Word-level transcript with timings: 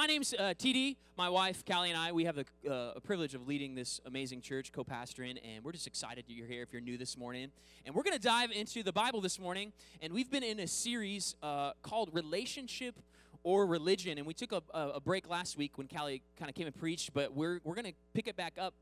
my 0.00 0.06
name's 0.06 0.32
uh, 0.32 0.54
TD. 0.58 0.96
My 1.18 1.28
wife, 1.28 1.62
Callie, 1.70 1.90
and 1.90 1.98
I, 1.98 2.10
we 2.12 2.24
have 2.24 2.34
the 2.34 2.72
uh, 2.72 2.98
privilege 3.00 3.34
of 3.34 3.46
leading 3.46 3.74
this 3.74 4.00
amazing 4.06 4.40
church, 4.40 4.72
co 4.72 4.82
pastoring, 4.82 5.38
and 5.44 5.62
we're 5.62 5.72
just 5.72 5.86
excited 5.86 6.24
that 6.26 6.32
you're 6.32 6.46
here 6.46 6.62
if 6.62 6.72
you're 6.72 6.80
new 6.80 6.96
this 6.96 7.18
morning. 7.18 7.50
And 7.84 7.94
we're 7.94 8.04
going 8.04 8.16
to 8.16 8.22
dive 8.22 8.50
into 8.50 8.82
the 8.82 8.94
Bible 8.94 9.20
this 9.20 9.38
morning, 9.38 9.74
and 10.00 10.10
we've 10.14 10.30
been 10.30 10.42
in 10.42 10.58
a 10.58 10.66
series 10.66 11.34
uh, 11.42 11.72
called 11.82 12.14
Relationship 12.14 12.94
or 13.42 13.66
Religion. 13.66 14.16
And 14.16 14.26
we 14.26 14.32
took 14.32 14.52
a, 14.52 14.62
a 14.72 15.00
break 15.02 15.28
last 15.28 15.58
week 15.58 15.76
when 15.76 15.86
Callie 15.86 16.22
kind 16.38 16.48
of 16.48 16.54
came 16.54 16.66
and 16.66 16.74
preached, 16.74 17.12
but 17.12 17.34
we're, 17.34 17.60
we're 17.62 17.74
going 17.74 17.84
to 17.84 17.94
pick 18.14 18.26
it 18.26 18.36
back 18.38 18.54
up 18.58 18.72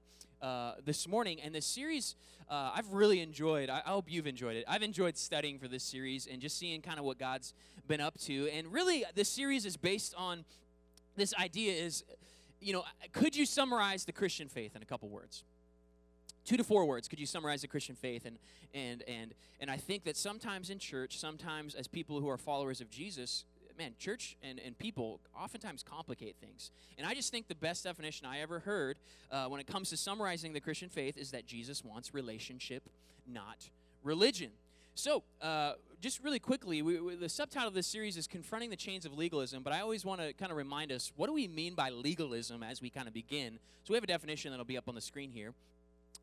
uh, 0.40 0.74
this 0.84 1.08
morning. 1.08 1.40
And 1.40 1.52
this 1.52 1.66
series, 1.66 2.14
uh, 2.48 2.70
I've 2.76 2.92
really 2.92 3.18
enjoyed. 3.18 3.70
I, 3.70 3.82
I, 3.84 3.90
hope 3.90 4.04
you've 4.06 4.28
enjoyed 4.28 4.54
it. 4.54 4.64
I've 4.68 4.84
enjoyed 4.84 5.16
studying 5.16 5.58
for 5.58 5.66
this 5.66 5.82
series 5.82 6.28
and 6.28 6.40
just 6.40 6.56
seeing 6.56 6.80
kind 6.80 7.00
of 7.00 7.04
what 7.04 7.18
God's 7.18 7.54
been 7.88 8.00
up 8.00 8.16
to. 8.20 8.48
And 8.50 8.72
really, 8.72 9.04
this 9.16 9.28
series 9.28 9.66
is 9.66 9.76
based 9.76 10.14
on 10.16 10.44
this 11.18 11.34
idea 11.34 11.72
is, 11.72 12.04
you 12.60 12.72
know, 12.72 12.84
could 13.12 13.36
you 13.36 13.46
summarize 13.46 14.04
the 14.04 14.12
Christian 14.12 14.48
faith 14.48 14.74
in 14.76 14.82
a 14.82 14.86
couple 14.86 15.08
words? 15.08 15.44
Two 16.44 16.56
to 16.56 16.64
four 16.64 16.86
words. 16.86 17.08
Could 17.08 17.20
you 17.20 17.26
summarize 17.26 17.60
the 17.62 17.68
Christian 17.68 17.94
faith? 17.94 18.24
And 18.24 18.38
and 18.72 19.02
and 19.06 19.34
and 19.60 19.70
I 19.70 19.76
think 19.76 20.04
that 20.04 20.16
sometimes 20.16 20.70
in 20.70 20.78
church, 20.78 21.18
sometimes 21.18 21.74
as 21.74 21.86
people 21.86 22.20
who 22.20 22.28
are 22.28 22.38
followers 22.38 22.80
of 22.80 22.88
Jesus, 22.88 23.44
man, 23.78 23.94
church 23.98 24.36
and, 24.42 24.58
and 24.58 24.76
people 24.76 25.20
oftentimes 25.38 25.82
complicate 25.82 26.36
things. 26.40 26.70
And 26.98 27.06
I 27.06 27.14
just 27.14 27.30
think 27.30 27.48
the 27.48 27.54
best 27.54 27.84
definition 27.84 28.26
I 28.26 28.40
ever 28.40 28.58
heard 28.60 28.98
uh, 29.30 29.46
when 29.46 29.60
it 29.60 29.66
comes 29.66 29.90
to 29.90 29.96
summarizing 29.96 30.52
the 30.52 30.60
Christian 30.60 30.88
faith 30.88 31.16
is 31.16 31.30
that 31.30 31.46
Jesus 31.46 31.84
wants 31.84 32.12
relationship, 32.12 32.88
not 33.26 33.70
religion. 34.02 34.50
So, 34.98 35.22
uh, 35.40 35.74
just 36.00 36.24
really 36.24 36.40
quickly, 36.40 36.82
we, 36.82 36.98
we, 36.98 37.14
the 37.14 37.28
subtitle 37.28 37.68
of 37.68 37.74
this 37.74 37.86
series 37.86 38.16
is 38.16 38.26
Confronting 38.26 38.68
the 38.68 38.74
Chains 38.74 39.06
of 39.06 39.16
Legalism, 39.16 39.62
but 39.62 39.72
I 39.72 39.78
always 39.78 40.04
want 40.04 40.20
to 40.20 40.32
kind 40.32 40.50
of 40.50 40.58
remind 40.58 40.90
us 40.90 41.12
what 41.14 41.28
do 41.28 41.32
we 41.32 41.46
mean 41.46 41.76
by 41.76 41.90
legalism 41.90 42.64
as 42.64 42.82
we 42.82 42.90
kind 42.90 43.06
of 43.06 43.14
begin? 43.14 43.60
So, 43.84 43.92
we 43.92 43.96
have 43.96 44.02
a 44.02 44.08
definition 44.08 44.50
that'll 44.50 44.64
be 44.64 44.76
up 44.76 44.88
on 44.88 44.96
the 44.96 45.00
screen 45.00 45.30
here. 45.30 45.54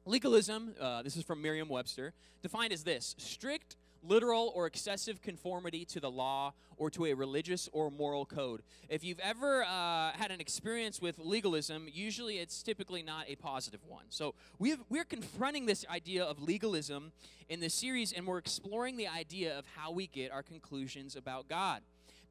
Legalism, 0.06 0.76
uh, 0.78 1.04
this 1.04 1.16
is 1.16 1.24
from 1.24 1.42
Merriam 1.42 1.70
Webster, 1.70 2.12
defined 2.42 2.74
as 2.74 2.84
this 2.84 3.16
strict 3.18 3.78
literal 4.08 4.52
or 4.56 4.66
excessive 4.66 5.22
conformity 5.22 5.86
to 5.86 6.00
the 6.00 6.10
law 6.10 6.54
or 6.78 6.90
to 6.92 7.06
a 7.06 7.14
religious 7.14 7.70
or 7.72 7.90
moral 7.90 8.26
code. 8.26 8.62
If 8.90 9.04
you've 9.04 9.20
ever 9.20 9.64
uh, 9.64 10.12
had 10.12 10.32
an 10.32 10.42
experience 10.42 11.02
with 11.02 11.18
legalism, 11.20 11.88
usually 11.92 12.40
it's 12.40 12.62
typically 12.62 13.02
not 13.02 13.26
a 13.28 13.36
positive 13.36 13.82
one. 13.88 14.06
So 14.10 14.36
we 14.60 14.76
we're 14.90 15.06
confronting 15.06 15.66
this 15.66 15.86
idea 15.90 16.24
of 16.24 16.42
legalism 16.42 17.12
in 17.50 17.60
this 17.60 17.74
series, 17.74 18.12
and 18.12 18.26
we're 18.26 18.38
exploring 18.38 18.98
the 18.98 19.08
idea 19.08 19.58
of 19.58 19.66
how 19.76 19.92
we 19.92 20.08
get 20.08 20.32
our 20.32 20.44
conclusions 20.44 21.16
about 21.16 21.48
God 21.48 21.82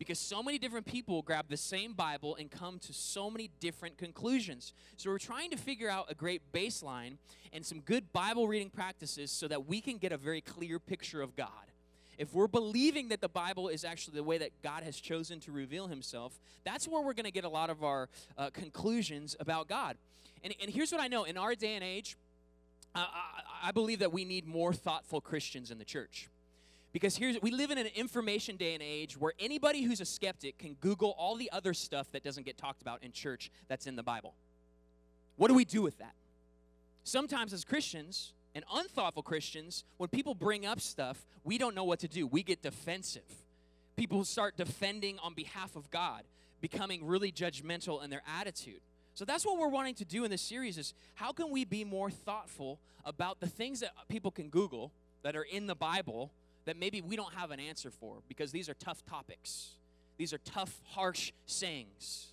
because 0.05 0.19
so 0.19 0.43
many 0.43 0.59
different 0.59 0.87
people 0.87 1.23
grab 1.23 1.47
the 1.49 1.57
same 1.57 1.95
Bible 1.95 2.37
and 2.37 2.51
come 2.51 2.79
to 2.81 2.93
so 2.93 3.31
many 3.31 3.51
different 3.59 3.97
conclusions. 3.97 4.75
So 4.97 5.11
we're 5.11 5.19
trying 5.19 5.51
to 5.51 5.57
figure 5.57 5.89
out 5.89 6.07
a 6.11 6.15
great 6.15 6.43
baseline 6.53 7.17
and 7.53 7.65
some 7.65 7.81
good 7.81 8.13
Bible 8.13 8.47
reading 8.47 8.69
practices 8.69 9.31
so 9.31 9.49
that 9.49 9.67
we 9.67 9.81
can 9.81 9.97
get 9.97 10.13
a 10.13 10.17
very 10.17 10.41
clear 10.41 10.79
picture 10.79 11.23
of 11.23 11.35
God. 11.37 11.49
If 12.19 12.35
we're 12.35 12.47
believing 12.47 13.09
that 13.09 13.21
the 13.21 13.29
Bible 13.29 13.69
is 13.69 13.85
actually 13.85 14.17
the 14.17 14.23
way 14.23 14.39
that 14.39 14.51
God 14.63 14.85
has 14.85 15.01
chosen 15.01 15.41
to 15.41 15.53
reveal 15.53 15.89
himself, 15.89 16.39
that's 16.65 16.87
where 16.87 17.03
we're 17.03 17.15
going 17.15 17.25
to 17.25 17.33
get 17.33 17.45
a 17.45 17.49
lot 17.49 17.71
of 17.71 17.83
our 17.83 18.09
uh, 18.37 18.51
conclusions 18.51 19.35
about 19.41 19.69
God. 19.69 19.97
And, 20.45 20.55
and 20.61 20.71
here's 20.71 20.93
what 20.93 21.01
I 21.01 21.09
know 21.09 21.25
in 21.25 21.37
our 21.37 21.55
day 21.55 21.75
and 21.75 21.83
age, 21.83 22.17
I, 22.95 23.07
I 23.65 23.73
believe 23.73 24.01
that 24.01 24.13
we 24.13 24.25
need 24.25 24.47
more 24.47 24.73
thoughtful 24.73 25.21
Christians 25.21 25.71
in 25.71 25.79
the 25.79 25.85
church. 25.85 26.29
Because 26.95 27.17
here's 27.17 27.43
we 27.43 27.51
live 27.51 27.73
in 27.73 27.79
an 27.79 27.89
information 27.97 28.57
day 28.57 28.73
and 28.73 28.83
age 28.83 29.19
where 29.19 29.33
anybody 29.41 29.83
who's 29.83 30.01
a 30.01 30.05
skeptic 30.05 30.59
can 30.59 30.75
Google 30.75 31.13
all 31.19 31.35
the 31.35 31.51
other 31.51 31.75
stuff 31.75 32.07
that 32.13 32.23
doesn't 32.23 32.47
get 32.47 32.57
talked 32.57 32.83
about 32.83 33.03
in 33.03 33.11
church 33.11 33.51
that's 33.67 33.89
in 33.89 33.97
the 33.97 34.05
Bible. 34.05 34.37
What 35.35 35.49
do 35.49 35.55
we 35.55 35.65
do 35.65 35.83
with 35.83 35.99
that? 35.99 36.15
Sometimes 37.03 37.53
as 37.53 37.65
Christians 37.65 38.33
and 38.55 38.65
unthoughtful 38.73 39.25
Christians, 39.25 39.83
when 39.97 40.09
people 40.09 40.37
bring 40.37 40.65
up 40.65 40.81
stuff, 40.81 41.27
we 41.43 41.59
don't 41.59 41.75
know 41.75 41.83
what 41.83 41.99
to 41.99 42.09
do. 42.09 42.29
We 42.29 42.45
get 42.45 42.63
defensive. 42.63 43.43
People 43.97 44.25
start 44.25 44.57
defending 44.57 45.19
on 45.19 45.35
behalf 45.35 45.75
of 45.75 45.91
God, 45.91 46.23
becoming 46.61 47.05
really 47.05 47.33
judgmental 47.33 48.05
in 48.05 48.11
their 48.11 48.23
attitude. 48.39 48.83
So 49.15 49.25
that's 49.25 49.45
what 49.45 49.59
we're 49.59 49.67
wanting 49.67 49.97
to 49.97 50.05
do 50.05 50.25
in 50.25 50.31
this 50.31 50.43
series 50.43 50.79
is 50.79 50.95
how 51.15 51.33
can 51.33 51.51
we 51.51 51.65
be 51.65 51.83
more 51.83 52.09
thoughtful 52.09 52.79
about 53.05 53.41
the 53.41 53.49
things 53.49 53.81
that 53.81 53.91
people 54.09 54.31
can 54.31 54.49
Google 54.49 54.93
that 55.25 55.35
are 55.35 55.43
in 55.43 55.67
the 55.67 55.75
Bible 55.75 56.31
that 56.65 56.77
maybe 56.79 57.01
we 57.01 57.17
don't 57.17 57.35
have 57.35 57.51
an 57.51 57.61
answer 57.61 57.91
for 57.91 58.19
because 58.29 58.53
these 58.53 58.69
are 58.69 58.75
tough 58.75 59.05
topics. 59.07 59.73
These 60.17 60.33
are 60.33 60.39
tough, 60.39 60.81
harsh 60.91 61.33
sayings. 61.47 62.29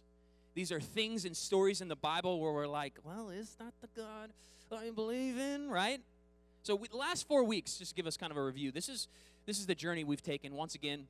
These 0.54 0.72
are 0.72 0.80
things 0.80 1.26
and 1.26 1.36
stories 1.36 1.82
in 1.82 1.88
the 1.88 1.96
Bible 1.96 2.40
where 2.40 2.52
we're 2.52 2.68
like, 2.68 2.94
well, 3.04 3.30
is 3.30 3.56
that 3.60 3.74
the 3.82 3.88
God 3.96 4.32
I 4.72 4.90
believe 4.92 5.38
in, 5.38 5.70
right? 5.70 6.00
So 6.64 6.76
we, 6.76 6.88
the 6.88 6.98
last 6.98 7.28
four 7.28 7.44
weeks, 7.44 7.78
just 7.78 7.96
give 7.96 8.08
us 8.08 8.18
kind 8.18 8.32
of 8.32 8.38
a 8.38 8.44
review. 8.44 8.72
This 8.72 8.88
is 8.88 9.08
this 9.46 9.60
is 9.60 9.66
the 9.66 9.76
journey 9.76 10.04
we've 10.04 10.22
taken. 10.22 10.54
Once 10.54 10.76
again, 10.76 11.08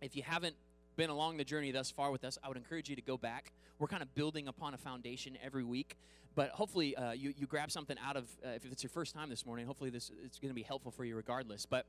if 0.00 0.16
you 0.16 0.22
haven't 0.22 0.56
been 0.96 1.10
along 1.10 1.36
the 1.36 1.44
journey 1.44 1.70
thus 1.70 1.90
far 1.90 2.10
with 2.10 2.24
us, 2.24 2.38
I 2.42 2.48
would 2.48 2.56
encourage 2.56 2.88
you 2.88 2.96
to 2.96 3.02
go 3.02 3.16
back. 3.16 3.52
We're 3.78 3.86
kind 3.86 4.02
of 4.02 4.14
building 4.14 4.48
upon 4.48 4.74
a 4.74 4.78
foundation 4.78 5.36
every 5.42 5.64
week, 5.64 5.96
but 6.34 6.50
hopefully 6.50 6.96
uh, 6.96 7.12
you 7.12 7.34
you 7.36 7.46
grab 7.46 7.70
something 7.70 7.96
out 8.04 8.16
of. 8.16 8.24
Uh, 8.44 8.50
if 8.50 8.64
it's 8.64 8.82
your 8.82 8.90
first 8.90 9.14
time 9.14 9.28
this 9.28 9.44
morning, 9.44 9.66
hopefully 9.66 9.90
this 9.90 10.10
it's 10.24 10.38
going 10.38 10.50
to 10.50 10.54
be 10.54 10.62
helpful 10.62 10.90
for 10.90 11.04
you 11.04 11.14
regardless. 11.14 11.66
But 11.66 11.86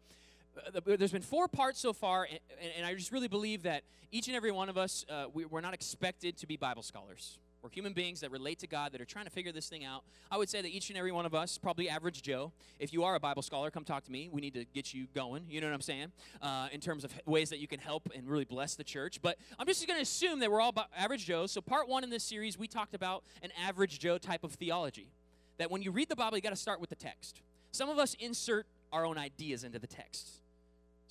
there's 0.83 1.11
been 1.11 1.21
four 1.21 1.47
parts 1.47 1.79
so 1.79 1.93
far, 1.93 2.27
and, 2.29 2.39
and, 2.77 2.85
I 2.85 2.93
just 2.93 3.11
really 3.11 3.27
believe 3.27 3.63
that 3.63 3.83
each 4.11 4.27
and 4.27 4.35
every 4.35 4.51
one 4.51 4.69
of 4.69 4.77
us, 4.77 5.05
uh, 5.09 5.25
we, 5.33 5.45
we're 5.45 5.61
not 5.61 5.73
expected 5.73 6.37
to 6.37 6.47
be 6.47 6.57
Bible 6.57 6.83
scholars. 6.83 7.39
We're 7.61 7.69
human 7.69 7.93
beings 7.93 8.21
that 8.21 8.31
relate 8.31 8.57
to 8.59 8.67
God, 8.67 8.91
that 8.91 9.01
are 9.01 9.05
trying 9.05 9.25
to 9.25 9.31
figure 9.31 9.51
this 9.51 9.69
thing 9.69 9.85
out. 9.85 10.03
I 10.31 10.37
would 10.37 10.49
say 10.49 10.63
that 10.63 10.69
each 10.69 10.89
and 10.89 10.97
every 10.97 11.11
one 11.11 11.27
of 11.27 11.35
us, 11.35 11.59
probably 11.59 11.89
average 11.89 12.23
Joe, 12.23 12.51
if 12.79 12.91
you 12.91 13.03
are 13.03 13.13
a 13.13 13.19
Bible 13.19 13.43
scholar, 13.43 13.69
come 13.69 13.83
talk 13.83 14.03
to 14.05 14.11
me. 14.11 14.29
We 14.31 14.41
need 14.41 14.55
to 14.55 14.65
get 14.65 14.95
you 14.95 15.05
going. 15.13 15.45
You 15.47 15.61
know 15.61 15.67
what 15.67 15.75
I'm 15.75 15.81
saying? 15.81 16.11
Uh, 16.41 16.69
in 16.71 16.79
terms 16.79 17.03
of 17.03 17.13
ways 17.27 17.51
that 17.51 17.59
you 17.59 17.67
can 17.67 17.79
help 17.79 18.09
and 18.15 18.27
really 18.27 18.45
bless 18.45 18.73
the 18.75 18.83
church. 18.83 19.21
But 19.21 19.37
I'm 19.59 19.67
just 19.67 19.85
going 19.85 19.97
to 19.97 20.01
assume 20.01 20.39
that 20.39 20.51
we're 20.51 20.61
all 20.61 20.73
average 20.97 21.25
Joes. 21.25 21.51
So, 21.51 21.61
part 21.61 21.87
one 21.87 22.03
in 22.03 22.09
this 22.09 22.23
series, 22.23 22.57
we 22.57 22.67
talked 22.67 22.95
about 22.95 23.23
an 23.43 23.51
average 23.63 23.99
Joe 23.99 24.17
type 24.17 24.43
of 24.43 24.53
theology. 24.53 25.11
That 25.59 25.69
when 25.69 25.83
you 25.83 25.91
read 25.91 26.09
the 26.09 26.15
Bible, 26.15 26.37
you 26.37 26.41
got 26.41 26.49
to 26.49 26.55
start 26.55 26.81
with 26.81 26.89
the 26.89 26.95
text. 26.95 27.41
Some 27.71 27.89
of 27.89 27.99
us 27.99 28.15
insert 28.19 28.65
our 28.91 29.05
own 29.05 29.19
ideas 29.19 29.63
into 29.63 29.77
the 29.77 29.87
text. 29.87 30.40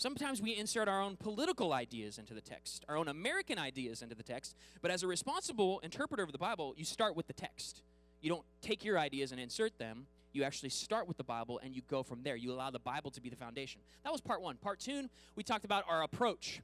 Sometimes 0.01 0.41
we 0.41 0.57
insert 0.57 0.89
our 0.89 1.03
own 1.03 1.17
political 1.17 1.75
ideas 1.75 2.17
into 2.17 2.33
the 2.33 2.41
text, 2.41 2.87
our 2.89 2.97
own 2.97 3.07
American 3.07 3.59
ideas 3.59 4.01
into 4.01 4.15
the 4.15 4.23
text, 4.23 4.57
but 4.81 4.91
as 4.91 5.03
a 5.03 5.07
responsible 5.07 5.79
interpreter 5.81 6.23
of 6.23 6.33
the 6.33 6.39
Bible, 6.39 6.73
you 6.75 6.87
start 6.87 7.15
with 7.15 7.27
the 7.27 7.35
text. 7.35 7.83
You 8.23 8.31
don't 8.31 8.45
take 8.63 8.83
your 8.83 8.99
ideas 8.99 9.31
and 9.31 9.39
insert 9.39 9.77
them. 9.77 10.07
You 10.33 10.43
actually 10.43 10.71
start 10.71 11.07
with 11.07 11.19
the 11.19 11.23
Bible 11.23 11.61
and 11.63 11.77
you 11.77 11.83
go 11.87 12.03
from 12.03 12.23
there. 12.23 12.35
You 12.35 12.51
allow 12.51 12.71
the 12.71 12.79
Bible 12.79 13.11
to 13.11 13.21
be 13.21 13.29
the 13.29 13.37
foundation. 13.37 13.83
That 14.03 14.11
was 14.11 14.23
part 14.23 14.41
one. 14.41 14.57
Part 14.57 14.81
two, 14.81 15.11
we 15.37 15.43
talked 15.43 15.67
about 15.67 15.85
our 15.87 16.03
approach. 16.03 16.63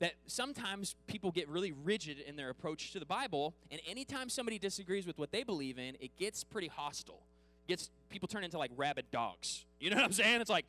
That 0.00 0.12
sometimes 0.26 0.94
people 1.06 1.30
get 1.30 1.48
really 1.48 1.72
rigid 1.72 2.18
in 2.18 2.36
their 2.36 2.50
approach 2.50 2.92
to 2.92 2.98
the 3.00 3.06
Bible, 3.06 3.54
and 3.70 3.80
anytime 3.88 4.28
somebody 4.28 4.58
disagrees 4.58 5.06
with 5.06 5.16
what 5.16 5.32
they 5.32 5.42
believe 5.42 5.78
in, 5.78 5.96
it 6.00 6.14
gets 6.18 6.44
pretty 6.44 6.68
hostile. 6.68 7.22
It 7.66 7.70
gets 7.70 7.88
people 8.10 8.28
turn 8.28 8.44
into 8.44 8.58
like 8.58 8.72
rabid 8.76 9.10
dogs. 9.10 9.64
You 9.80 9.88
know 9.88 9.96
what 9.96 10.04
I'm 10.04 10.12
saying? 10.12 10.42
It's 10.42 10.50
like, 10.50 10.66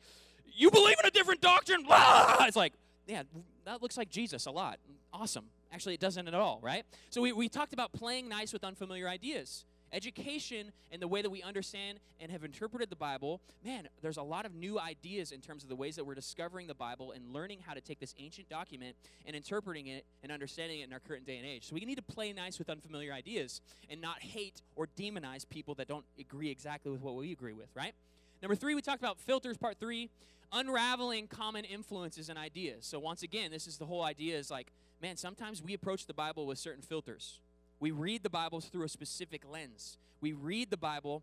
you 0.54 0.70
believe 0.70 0.96
in 1.02 1.06
a 1.06 1.10
different 1.10 1.40
doctrine? 1.40 1.84
It's 1.88 2.56
like, 2.56 2.74
yeah, 3.06 3.22
that 3.64 3.82
looks 3.82 3.96
like 3.96 4.10
Jesus 4.10 4.46
a 4.46 4.50
lot. 4.50 4.78
Awesome. 5.12 5.46
Actually, 5.72 5.94
it 5.94 6.00
doesn't 6.00 6.26
at 6.26 6.34
all, 6.34 6.58
right? 6.62 6.84
So 7.10 7.20
we, 7.20 7.32
we 7.32 7.48
talked 7.48 7.72
about 7.72 7.92
playing 7.92 8.28
nice 8.28 8.52
with 8.52 8.64
unfamiliar 8.64 9.08
ideas. 9.08 9.64
Education 9.92 10.70
and 10.92 11.02
the 11.02 11.08
way 11.08 11.20
that 11.20 11.30
we 11.30 11.42
understand 11.42 11.98
and 12.20 12.30
have 12.30 12.44
interpreted 12.44 12.90
the 12.90 12.96
Bible, 12.96 13.40
man, 13.64 13.88
there's 14.02 14.18
a 14.18 14.22
lot 14.22 14.46
of 14.46 14.54
new 14.54 14.78
ideas 14.78 15.32
in 15.32 15.40
terms 15.40 15.64
of 15.64 15.68
the 15.68 15.74
ways 15.74 15.96
that 15.96 16.04
we're 16.04 16.14
discovering 16.14 16.68
the 16.68 16.74
Bible 16.74 17.10
and 17.10 17.32
learning 17.32 17.58
how 17.66 17.74
to 17.74 17.80
take 17.80 17.98
this 17.98 18.14
ancient 18.18 18.48
document 18.48 18.94
and 19.26 19.34
interpreting 19.34 19.88
it 19.88 20.04
and 20.22 20.30
understanding 20.30 20.80
it 20.80 20.84
in 20.84 20.92
our 20.92 21.00
current 21.00 21.26
day 21.26 21.38
and 21.38 21.46
age. 21.46 21.68
So 21.68 21.74
we 21.74 21.84
need 21.84 21.96
to 21.96 22.02
play 22.02 22.32
nice 22.32 22.56
with 22.58 22.70
unfamiliar 22.70 23.12
ideas 23.12 23.60
and 23.88 24.00
not 24.00 24.22
hate 24.22 24.62
or 24.76 24.86
demonize 24.96 25.48
people 25.48 25.74
that 25.74 25.88
don't 25.88 26.04
agree 26.20 26.50
exactly 26.50 26.92
with 26.92 27.00
what 27.00 27.16
we 27.16 27.32
agree 27.32 27.54
with, 27.54 27.70
right? 27.74 27.94
Number 28.42 28.54
three, 28.54 28.74
we 28.74 28.82
talked 28.82 29.02
about 29.02 29.18
filters, 29.18 29.56
part 29.56 29.78
three, 29.78 30.10
unraveling 30.52 31.26
common 31.26 31.64
influences 31.64 32.28
and 32.28 32.38
ideas. 32.38 32.86
So, 32.86 32.98
once 32.98 33.22
again, 33.22 33.50
this 33.50 33.66
is 33.66 33.76
the 33.76 33.86
whole 33.86 34.02
idea 34.02 34.36
is 34.36 34.50
like, 34.50 34.72
man, 35.02 35.16
sometimes 35.16 35.62
we 35.62 35.74
approach 35.74 36.06
the 36.06 36.14
Bible 36.14 36.46
with 36.46 36.58
certain 36.58 36.82
filters. 36.82 37.38
We 37.80 37.90
read 37.90 38.22
the 38.22 38.30
Bible 38.30 38.60
through 38.60 38.84
a 38.84 38.88
specific 38.88 39.42
lens. 39.50 39.98
We 40.20 40.32
read 40.32 40.70
the 40.70 40.76
Bible 40.76 41.22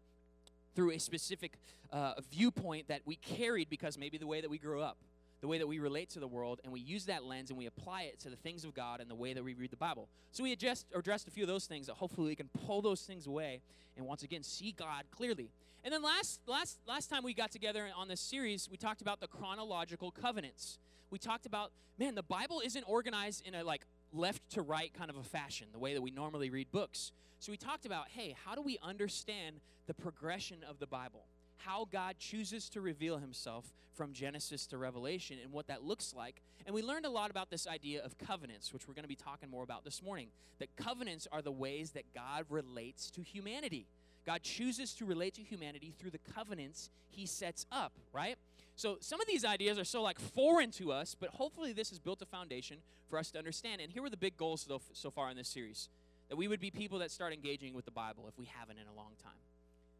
through 0.75 0.91
a 0.91 0.99
specific 0.99 1.53
uh, 1.91 2.13
viewpoint 2.31 2.87
that 2.87 3.01
we 3.05 3.15
carried 3.15 3.69
because 3.69 3.97
maybe 3.97 4.17
the 4.17 4.27
way 4.27 4.41
that 4.41 4.49
we 4.49 4.57
grew 4.57 4.81
up 4.81 4.97
the 5.41 5.47
way 5.47 5.57
that 5.57 5.67
we 5.67 5.79
relate 5.79 6.09
to 6.11 6.19
the 6.19 6.27
world, 6.27 6.59
and 6.63 6.73
we 6.73 6.79
use 6.79 7.05
that 7.05 7.23
lens 7.23 7.49
and 7.49 7.57
we 7.57 7.65
apply 7.67 8.03
it 8.03 8.19
to 8.21 8.29
the 8.29 8.35
things 8.35 8.63
of 8.63 8.73
God 8.73 9.01
and 9.01 9.09
the 9.09 9.15
way 9.15 9.33
that 9.33 9.43
we 9.43 9.53
read 9.53 9.71
the 9.71 9.77
Bible. 9.77 10.09
So 10.31 10.43
we 10.43 10.51
addressed, 10.51 10.85
addressed 10.95 11.27
a 11.27 11.31
few 11.31 11.43
of 11.43 11.47
those 11.47 11.65
things 11.65 11.87
that 11.87 11.93
hopefully 11.93 12.29
we 12.29 12.35
can 12.35 12.49
pull 12.65 12.81
those 12.81 13.01
things 13.01 13.27
away 13.27 13.61
and 13.95 14.05
once 14.05 14.23
again 14.23 14.43
see 14.43 14.71
God 14.71 15.05
clearly. 15.11 15.49
And 15.83 15.93
then 15.93 16.01
last 16.01 16.41
last 16.47 16.79
last 16.87 17.09
time 17.09 17.23
we 17.23 17.33
got 17.33 17.51
together 17.51 17.87
on 17.95 18.07
this 18.07 18.19
series, 18.19 18.67
we 18.69 18.77
talked 18.77 19.01
about 19.01 19.19
the 19.19 19.27
chronological 19.27 20.11
covenants. 20.11 20.79
We 21.09 21.17
talked 21.17 21.45
about 21.45 21.71
man, 21.97 22.15
the 22.15 22.23
Bible 22.23 22.61
isn't 22.63 22.83
organized 22.87 23.45
in 23.45 23.55
a 23.55 23.63
like 23.63 23.85
left 24.13 24.49
to 24.51 24.61
right 24.61 24.93
kind 24.93 25.09
of 25.09 25.17
a 25.17 25.23
fashion, 25.23 25.67
the 25.71 25.79
way 25.79 25.93
that 25.93 26.01
we 26.01 26.11
normally 26.11 26.49
read 26.49 26.71
books. 26.71 27.11
So 27.39 27.51
we 27.51 27.57
talked 27.57 27.85
about, 27.85 28.09
hey, 28.09 28.35
how 28.45 28.55
do 28.55 28.61
we 28.61 28.79
understand 28.81 29.59
the 29.85 29.93
progression 29.93 30.57
of 30.67 30.79
the 30.79 30.87
Bible? 30.87 31.25
How 31.57 31.85
God 31.91 32.15
chooses 32.19 32.69
to 32.69 32.81
reveal 32.81 33.17
himself 33.17 33.73
from 33.93 34.13
Genesis 34.13 34.67
to 34.67 34.77
Revelation 34.77 35.37
and 35.41 35.51
what 35.51 35.67
that 35.67 35.83
looks 35.83 36.13
like. 36.13 36.41
And 36.65 36.73
we 36.73 36.83
learned 36.83 37.05
a 37.05 37.09
lot 37.09 37.31
about 37.31 37.49
this 37.49 37.67
idea 37.67 38.03
of 38.03 38.17
covenants, 38.17 38.71
which 38.71 38.87
we're 38.87 38.93
going 38.93 39.03
to 39.03 39.09
be 39.09 39.15
talking 39.15 39.49
more 39.49 39.63
about 39.63 39.83
this 39.83 40.03
morning. 40.03 40.27
That 40.59 40.75
covenants 40.75 41.27
are 41.31 41.41
the 41.41 41.51
ways 41.51 41.91
that 41.91 42.03
God 42.13 42.45
relates 42.49 43.09
to 43.11 43.21
humanity. 43.21 43.87
God 44.25 44.43
chooses 44.43 44.93
to 44.95 45.05
relate 45.05 45.33
to 45.35 45.41
humanity 45.41 45.93
through 45.97 46.11
the 46.11 46.19
covenants 46.33 46.89
he 47.09 47.25
sets 47.25 47.65
up, 47.71 47.93
right? 48.13 48.35
So 48.75 48.97
some 48.99 49.19
of 49.19 49.27
these 49.27 49.43
ideas 49.43 49.79
are 49.79 49.85
so 49.85 50.03
like 50.03 50.19
foreign 50.19 50.69
to 50.71 50.91
us, 50.91 51.15
but 51.19 51.29
hopefully 51.29 51.73
this 51.73 51.89
has 51.89 51.97
built 51.97 52.21
a 52.21 52.25
foundation 52.25 52.77
for 53.09 53.17
us 53.17 53.31
to 53.31 53.39
understand. 53.39 53.81
And 53.81 53.91
here 53.91 54.03
were 54.03 54.09
the 54.09 54.17
big 54.17 54.37
goals 54.37 54.65
so, 54.67 54.81
so 54.93 55.09
far 55.09 55.31
in 55.31 55.37
this 55.37 55.47
series 55.47 55.89
that 56.29 56.35
we 56.35 56.47
would 56.47 56.59
be 56.59 56.69
people 56.69 56.99
that 56.99 57.09
start 57.09 57.33
engaging 57.33 57.73
with 57.73 57.85
the 57.85 57.91
Bible 57.91 58.27
if 58.27 58.37
we 58.37 58.45
haven't 58.45 58.77
in 58.77 58.87
a 58.87 58.93
long 58.93 59.13
time. 59.23 59.31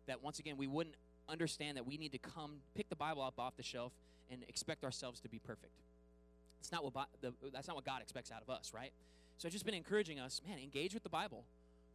That 0.08 0.22
once 0.22 0.40
again, 0.40 0.58
we 0.58 0.68
wouldn't 0.68 0.96
understand 1.30 1.78
that 1.78 1.86
we 1.86 1.98
need 1.98 2.12
to 2.12 2.18
come 2.18 2.58
pick 2.76 2.90
the 2.90 2.96
Bible 2.96 3.22
up 3.22 3.40
off 3.40 3.56
the 3.58 3.64
shelf 3.64 3.94
and 4.32 4.44
expect 4.48 4.84
ourselves 4.84 5.20
to 5.22 5.30
be 5.30 5.40
perfect. 5.40 5.74
It's 6.60 6.72
not 6.72 6.84
what 6.84 6.94
the, 7.22 7.34
that's 7.54 7.68
not 7.68 7.76
what 7.76 7.86
God 7.86 8.02
expects 8.02 8.32
out 8.32 8.42
of 8.42 8.50
us, 8.50 8.72
right? 8.74 8.92
So 9.38 9.48
I've 9.48 9.54
just 9.54 9.66
been 9.66 9.76
encouraging 9.76 10.20
us, 10.20 10.42
man, 10.48 10.58
engage 10.60 10.94
with 10.94 11.04
the 11.04 11.10
Bible. 11.10 11.44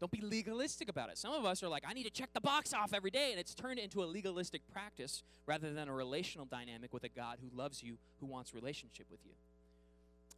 Don't 0.00 0.10
be 0.10 0.20
legalistic 0.20 0.88
about 0.88 1.10
it. 1.10 1.18
Some 1.18 1.32
of 1.32 1.44
us 1.44 1.62
are 1.62 1.68
like, 1.68 1.84
I 1.86 1.92
need 1.92 2.04
to 2.04 2.10
check 2.10 2.30
the 2.32 2.40
box 2.40 2.72
off 2.72 2.92
every 2.92 3.10
day, 3.10 3.30
and 3.30 3.38
it's 3.38 3.54
turned 3.54 3.78
into 3.78 4.02
a 4.02 4.06
legalistic 4.06 4.62
practice 4.72 5.22
rather 5.46 5.72
than 5.72 5.88
a 5.88 5.94
relational 5.94 6.46
dynamic 6.46 6.92
with 6.92 7.04
a 7.04 7.08
God 7.08 7.38
who 7.40 7.56
loves 7.56 7.82
you, 7.82 7.98
who 8.20 8.26
wants 8.26 8.54
relationship 8.54 9.06
with 9.10 9.20
you. 9.24 9.32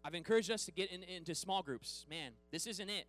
I've 0.05 0.15
encouraged 0.15 0.51
us 0.51 0.67
to 0.67 0.73
get 0.73 0.91
in, 0.91 1.03
into 1.03 1.35
small 1.35 1.63
groups. 1.63 2.05
Man, 2.11 2.33
this 2.51 2.67
isn't 2.67 2.91
it 2.91 3.07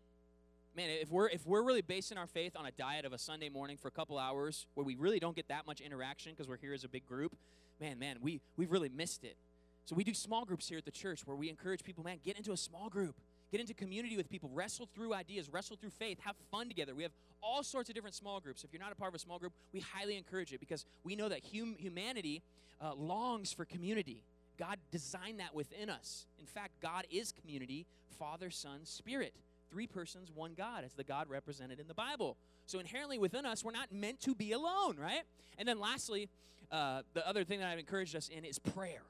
man, 0.76 0.90
if 0.90 1.10
we're 1.12 1.30
if 1.30 1.46
we're 1.46 1.64
really 1.64 1.82
basing 1.82 2.18
our 2.18 2.28
faith 2.28 2.56
on 2.56 2.66
a 2.66 2.72
diet 2.72 3.06
of 3.06 3.14
a 3.14 3.18
Sunday 3.18 3.50
morning 3.50 3.78
for 3.78 3.88
a 3.88 3.92
couple 3.92 4.18
hours 4.18 4.68
where 4.74 4.86
we 4.86 4.96
really 4.96 5.20
don't 5.20 5.36
get 5.36 5.48
that 5.48 5.66
much 5.66 5.82
interaction 5.82 6.34
because 6.34 6.48
we're 6.48 6.58
here 6.58 6.74
as 6.74 6.84
a 6.84 6.90
big 6.90 7.06
group, 7.06 7.36
man, 7.80 7.98
man, 7.98 8.18
we 8.22 8.42
we've 8.58 8.72
really 8.72 8.90
missed 8.90 9.24
it. 9.24 9.38
So 9.86 9.96
we 9.96 10.04
do 10.04 10.14
small 10.14 10.46
groups 10.46 10.68
here 10.68 10.78
at 10.78 10.86
the 10.86 10.92
church 10.92 11.26
where 11.26 11.38
we 11.38 11.50
encourage 11.50 11.84
people, 11.84 12.04
man, 12.04 12.18
get 12.24 12.38
into 12.38 12.52
a 12.52 12.58
small 12.58 12.90
group. 12.90 13.16
Get 13.52 13.62
into 13.62 13.76
community 13.76 14.18
with 14.18 14.28
people, 14.28 14.50
wrestle 14.52 14.90
through 14.94 15.14
ideas, 15.14 15.50
wrestle 15.50 15.78
through 15.78 15.92
faith, 15.92 16.18
have 16.22 16.36
fun 16.50 16.68
together. 16.68 16.96
We 16.96 17.04
have 17.04 17.12
all 17.44 17.62
sorts 17.62 17.90
of 17.90 17.96
different 17.96 18.16
small 18.16 18.40
groups. 18.40 18.64
If 18.64 18.74
you're 18.74 18.82
not 18.82 18.92
a 18.92 18.96
part 18.96 19.10
of 19.10 19.16
a 19.16 19.20
small 19.20 19.38
group, 19.38 19.54
we 19.72 19.82
highly 19.82 20.18
encourage 20.18 20.52
it 20.52 20.60
because 20.60 20.84
we 21.04 21.16
know 21.16 21.30
that 21.30 21.42
hum- 21.54 21.76
humanity 21.78 22.42
uh, 22.82 22.96
longs 22.96 23.54
for 23.54 23.64
community. 23.64 24.24
God 24.58 24.80
designed 24.90 25.40
that 25.40 25.54
within 25.54 25.92
us. 25.92 26.26
In 26.40 26.48
fact, 26.48 26.82
God 26.82 27.06
is 27.12 27.32
community, 27.32 27.86
Father, 28.18 28.50
Son, 28.50 28.80
Spirit 28.84 29.36
three 29.76 29.88
persons, 29.88 30.32
one 30.34 30.54
God. 30.56 30.86
It's 30.86 30.94
the 30.94 31.04
God 31.04 31.28
represented 31.30 31.82
in 31.82 31.90
the 31.90 31.94
Bible. 31.94 32.38
So 32.66 32.80
inherently 32.80 33.20
within 33.20 33.46
us, 33.46 33.62
we're 33.62 33.72
not 33.72 33.92
meant 33.92 34.22
to 34.22 34.34
be 34.34 34.54
alone, 34.54 34.96
right? 34.98 35.24
And 35.58 35.68
then 35.68 35.82
lastly, 35.82 36.30
uh, 36.72 37.02
the 37.14 37.28
other 37.28 37.44
thing 37.44 37.60
that 37.60 37.68
I've 37.68 37.80
encouraged 37.80 38.16
us 38.16 38.30
in 38.30 38.46
is 38.46 38.58
prayer. 38.58 39.02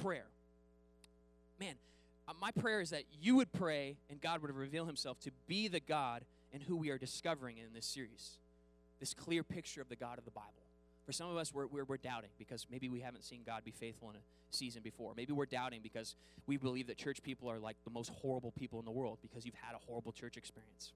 Prayer. 0.00 0.26
Man, 1.58 1.74
uh, 2.28 2.32
my 2.40 2.52
prayer 2.52 2.80
is 2.80 2.90
that 2.90 3.02
you 3.20 3.34
would 3.34 3.52
pray 3.52 3.96
and 4.08 4.20
God 4.20 4.40
would 4.40 4.54
reveal 4.54 4.84
himself 4.84 5.18
to 5.22 5.32
be 5.48 5.66
the 5.66 5.80
God 5.80 6.22
and 6.52 6.62
who 6.62 6.76
we 6.76 6.90
are 6.90 6.98
discovering 6.98 7.58
in 7.58 7.64
this 7.74 7.84
series. 7.84 8.38
This 9.00 9.14
clear 9.14 9.42
picture 9.42 9.80
of 9.82 9.88
the 9.88 9.96
God 9.96 10.18
of 10.18 10.24
the 10.24 10.30
Bible. 10.30 10.67
For 11.08 11.12
some 11.12 11.30
of 11.30 11.38
us, 11.38 11.54
we're, 11.54 11.66
we're, 11.68 11.84
we're, 11.84 11.96
doubting 11.96 12.28
because 12.38 12.66
maybe 12.70 12.90
we 12.90 13.00
haven't 13.00 13.24
seen 13.24 13.40
God 13.46 13.64
be 13.64 13.70
faithful 13.70 14.10
in 14.10 14.16
a 14.16 14.18
season 14.50 14.82
before. 14.82 15.14
Maybe 15.16 15.32
we're 15.32 15.46
doubting 15.46 15.80
because 15.82 16.14
we 16.46 16.58
believe 16.58 16.86
that 16.88 16.98
church 16.98 17.22
people 17.22 17.50
are 17.50 17.58
like 17.58 17.78
the 17.84 17.90
most 17.90 18.10
horrible 18.10 18.50
people 18.50 18.78
in 18.78 18.84
the 18.84 18.90
world 18.90 19.16
because 19.22 19.46
you've 19.46 19.54
had 19.54 19.74
a 19.74 19.78
horrible 19.86 20.12
church 20.12 20.36
experience. 20.36 20.92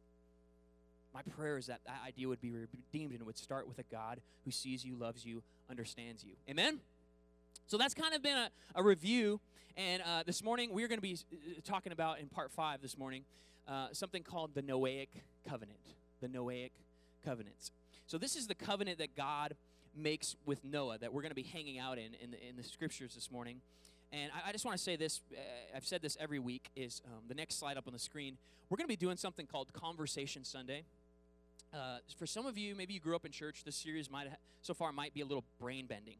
My 1.14 1.22
prayer 1.22 1.56
is 1.56 1.68
that 1.68 1.80
that 1.86 2.02
idea 2.06 2.28
would 2.28 2.42
be 2.42 2.50
redeemed 2.50 3.14
and 3.14 3.22
would 3.22 3.38
start 3.38 3.66
with 3.66 3.78
a 3.78 3.84
God 3.84 4.20
who 4.44 4.50
sees 4.50 4.84
you, 4.84 4.96
loves 4.96 5.24
you, 5.24 5.42
understands 5.70 6.22
you. 6.22 6.34
Amen? 6.46 6.80
So 7.66 7.78
that's 7.78 7.94
kind 7.94 8.14
of 8.14 8.22
been 8.22 8.36
a, 8.36 8.50
a 8.74 8.82
review. 8.82 9.40
And 9.78 10.02
uh, 10.02 10.24
this 10.26 10.44
morning, 10.44 10.74
we're 10.74 10.88
going 10.88 10.98
to 10.98 11.00
be 11.00 11.16
uh, 11.32 11.60
talking 11.64 11.90
about 11.90 12.20
in 12.20 12.26
part 12.26 12.52
five 12.52 12.82
this 12.82 12.98
morning 12.98 13.24
uh, 13.66 13.86
something 13.92 14.22
called 14.24 14.54
the 14.54 14.62
Noahic 14.62 15.08
covenant. 15.48 15.80
The 16.20 16.28
Noahic 16.28 16.72
covenants. 17.24 17.70
So 18.06 18.18
this 18.18 18.36
is 18.36 18.46
the 18.46 18.54
covenant 18.54 18.98
that 18.98 19.16
God 19.16 19.54
makes 19.96 20.36
with 20.46 20.64
Noah 20.64 20.98
that 20.98 21.12
we're 21.12 21.22
going 21.22 21.30
to 21.30 21.36
be 21.36 21.42
hanging 21.42 21.78
out 21.78 21.98
in 21.98 22.14
in 22.22 22.30
the, 22.30 22.48
in 22.48 22.56
the 22.56 22.62
scriptures 22.62 23.14
this 23.14 23.30
morning. 23.30 23.60
And 24.12 24.30
I, 24.32 24.50
I 24.50 24.52
just 24.52 24.64
want 24.64 24.76
to 24.76 24.82
say 24.82 24.96
this. 24.96 25.20
Uh, 25.32 25.76
I've 25.76 25.86
said 25.86 26.02
this 26.02 26.16
every 26.20 26.38
week. 26.38 26.70
Is 26.76 27.00
um, 27.06 27.22
the 27.28 27.34
next 27.34 27.58
slide 27.58 27.76
up 27.76 27.86
on 27.86 27.92
the 27.92 27.98
screen? 27.98 28.36
We're 28.68 28.76
going 28.76 28.86
to 28.86 28.92
be 28.92 28.96
doing 28.96 29.16
something 29.16 29.46
called 29.46 29.72
Conversation 29.72 30.44
Sunday. 30.44 30.84
Uh, 31.72 31.98
for 32.18 32.26
some 32.26 32.46
of 32.46 32.58
you, 32.58 32.74
maybe 32.74 32.92
you 32.92 33.00
grew 33.00 33.16
up 33.16 33.24
in 33.24 33.32
church. 33.32 33.64
This 33.64 33.76
series 33.76 34.10
might 34.10 34.28
ha- 34.28 34.36
so 34.60 34.74
far 34.74 34.92
might 34.92 35.14
be 35.14 35.22
a 35.22 35.24
little 35.24 35.44
brain 35.58 35.86
bending, 35.86 36.16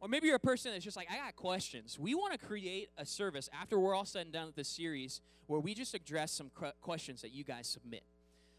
or 0.00 0.08
maybe 0.08 0.28
you're 0.28 0.36
a 0.36 0.40
person 0.40 0.72
that's 0.72 0.84
just 0.84 0.96
like, 0.96 1.08
I 1.10 1.16
got 1.16 1.34
questions. 1.34 1.98
We 1.98 2.14
want 2.14 2.32
to 2.32 2.46
create 2.46 2.90
a 2.96 3.04
service 3.04 3.48
after 3.60 3.78
we're 3.78 3.94
all 3.94 4.04
said 4.04 4.26
and 4.26 4.32
done 4.32 4.46
with 4.46 4.56
this 4.56 4.68
series 4.68 5.20
where 5.48 5.58
we 5.58 5.74
just 5.74 5.94
address 5.94 6.30
some 6.30 6.50
questions 6.80 7.22
that 7.22 7.32
you 7.32 7.42
guys 7.42 7.66
submit. 7.66 8.04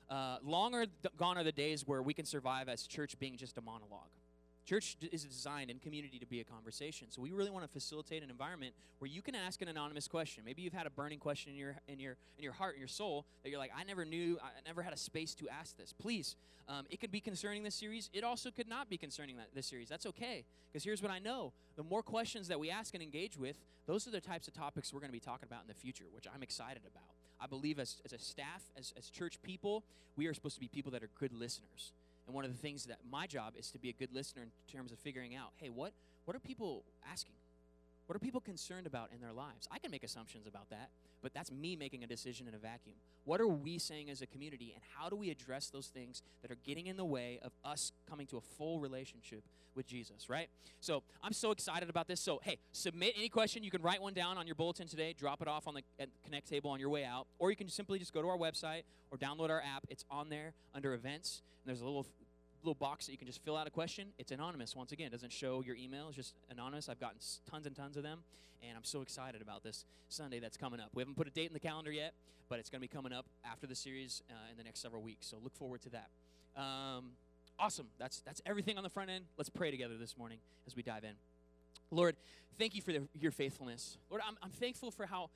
Uh, 0.10 0.38
longer 0.44 0.86
th- 0.86 1.15
gone 1.18 1.38
are 1.38 1.44
the 1.44 1.51
days 1.51 1.88
where 1.88 2.04
we 2.04 2.13
can 2.13 2.25
survive 2.25 2.68
as 2.68 2.86
church 2.86 3.18
being 3.19 3.38
just 3.38 3.57
a 3.57 3.62
monologue. 3.62 4.12
Church 4.65 4.95
is 5.12 5.25
designed 5.25 5.69
in 5.69 5.80
community 5.80 6.19
to 6.19 6.25
be 6.25 6.39
a 6.39 6.44
conversation. 6.44 7.07
So 7.10 7.21
we 7.21 7.31
really 7.31 7.51
want 7.51 7.65
to 7.65 7.71
facilitate 7.71 8.24
an 8.24 8.30
environment 8.30 8.74
where 9.00 9.10
you 9.10 9.21
can 9.21 9.36
ask 9.36 9.62
an 9.62 9.68
anonymous 9.68 10.07
question. 10.07 10.44
Maybe 10.45 10.62
you've 10.62 10.74
had 10.74 10.88
a 10.88 10.89
burning 10.89 11.19
question 11.19 11.51
in 11.51 11.57
your 11.57 11.75
in 11.88 12.00
your 12.00 12.15
in 12.38 12.44
your 12.44 12.54
heart 12.54 12.75
and 12.75 12.80
your 12.80 12.88
soul 12.88 13.25
that 13.44 13.50
you're 13.50 13.60
like, 13.60 13.71
I 13.77 13.83
never 13.83 14.06
knew, 14.06 14.38
I 14.42 14.50
never 14.65 14.81
had 14.81 14.94
a 14.94 14.98
space 14.98 15.36
to 15.36 15.50
ask 15.50 15.75
this. 15.75 15.92
Please, 15.92 16.38
um, 16.69 16.86
it 16.89 17.01
could 17.01 17.12
be 17.12 17.19
concerning 17.19 17.63
this 17.63 17.75
series. 17.75 18.10
It 18.13 18.24
also 18.24 18.51
could 18.51 18.69
not 18.69 18.89
be 18.89 18.98
concerning 18.98 19.36
that, 19.36 19.48
this 19.54 19.68
series. 19.68 19.89
That's 19.89 20.06
okay, 20.06 20.45
because 20.71 20.86
here's 20.86 21.01
what 21.01 21.12
I 21.12 21.19
know: 21.19 21.51
the 21.75 21.83
more 21.83 22.01
questions 22.01 22.48
that 22.48 22.60
we 22.60 22.69
ask 22.69 22.94
and 22.94 23.04
engage 23.04 23.38
with, 23.38 23.57
those 23.86 24.07
are 24.07 24.12
the 24.12 24.21
types 24.21 24.48
of 24.48 24.54
topics 24.54 24.94
we're 24.94 25.01
going 25.01 25.10
to 25.10 25.13
be 25.13 25.19
talking 25.19 25.48
about 25.50 25.62
in 25.63 25.68
the 25.68 25.74
future, 25.74 26.06
which 26.13 26.25
I'm 26.33 26.42
excited 26.42 26.83
about. 26.89 27.10
I 27.42 27.48
believe 27.48 27.80
as, 27.80 27.98
as 28.06 28.13
a 28.13 28.19
staff, 28.19 28.63
as, 28.77 28.94
as 28.98 29.10
church 29.10 29.42
people, 29.44 29.83
we 30.15 30.27
are 30.27 30.33
supposed 30.33 30.56
to 30.56 30.62
be 30.62 30.69
people 30.69 30.94
that 30.94 31.04
are 31.04 31.10
good 31.19 31.33
listeners. 31.33 31.92
And 32.25 32.36
one 32.36 32.46
of 32.46 32.52
the 32.52 32.58
things 32.58 32.86
that 32.86 33.00
my 33.10 33.28
job 33.28 33.54
is 33.58 33.72
to 33.72 33.80
be 33.80 33.90
a 33.90 33.94
good 33.94 34.14
listener 34.14 34.44
in 34.44 34.50
terms 34.72 34.92
of 34.92 35.00
figuring 35.00 35.36
out, 35.36 35.52
hey, 35.58 35.70
what 35.70 35.94
what 36.25 36.36
are 36.36 36.40
people 36.40 36.84
asking? 37.12 37.36
What 38.05 38.15
are 38.15 38.19
people 38.19 38.41
concerned 38.41 38.85
about 38.85 39.09
in 39.13 39.21
their 39.21 39.31
lives? 39.31 39.67
I 39.71 39.79
can 39.79 39.89
make 39.89 40.03
assumptions 40.03 40.45
about 40.45 40.69
that, 40.69 40.89
but 41.21 41.33
that's 41.33 41.51
me 41.51 41.75
making 41.75 42.03
a 42.03 42.07
decision 42.07 42.47
in 42.47 42.53
a 42.53 42.57
vacuum. 42.57 42.95
What 43.23 43.39
are 43.39 43.47
we 43.47 43.79
saying 43.79 44.09
as 44.09 44.21
a 44.21 44.27
community, 44.27 44.73
and 44.73 44.83
how 44.97 45.09
do 45.09 45.15
we 45.15 45.29
address 45.29 45.69
those 45.69 45.88
things 45.88 46.21
that 46.41 46.51
are 46.51 46.57
getting 46.65 46.88
in 46.88 46.98
the 46.98 47.05
way 47.05 47.39
of 47.41 47.53
us 47.63 47.93
coming 48.10 48.27
to 48.27 48.38
a 48.38 48.41
full 48.41 48.79
relationship 48.79 49.43
with 49.75 49.88
Jesus, 49.88 50.29
right? 50.29 50.50
So 50.81 51.01
I'm 51.24 51.33
so 51.33 51.51
excited 51.51 51.89
about 51.89 52.07
this. 52.07 52.19
So, 52.19 52.39
hey, 52.43 52.57
submit 52.74 53.13
any 53.17 53.29
question. 53.29 53.63
You 53.63 53.72
can 53.72 53.81
write 53.81 54.01
one 54.01 54.13
down 54.13 54.38
on 54.38 54.45
your 54.45 54.55
bulletin 54.55 54.88
today, 54.88 55.15
drop 55.17 55.41
it 55.41 55.48
off 55.48 55.67
on 55.67 55.74
the 55.74 55.81
Connect 56.24 56.48
table 56.48 56.72
on 56.72 56.79
your 56.79 56.89
way 56.89 57.05
out, 57.05 57.27
or 57.39 57.50
you 57.50 57.55
can 57.55 57.69
simply 57.69 58.00
just 58.00 58.13
go 58.13 58.22
to 58.22 58.27
our 58.27 58.38
website 58.38 58.83
or 59.12 59.17
download 59.17 59.50
our 59.50 59.62
app. 59.62 59.86
It's 59.89 60.05
on 60.12 60.29
there 60.29 60.53
under 60.75 60.93
events, 60.93 61.41
and 61.63 61.69
there's 61.69 61.81
a 61.81 61.86
little 61.86 62.05
little 62.63 62.75
box 62.75 63.05
that 63.05 63.12
you 63.12 63.17
can 63.17 63.27
just 63.27 63.43
fill 63.43 63.58
out 63.58 63.67
a 63.67 63.70
question. 63.70 64.08
It's 64.17 64.32
anonymous. 64.32 64.75
Once 64.75 64.91
again, 64.91 65.08
it 65.08 65.12
doesn't 65.12 65.32
show 65.32 65.62
your 65.62 65.75
email. 65.75 66.08
It's 66.08 66.15
just 66.15 66.36
anonymous. 66.50 66.89
I've 66.89 67.00
gotten 67.00 67.20
tons 67.50 67.65
and 67.65 67.75
tons 67.75 67.98
of 67.98 68.03
them, 68.03 68.20
and 68.62 68.77
I'm 68.77 68.84
so 68.84 69.01
excited 69.01 69.41
about 69.41 69.63
this 69.63 69.86
Sunday 70.10 70.39
that's 70.39 70.58
coming 70.58 70.79
up. 70.79 70.89
We 70.93 71.01
haven't 71.01 71.15
put 71.15 71.27
a 71.27 71.32
date 71.32 71.48
in 71.48 71.53
the 71.53 71.60
calendar 71.60 71.91
yet, 71.91 72.13
but 72.50 72.60
it's 72.60 72.70
going 72.70 72.79
to 72.79 72.88
be 72.88 72.93
coming 72.93 73.13
up 73.13 73.25
after 73.46 73.67
the 73.67 73.75
series 73.75 74.22
uh, 74.29 74.34
in 74.51 74.58
the 74.58 74.63
next 74.63 74.82
several 74.82 75.01
weeks. 75.01 75.27
So 75.27 75.38
look 75.43 75.55
forward 75.55 75.82
to 75.82 75.89
that. 75.89 76.10
Um, 76.55 77.12
awesome. 77.60 77.88
That's 78.00 78.22
that's 78.22 78.41
everything 78.46 78.77
on 78.77 78.84
the 78.84 78.89
front 78.89 79.10
end. 79.10 79.25
Let's 79.38 79.50
pray 79.50 79.72
together 79.72 79.98
this 79.98 80.17
morning 80.17 80.39
as 80.67 80.75
we 80.75 80.84
dive 80.84 81.03
in. 81.03 81.13
Lord, 81.91 82.15
thank 82.58 82.75
you 82.75 82.82
for 82.82 82.91
the, 82.91 83.08
your 83.20 83.32
faithfulness. 83.32 83.98
Lord, 84.10 84.22
I'm, 84.27 84.38
I'm 84.41 84.50
thankful 84.50 84.91
for 84.91 85.05
how 85.05 85.29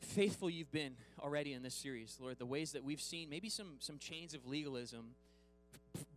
faithful 0.00 0.50
you've 0.50 0.72
been 0.72 0.94
already 1.20 1.52
in 1.52 1.62
this 1.62 1.74
series. 1.74 2.18
Lord, 2.20 2.38
the 2.38 2.46
ways 2.46 2.72
that 2.72 2.82
we've 2.82 3.00
seen 3.00 3.28
maybe 3.30 3.48
some 3.48 3.76
some 3.78 3.98
chains 3.98 4.34
of 4.34 4.46
legalism 4.46 5.14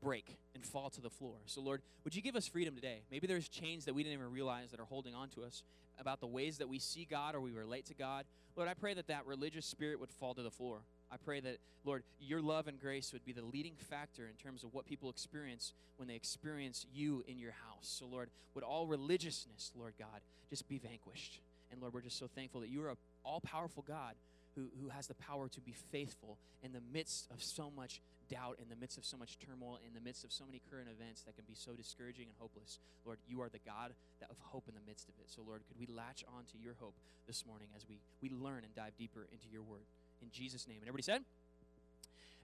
break 0.02 0.38
and 0.56 0.66
fall 0.66 0.90
to 0.90 1.02
the 1.02 1.10
floor. 1.10 1.36
So, 1.46 1.62
Lord, 1.62 1.82
would 2.04 2.16
you 2.16 2.22
give 2.22 2.36
us 2.36 2.48
freedom 2.48 2.74
today? 2.74 3.02
Maybe 3.12 3.28
there's 3.28 3.48
chains 3.50 3.86
that 3.86 3.94
we 3.94 4.02
didn't 4.02 4.20
even 4.20 4.32
realize 4.32 4.72
that 4.72 4.80
are 4.80 4.86
holding 4.86 5.14
on 5.14 5.30
to 5.30 5.44
us 5.44 5.64
about 6.00 6.22
the 6.22 6.28
ways 6.28 6.58
that 6.58 6.70
we 6.70 6.80
see 6.80 7.06
God 7.10 7.36
or 7.36 7.42
we 7.42 7.52
relate 7.52 7.86
to 7.88 7.94
God. 7.94 8.26
Lord, 8.56 8.70
I 8.70 8.74
pray 8.74 8.94
that 8.94 9.08
that 9.08 9.26
religious 9.26 9.66
spirit 9.66 10.00
would 10.00 10.10
fall 10.10 10.34
to 10.34 10.42
the 10.42 10.50
floor. 10.50 10.80
I 11.12 11.18
pray 11.18 11.40
that, 11.42 11.58
Lord, 11.84 12.04
your 12.20 12.42
love 12.42 12.68
and 12.68 12.80
grace 12.80 13.14
would 13.14 13.26
be 13.26 13.34
the 13.34 13.44
leading 13.44 13.76
factor 13.78 14.28
in 14.28 14.36
terms 14.36 14.64
of 14.64 14.74
what 14.74 14.86
people 14.86 15.10
experience 15.10 15.74
when 15.98 16.08
they 16.08 16.16
experience 16.16 16.86
you 16.94 17.24
in 17.28 17.38
your 17.38 17.52
house. 17.52 17.88
So, 18.00 18.06
Lord, 18.06 18.30
would 18.54 18.64
all 18.64 18.88
religiousness, 18.88 19.72
Lord 19.78 19.94
God, 20.00 20.22
just 20.50 20.68
be 20.68 20.78
vanquished. 20.78 21.40
And, 21.72 21.82
Lord, 21.82 21.94
we're 21.94 22.02
just 22.02 22.18
so 22.18 22.28
thankful 22.34 22.62
that 22.62 22.70
you 22.70 22.84
are 22.84 22.90
an 22.90 22.98
all 23.24 23.42
powerful 23.42 23.84
God 23.88 24.16
who, 24.56 24.70
who 24.82 24.90
has 24.90 25.08
the 25.08 25.16
power 25.16 25.48
to 25.50 25.62
be 25.62 25.74
faithful 25.92 26.38
in 26.64 26.72
the 26.72 26.82
midst 26.94 27.28
of 27.32 27.44
so 27.44 27.72
much 27.76 28.02
doubt, 28.30 28.58
in 28.62 28.70
the 28.70 28.76
midst 28.76 28.98
of 28.98 29.06
so 29.06 29.18
much 29.18 29.38
turmoil, 29.40 29.80
in 29.86 29.94
the 29.94 30.02
midst 30.02 30.24
of 30.24 30.32
so 30.32 30.46
many 30.46 30.62
current 30.70 30.90
events 30.90 31.24
that 31.24 31.36
can 31.36 31.46
be 31.46 31.56
so 31.56 31.74
discouraging 31.74 32.28
and 32.28 32.36
hopeless. 32.40 32.80
Lord, 33.06 33.20
you 33.28 33.42
are 33.42 33.50
the 33.50 33.64
God 33.64 33.94
of 34.30 34.38
hope 34.40 34.68
in 34.68 34.76
the 34.76 34.86
midst 34.86 35.10
of 35.10 35.16
it. 35.20 35.30
So, 35.30 35.42
Lord, 35.46 35.62
could 35.68 35.80
we 35.80 35.88
latch 35.88 36.24
on 36.28 36.46
to 36.52 36.58
your 36.58 36.76
hope 36.80 36.96
this 37.28 37.46
morning 37.46 37.68
as 37.76 37.86
we, 37.88 38.02
we 38.22 38.30
learn 38.30 38.64
and 38.64 38.74
dive 38.76 38.98
deeper 38.98 39.28
into 39.32 39.48
your 39.52 39.64
word? 39.64 39.86
in 40.22 40.30
Jesus' 40.32 40.68
name. 40.68 40.78
And 40.78 40.88
everybody 40.88 41.04
said? 41.04 41.24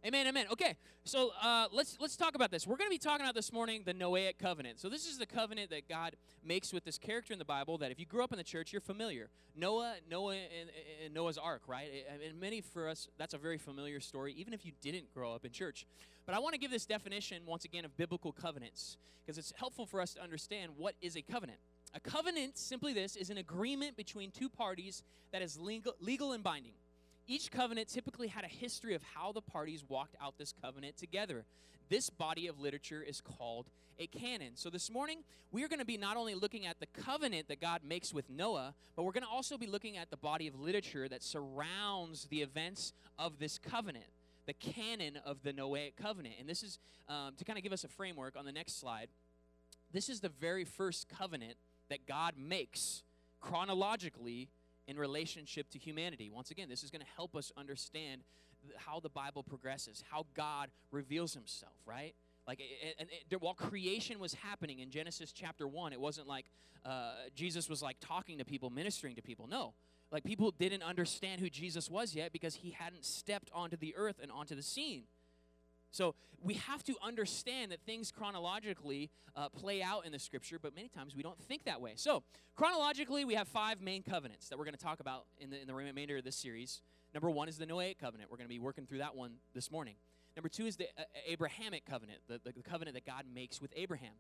Amen, 0.04 0.26
amen. 0.26 0.48
Okay, 0.52 0.78
so 1.04 1.30
uh, 1.44 1.68
let's 1.72 1.96
let's 2.00 2.18
talk 2.18 2.34
about 2.34 2.50
this. 2.50 2.66
We're 2.66 2.76
going 2.76 2.90
to 2.90 2.94
be 2.94 2.98
talking 2.98 3.24
about 3.24 3.36
this 3.36 3.54
morning 3.54 3.84
the 3.86 3.94
Noahic 3.94 4.40
covenant. 4.40 4.80
So 4.80 4.90
this 4.90 5.06
is 5.06 5.20
the 5.20 5.28
covenant 5.28 5.70
that 5.70 5.88
God 5.88 6.16
makes 6.44 6.74
with 6.74 6.84
this 6.84 6.98
character 6.98 7.34
in 7.34 7.38
the 7.38 7.46
Bible 7.46 7.78
that 7.78 7.92
if 7.92 8.00
you 8.00 8.08
grew 8.08 8.24
up 8.24 8.32
in 8.32 8.40
the 8.40 8.44
church, 8.44 8.72
you're 8.74 8.82
familiar. 8.82 9.30
Noah, 9.56 9.98
Noah, 10.10 10.34
and, 10.34 10.72
and 11.06 11.14
Noah's 11.14 11.38
Ark, 11.38 11.62
right? 11.68 11.88
And 12.28 12.40
many 12.40 12.62
for 12.62 12.90
us, 12.90 13.10
that's 13.20 13.36
a 13.36 13.38
very 13.38 13.60
familiar 13.60 14.00
story, 14.00 14.34
even 14.34 14.56
if 14.56 14.66
you 14.66 14.72
didn't 14.82 15.14
grow 15.14 15.36
up 15.36 15.46
in 15.46 15.52
church. 15.52 15.86
But 16.26 16.34
I 16.34 16.40
want 16.40 16.54
to 16.54 16.60
give 16.60 16.72
this 16.72 16.88
definition 16.88 17.44
once 17.46 17.64
again 17.64 17.86
of 17.86 17.96
biblical 17.96 18.32
covenants 18.32 18.98
because 19.24 19.38
it's 19.38 19.54
helpful 19.56 19.86
for 19.86 20.02
us 20.02 20.16
to 20.16 20.24
understand 20.24 20.72
what 20.78 20.96
is 21.00 21.16
a 21.16 21.22
covenant. 21.22 21.60
A 21.94 22.00
covenant, 22.00 22.58
simply 22.58 22.94
this, 22.94 23.16
is 23.16 23.30
an 23.30 23.38
agreement 23.38 23.98
between 23.98 24.32
two 24.32 24.50
parties 24.50 25.04
that 25.32 25.44
is 25.44 25.60
legal, 25.60 25.94
legal 26.00 26.32
and 26.32 26.44
binding. 26.44 26.74
Each 27.28 27.52
covenant 27.52 27.88
typically 27.88 28.28
had 28.28 28.44
a 28.44 28.48
history 28.48 28.96
of 28.96 29.04
how 29.16 29.32
the 29.32 29.42
parties 29.42 29.84
walked 29.88 30.16
out 30.22 30.38
this 30.38 30.54
covenant 30.62 30.98
together. 30.98 31.46
This 31.90 32.10
body 32.10 32.48
of 32.48 32.60
literature 32.60 33.02
is 33.02 33.22
called 33.22 33.68
a 34.00 34.08
canon. 34.08 34.52
So 34.56 34.70
this 34.70 34.90
morning, 34.90 35.20
we 35.52 35.64
are 35.64 35.68
going 35.68 35.80
to 35.80 35.86
be 35.86 35.98
not 35.98 36.18
only 36.18 36.34
looking 36.34 36.66
at 36.66 36.80
the 36.80 36.88
covenant 36.88 37.48
that 37.50 37.62
God 37.62 37.82
makes 37.84 38.14
with 38.14 38.30
Noah, 38.30 38.74
but 38.96 39.04
we're 39.04 39.12
going 39.12 39.24
to 39.24 39.30
also 39.30 39.58
be 39.58 39.68
looking 39.68 39.98
at 39.98 40.10
the 40.10 40.18
body 40.18 40.48
of 40.48 40.60
literature 40.60 41.08
that 41.08 41.22
surrounds 41.22 42.28
the 42.30 42.42
events 42.42 42.94
of 43.20 43.40
this 43.40 43.58
covenant, 43.58 44.06
the 44.48 44.54
canon 44.54 45.20
of 45.26 45.44
the 45.44 45.54
Noahic 45.54 45.96
covenant. 45.96 46.36
And 46.40 46.50
this 46.50 46.64
is 46.64 46.80
um, 47.08 47.34
to 47.38 47.46
kind 47.46 47.58
of 47.58 47.64
give 47.64 47.74
us 47.74 47.84
a 47.84 47.90
framework 47.90 48.36
on 48.38 48.46
the 48.46 48.52
next 48.52 48.80
slide. 48.80 49.10
This 49.92 50.10
is 50.10 50.22
the 50.22 50.30
very 50.30 50.64
first 50.64 51.08
covenant 51.10 51.56
that 51.90 52.08
God 52.08 52.36
makes 52.38 53.04
chronologically 53.42 54.50
in 54.92 55.00
relationship 55.00 55.70
to 55.70 55.80
humanity. 55.80 56.30
Once 56.30 56.52
again, 56.52 56.68
this 56.70 56.84
is 56.84 56.92
going 56.92 57.02
to 57.02 57.12
help 57.16 57.36
us 57.36 57.52
understand 57.58 58.22
how 58.76 59.00
the 59.00 59.10
Bible 59.10 59.42
progresses, 59.42 60.04
how 60.12 60.26
God 60.36 60.70
reveals 60.92 61.34
himself, 61.34 61.74
right? 61.86 62.14
Like, 62.46 62.62
and, 63.00 63.10
and, 63.32 63.42
while 63.42 63.54
creation 63.54 64.20
was 64.20 64.34
happening 64.34 64.80
in 64.80 64.92
Genesis 64.92 65.32
chapter 65.32 65.68
1, 65.68 65.94
it 65.94 66.02
wasn't 66.02 66.28
like 66.28 66.46
uh, 66.86 67.14
Jesus 67.34 67.70
was 67.70 67.82
like 67.82 67.98
talking 68.02 68.38
to 68.40 68.46
people, 68.46 68.70
ministering 68.70 69.16
to 69.16 69.22
people. 69.22 69.48
No. 69.48 69.74
Like, 70.12 70.26
people 70.26 70.52
didn't 70.52 70.84
understand 70.84 71.40
who 71.40 71.50
Jesus 71.50 71.90
was 71.90 72.14
yet 72.14 72.34
because 72.34 72.56
he 72.56 72.72
hadn't 72.72 73.06
stepped 73.06 73.50
onto 73.54 73.78
the 73.78 73.96
earth 73.96 74.20
and 74.22 74.30
onto 74.30 74.56
the 74.56 74.62
scene. 74.62 75.04
So 75.92 76.16
we 76.42 76.56
have 76.56 76.84
to 76.86 76.96
understand 77.04 77.72
that 77.72 77.82
things 77.82 78.12
chronologically 78.12 79.12
uh, 79.36 79.50
play 79.50 79.84
out 79.84 80.06
in 80.06 80.12
the 80.12 80.20
scripture, 80.20 80.58
but 80.60 80.76
many 80.76 80.90
times 80.90 81.16
we 81.16 81.22
don't 81.22 81.40
think 81.44 81.66
that 81.66 81.80
way. 81.80 81.94
So 81.96 82.24
chronologically, 82.56 83.26
we 83.26 83.36
have 83.36 83.48
five 83.48 83.82
main 83.82 84.02
covenants 84.02 84.50
that 84.50 84.58
we're 84.58 84.66
going 84.66 84.76
to 84.76 84.84
talk 84.84 85.00
about 85.00 85.26
in 85.40 85.50
the, 85.50 85.62
in 85.62 85.68
the 85.68 85.74
remainder 85.74 86.18
of 86.18 86.24
this 86.24 86.36
series. 86.36 86.82
Number 87.14 87.30
one 87.30 87.48
is 87.48 87.58
the 87.58 87.66
Noahic 87.66 88.00
covenant. 88.00 88.32
We're 88.32 88.38
going 88.38 88.48
to 88.48 88.54
be 88.54 88.60
working 88.60 88.86
through 88.86 89.00
that 89.00 89.16
one 89.16 89.34
this 89.54 89.70
morning. 89.70 89.96
Number 90.36 90.50
two 90.50 90.66
is 90.66 90.78
the 90.78 90.86
uh, 90.98 91.04
Abrahamic 91.28 91.86
covenant, 91.86 92.20
the, 92.28 92.40
the, 92.44 92.54
the 92.54 92.64
covenant 92.64 92.96
that 92.96 93.06
God 93.06 93.26
makes 93.34 93.62
with 93.62 93.72
Abraham. 93.76 94.14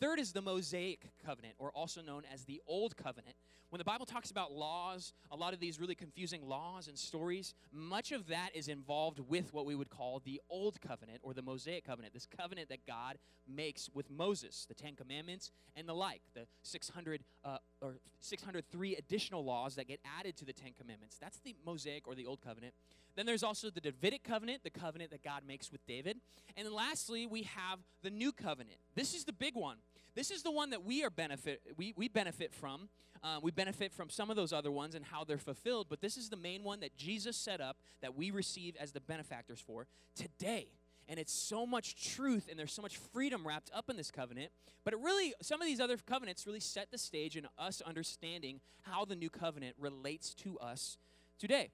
Third 0.00 0.18
is 0.18 0.32
the 0.32 0.42
Mosaic 0.42 1.10
covenant, 1.24 1.54
or 1.58 1.70
also 1.70 2.02
known 2.02 2.22
as 2.32 2.44
the 2.44 2.60
Old 2.66 2.96
Covenant. 2.96 3.36
When 3.70 3.78
the 3.78 3.84
Bible 3.84 4.06
talks 4.06 4.30
about 4.30 4.52
laws, 4.52 5.12
a 5.30 5.36
lot 5.36 5.52
of 5.52 5.58
these 5.58 5.80
really 5.80 5.94
confusing 5.94 6.46
laws 6.46 6.86
and 6.86 6.96
stories, 6.96 7.54
much 7.72 8.12
of 8.12 8.28
that 8.28 8.50
is 8.54 8.68
involved 8.68 9.18
with 9.18 9.52
what 9.52 9.66
we 9.66 9.74
would 9.74 9.90
call 9.90 10.20
the 10.24 10.40
Old 10.48 10.80
Covenant 10.80 11.20
or 11.22 11.34
the 11.34 11.42
Mosaic 11.42 11.84
covenant, 11.84 12.14
this 12.14 12.26
covenant 12.26 12.68
that 12.68 12.86
God 12.86 13.18
makes 13.48 13.90
with 13.92 14.10
Moses, 14.10 14.64
the 14.68 14.74
Ten 14.74 14.94
Commandments 14.94 15.50
and 15.74 15.88
the 15.88 15.94
like, 15.94 16.22
the 16.34 16.46
600 16.62 17.24
uh, 17.44 17.58
or 17.80 17.96
603 18.20 18.96
additional 18.96 19.44
laws 19.44 19.74
that 19.74 19.88
get 19.88 20.00
added 20.18 20.36
to 20.36 20.44
the 20.44 20.52
Ten 20.52 20.72
Commandments. 20.78 21.16
That's 21.20 21.38
the 21.40 21.56
Mosaic 21.66 22.06
or 22.06 22.14
the 22.14 22.26
Old 22.26 22.40
Covenant. 22.40 22.74
Then 23.16 23.26
there's 23.26 23.42
also 23.42 23.70
the 23.70 23.80
Davidic 23.80 24.24
covenant, 24.24 24.62
the 24.64 24.70
covenant 24.70 25.10
that 25.12 25.22
God 25.22 25.42
makes 25.46 25.70
with 25.70 25.84
David. 25.86 26.18
And 26.56 26.66
then 26.66 26.74
lastly, 26.74 27.26
we 27.26 27.42
have 27.42 27.78
the 28.02 28.10
new 28.10 28.32
covenant. 28.32 28.76
This 28.94 29.14
is 29.14 29.24
the 29.24 29.32
big 29.32 29.54
one. 29.54 29.76
This 30.14 30.30
is 30.30 30.42
the 30.42 30.50
one 30.50 30.70
that 30.70 30.84
we 30.84 31.04
are 31.04 31.10
benefit 31.10 31.60
we, 31.76 31.92
we 31.96 32.08
benefit 32.08 32.52
from. 32.52 32.88
Um, 33.22 33.40
we 33.42 33.50
benefit 33.50 33.92
from 33.92 34.10
some 34.10 34.28
of 34.28 34.36
those 34.36 34.52
other 34.52 34.70
ones 34.70 34.94
and 34.94 35.02
how 35.02 35.24
they're 35.24 35.38
fulfilled, 35.38 35.86
but 35.88 36.02
this 36.02 36.18
is 36.18 36.28
the 36.28 36.36
main 36.36 36.62
one 36.62 36.80
that 36.80 36.94
Jesus 36.94 37.38
set 37.38 37.58
up 37.58 37.78
that 38.02 38.14
we 38.14 38.30
receive 38.30 38.76
as 38.76 38.92
the 38.92 39.00
benefactors 39.00 39.60
for 39.60 39.86
today. 40.14 40.66
And 41.08 41.18
it's 41.18 41.32
so 41.32 41.66
much 41.66 42.14
truth 42.14 42.48
and 42.50 42.58
there's 42.58 42.72
so 42.72 42.82
much 42.82 42.98
freedom 42.98 43.46
wrapped 43.46 43.70
up 43.74 43.88
in 43.88 43.96
this 43.96 44.10
covenant. 44.10 44.52
But 44.84 44.92
it 44.92 45.00
really, 45.00 45.32
some 45.40 45.62
of 45.62 45.66
these 45.66 45.80
other 45.80 45.96
covenants 45.96 46.46
really 46.46 46.60
set 46.60 46.90
the 46.90 46.98
stage 46.98 47.36
in 47.36 47.46
us 47.58 47.80
understanding 47.80 48.60
how 48.82 49.06
the 49.06 49.16
new 49.16 49.30
covenant 49.30 49.74
relates 49.78 50.34
to 50.34 50.58
us 50.58 50.98
today. 51.38 51.70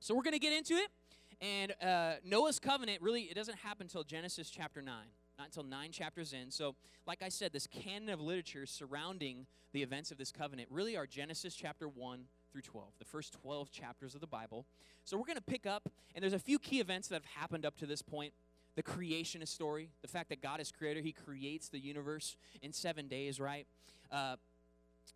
So 0.00 0.14
we're 0.14 0.22
going 0.22 0.34
to 0.34 0.38
get 0.38 0.52
into 0.52 0.74
it. 0.74 0.88
And 1.40 1.74
uh, 1.82 2.16
Noah's 2.22 2.58
covenant 2.58 3.00
really, 3.00 3.22
it 3.22 3.34
doesn't 3.34 3.58
happen 3.58 3.86
until 3.86 4.04
Genesis 4.04 4.50
chapter 4.50 4.82
9 4.82 4.94
not 5.38 5.46
until 5.46 5.64
nine 5.64 5.92
chapters 5.92 6.32
in. 6.32 6.50
So, 6.50 6.74
like 7.06 7.22
I 7.22 7.28
said, 7.28 7.52
this 7.52 7.66
canon 7.66 8.08
of 8.08 8.20
literature 8.20 8.66
surrounding 8.66 9.46
the 9.72 9.82
events 9.82 10.10
of 10.10 10.18
this 10.18 10.32
covenant 10.32 10.68
really 10.70 10.96
are 10.96 11.06
Genesis 11.06 11.54
chapter 11.54 11.88
1 11.88 12.24
through 12.52 12.62
12, 12.62 12.88
the 12.98 13.04
first 13.04 13.34
12 13.42 13.70
chapters 13.70 14.14
of 14.14 14.20
the 14.20 14.26
Bible. 14.26 14.66
So, 15.04 15.16
we're 15.16 15.26
going 15.26 15.36
to 15.36 15.42
pick 15.42 15.66
up, 15.66 15.90
and 16.14 16.22
there's 16.22 16.32
a 16.32 16.38
few 16.38 16.58
key 16.58 16.80
events 16.80 17.08
that 17.08 17.16
have 17.16 17.40
happened 17.40 17.66
up 17.66 17.76
to 17.78 17.86
this 17.86 18.02
point. 18.02 18.32
The 18.76 18.82
creationist 18.82 19.48
story, 19.48 19.90
the 20.02 20.08
fact 20.08 20.28
that 20.28 20.42
God 20.42 20.60
is 20.60 20.70
creator, 20.70 21.00
He 21.00 21.12
creates 21.12 21.68
the 21.68 21.78
universe 21.78 22.36
in 22.62 22.72
seven 22.72 23.08
days, 23.08 23.40
right? 23.40 23.66
Uh, 24.10 24.36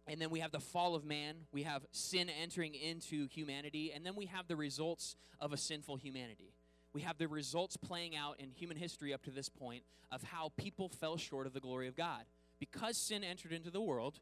and 0.07 0.21
then 0.21 0.31
we 0.31 0.41
have 0.41 0.51
the 0.51 0.61
fall 0.61 0.95
of 0.95 1.05
man. 1.05 1.37
We 1.53 1.63
have 1.65 1.83
sin 1.93 2.29
entering 2.29 2.75
into 2.75 3.29
humanity. 3.29 3.93
And 3.95 4.05
then 4.05 4.17
we 4.17 4.27
have 4.27 4.49
the 4.49 4.57
results 4.57 5.15
of 5.39 5.53
a 5.53 5.57
sinful 5.57 5.97
humanity. 5.97 6.55
We 6.93 7.03
have 7.03 7.19
the 7.19 7.29
results 7.29 7.77
playing 7.77 8.17
out 8.17 8.41
in 8.41 8.51
human 8.51 8.77
history 8.77 9.15
up 9.15 9.23
to 9.25 9.31
this 9.31 9.49
point 9.49 9.83
of 10.11 10.23
how 10.23 10.53
people 10.57 10.89
fell 10.89 11.17
short 11.17 11.47
of 11.47 11.53
the 11.53 11.61
glory 11.61 11.89
of 11.89 11.97
God. 11.97 12.25
Because 12.59 12.97
sin 12.97 13.25
entered 13.25 13.53
into 13.53 13.71
the 13.71 13.81
world, 13.81 14.21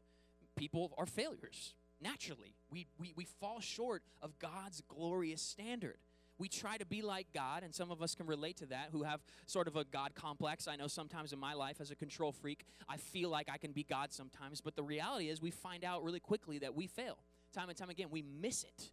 people 0.55 0.93
are 0.97 1.05
failures. 1.05 1.73
Naturally, 2.01 2.55
we, 2.71 2.87
we, 2.97 3.13
we 3.15 3.25
fall 3.25 3.59
short 3.59 4.03
of 4.21 4.37
God's 4.39 4.81
glorious 4.87 5.41
standard 5.41 5.97
we 6.39 6.47
try 6.47 6.77
to 6.77 6.85
be 6.85 7.01
like 7.01 7.27
God, 7.33 7.63
and 7.63 7.75
some 7.75 7.91
of 7.91 8.01
us 8.01 8.15
can 8.15 8.25
relate 8.25 8.57
to 8.57 8.65
that 8.67 8.89
who 8.91 9.03
have 9.03 9.19
sort 9.45 9.67
of 9.67 9.75
a 9.75 9.83
God 9.83 10.15
complex. 10.15 10.67
I 10.67 10.77
know 10.77 10.87
sometimes 10.87 11.33
in 11.33 11.39
my 11.39 11.53
life 11.53 11.81
as 11.81 11.91
a 11.91 11.95
control 11.95 12.31
freak, 12.31 12.65
I 12.87 12.95
feel 12.97 13.29
like 13.29 13.49
I 13.51 13.57
can 13.57 13.73
be 13.73 13.83
God 13.83 14.13
sometimes, 14.13 14.61
but 14.61 14.75
the 14.75 14.83
reality 14.83 15.29
is 15.29 15.41
we 15.41 15.51
find 15.51 15.83
out 15.83 16.03
really 16.03 16.21
quickly 16.21 16.57
that 16.59 16.73
we 16.73 16.87
fail. 16.87 17.17
Time 17.53 17.67
and 17.67 17.77
time 17.77 17.89
again, 17.89 18.07
we 18.09 18.23
miss 18.41 18.63
it. 18.63 18.89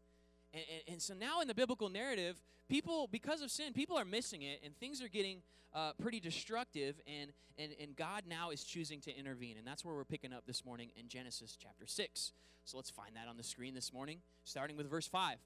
And, 0.57 0.65
and, 0.73 0.95
and 0.95 1.03
so 1.03 1.13
now 1.13 1.43
in 1.43 1.49
the 1.49 1.55
biblical 1.55 1.91
narrative, 1.91 2.41
people, 2.67 3.09
because 3.13 3.43
of 3.43 3.51
sin, 3.51 3.75
people 3.75 3.99
are 3.99 4.07
missing 4.07 4.41
it, 4.41 4.61
and 4.65 4.75
things 4.79 5.03
are 5.03 5.09
getting 5.09 5.43
uh, 5.75 5.93
pretty 6.01 6.19
destructive, 6.19 6.99
and, 7.07 7.31
and, 7.59 7.73
and 7.79 7.95
God 7.95 8.23
now 8.27 8.49
is 8.49 8.65
choosing 8.65 9.03
to 9.03 9.15
intervene. 9.15 9.59
And 9.59 9.67
that's 9.67 9.85
where 9.85 9.95
we're 9.95 10.05
picking 10.05 10.33
up 10.33 10.47
this 10.47 10.65
morning 10.65 10.89
in 10.97 11.09
Genesis 11.09 11.59
chapter 11.61 11.87
6. 11.87 12.33
So 12.65 12.79
let's 12.79 12.89
find 12.89 13.15
that 13.17 13.29
on 13.29 13.37
the 13.37 13.43
screen 13.43 13.75
this 13.75 13.93
morning, 13.93 14.21
starting 14.45 14.79
with 14.79 14.89
verse 14.89 15.07
5. 15.07 15.35
It 15.35 15.39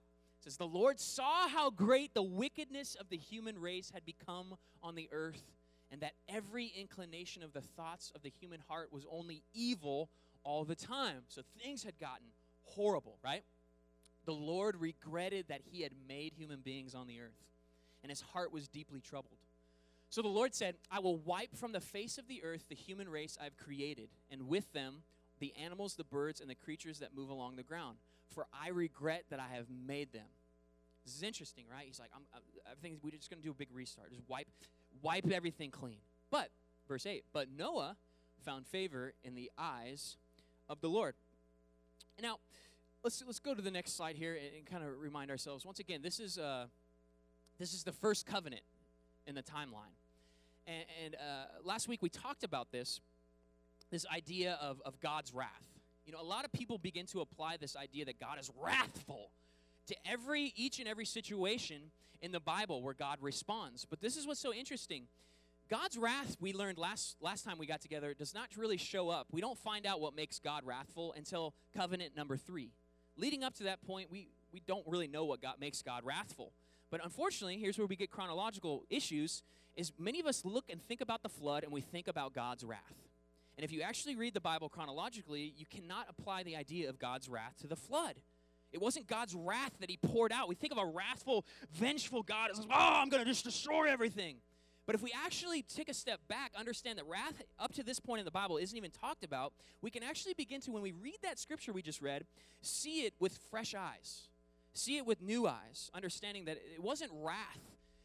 says, 0.44 0.56
The 0.56 0.66
Lord 0.66 1.00
saw 1.00 1.48
how 1.48 1.70
great 1.70 2.14
the 2.14 2.22
wickedness 2.22 2.94
of 2.94 3.08
the 3.08 3.16
human 3.16 3.58
race 3.58 3.90
had 3.92 4.04
become 4.04 4.54
on 4.80 4.94
the 4.94 5.08
earth, 5.10 5.42
and 5.90 6.00
that 6.02 6.12
every 6.28 6.66
inclination 6.78 7.42
of 7.42 7.52
the 7.52 7.62
thoughts 7.62 8.12
of 8.14 8.22
the 8.22 8.30
human 8.40 8.60
heart 8.68 8.92
was 8.92 9.04
only 9.10 9.42
evil 9.52 10.08
all 10.44 10.64
the 10.64 10.76
time. 10.76 11.22
So 11.26 11.42
things 11.60 11.82
had 11.82 11.98
gotten 11.98 12.28
horrible, 12.62 13.18
right? 13.24 13.42
The 14.26 14.32
Lord 14.32 14.76
regretted 14.80 15.46
that 15.48 15.62
he 15.64 15.82
had 15.82 15.92
made 16.08 16.34
human 16.34 16.60
beings 16.60 16.94
on 16.94 17.06
the 17.06 17.20
earth, 17.20 17.42
and 18.02 18.10
his 18.10 18.20
heart 18.20 18.52
was 18.52 18.68
deeply 18.68 19.00
troubled. 19.00 19.38
So 20.10 20.22
the 20.22 20.28
Lord 20.28 20.54
said, 20.54 20.74
I 20.90 20.98
will 20.98 21.16
wipe 21.16 21.56
from 21.56 21.72
the 21.72 21.80
face 21.80 22.18
of 22.18 22.26
the 22.26 22.42
earth 22.42 22.64
the 22.68 22.74
human 22.74 23.08
race 23.08 23.38
I've 23.40 23.56
created, 23.56 24.08
and 24.30 24.48
with 24.48 24.72
them 24.72 25.02
the 25.38 25.54
animals, 25.62 25.94
the 25.94 26.04
birds, 26.04 26.40
and 26.40 26.50
the 26.50 26.54
creatures 26.54 26.98
that 26.98 27.14
move 27.16 27.30
along 27.30 27.56
the 27.56 27.62
ground 27.62 27.96
for 28.30 28.46
I 28.52 28.68
regret 28.68 29.24
that 29.30 29.40
I 29.40 29.54
have 29.54 29.66
made 29.86 30.12
them. 30.12 30.26
This 31.04 31.14
is 31.14 31.22
interesting, 31.22 31.64
right? 31.70 31.84
He's 31.86 31.98
like, 31.98 32.10
I'm, 32.14 32.22
I 32.66 32.74
think 32.80 32.98
we're 33.02 33.10
just 33.10 33.30
going 33.30 33.40
to 33.40 33.44
do 33.44 33.50
a 33.50 33.54
big 33.54 33.68
restart. 33.72 34.10
Just 34.10 34.22
wipe, 34.28 34.48
wipe 35.02 35.30
everything 35.30 35.70
clean. 35.70 35.98
But, 36.30 36.50
verse 36.86 37.06
8, 37.06 37.24
but 37.32 37.48
Noah 37.56 37.96
found 38.44 38.66
favor 38.66 39.14
in 39.24 39.34
the 39.34 39.50
eyes 39.58 40.16
of 40.68 40.80
the 40.80 40.88
Lord. 40.88 41.14
Now, 42.20 42.36
let's, 43.02 43.22
let's 43.26 43.38
go 43.38 43.54
to 43.54 43.62
the 43.62 43.70
next 43.70 43.96
slide 43.96 44.16
here 44.16 44.34
and, 44.34 44.56
and 44.56 44.66
kind 44.66 44.84
of 44.84 45.00
remind 45.00 45.30
ourselves. 45.30 45.64
Once 45.64 45.80
again, 45.80 46.00
this 46.02 46.20
is, 46.20 46.38
uh, 46.38 46.66
this 47.58 47.72
is 47.72 47.82
the 47.82 47.92
first 47.92 48.26
covenant 48.26 48.62
in 49.26 49.34
the 49.34 49.42
timeline. 49.42 49.94
And, 50.66 50.84
and 51.04 51.14
uh, 51.14 51.46
last 51.64 51.88
week 51.88 52.02
we 52.02 52.08
talked 52.08 52.44
about 52.44 52.72
this, 52.72 53.00
this 53.90 54.06
idea 54.14 54.58
of, 54.60 54.80
of 54.84 55.00
God's 55.00 55.32
wrath. 55.32 55.48
You 56.06 56.12
know, 56.12 56.20
a 56.20 56.24
lot 56.24 56.44
of 56.44 56.52
people 56.52 56.78
begin 56.78 57.06
to 57.06 57.20
apply 57.20 57.56
this 57.56 57.76
idea 57.76 58.04
that 58.06 58.18
God 58.18 58.38
is 58.40 58.50
wrathful 58.60 59.30
to 59.86 59.96
every 60.04 60.52
each 60.56 60.78
and 60.78 60.88
every 60.88 61.04
situation 61.04 61.90
in 62.22 62.32
the 62.32 62.40
Bible 62.40 62.82
where 62.82 62.94
God 62.94 63.18
responds. 63.20 63.84
But 63.88 64.00
this 64.00 64.16
is 64.16 64.26
what's 64.26 64.40
so 64.40 64.52
interesting. 64.52 65.04
God's 65.68 65.96
wrath, 65.96 66.36
we 66.40 66.52
learned 66.52 66.78
last 66.78 67.16
last 67.20 67.44
time 67.44 67.58
we 67.58 67.66
got 67.66 67.80
together, 67.80 68.12
does 68.12 68.34
not 68.34 68.48
really 68.56 68.76
show 68.76 69.08
up. 69.08 69.28
We 69.30 69.40
don't 69.40 69.58
find 69.58 69.86
out 69.86 70.00
what 70.00 70.16
makes 70.16 70.38
God 70.40 70.64
wrathful 70.64 71.14
until 71.16 71.54
covenant 71.76 72.16
number 72.16 72.36
3. 72.36 72.70
Leading 73.20 73.44
up 73.44 73.54
to 73.56 73.64
that 73.64 73.82
point, 73.82 74.10
we 74.10 74.28
we 74.52 74.62
don't 74.66 74.86
really 74.86 75.06
know 75.06 75.24
what 75.24 75.40
God 75.40 75.54
makes 75.60 75.82
God 75.82 76.04
wrathful. 76.04 76.52
But 76.90 77.04
unfortunately, 77.04 77.58
here's 77.58 77.78
where 77.78 77.86
we 77.86 77.96
get 77.96 78.10
chronological 78.10 78.84
issues 78.90 79.42
is 79.76 79.92
many 79.98 80.20
of 80.20 80.26
us 80.26 80.44
look 80.44 80.64
and 80.68 80.82
think 80.82 81.00
about 81.00 81.22
the 81.22 81.28
flood 81.28 81.62
and 81.62 81.72
we 81.72 81.80
think 81.80 82.08
about 82.08 82.34
God's 82.34 82.64
wrath. 82.64 82.80
And 83.56 83.64
if 83.64 83.72
you 83.72 83.82
actually 83.82 84.16
read 84.16 84.34
the 84.34 84.40
Bible 84.40 84.68
chronologically, 84.68 85.54
you 85.56 85.66
cannot 85.66 86.06
apply 86.08 86.42
the 86.42 86.56
idea 86.56 86.88
of 86.88 86.98
God's 86.98 87.28
wrath 87.28 87.54
to 87.60 87.66
the 87.66 87.76
flood. 87.76 88.16
It 88.72 88.80
wasn't 88.80 89.06
God's 89.06 89.34
wrath 89.34 89.72
that 89.80 89.90
he 89.90 89.96
poured 89.96 90.32
out. 90.32 90.48
We 90.48 90.54
think 90.54 90.72
of 90.72 90.78
a 90.78 90.86
wrathful, 90.86 91.44
vengeful 91.72 92.22
God 92.22 92.50
as, 92.50 92.60
oh, 92.60 92.66
I'm 92.70 93.08
going 93.08 93.22
to 93.22 93.28
just 93.28 93.44
destroy 93.44 93.88
everything. 93.90 94.36
But 94.86 94.94
if 94.94 95.02
we 95.02 95.12
actually 95.24 95.62
take 95.62 95.88
a 95.88 95.94
step 95.94 96.20
back, 96.28 96.52
understand 96.58 96.98
that 96.98 97.06
wrath 97.06 97.42
up 97.58 97.72
to 97.74 97.82
this 97.82 98.00
point 98.00 98.20
in 98.20 98.24
the 98.24 98.30
Bible 98.30 98.56
isn't 98.56 98.76
even 98.76 98.90
talked 98.90 99.22
about, 99.22 99.52
we 99.82 99.90
can 99.90 100.02
actually 100.02 100.34
begin 100.34 100.60
to, 100.62 100.72
when 100.72 100.82
we 100.82 100.92
read 100.92 101.18
that 101.22 101.38
scripture 101.38 101.72
we 101.72 101.82
just 101.82 102.02
read, 102.02 102.24
see 102.60 103.02
it 103.04 103.14
with 103.20 103.38
fresh 103.50 103.74
eyes, 103.74 104.28
see 104.72 104.96
it 104.96 105.06
with 105.06 105.22
new 105.22 105.46
eyes, 105.46 105.90
understanding 105.94 106.46
that 106.46 106.56
it 106.56 106.82
wasn't 106.82 107.10
wrath 107.14 107.60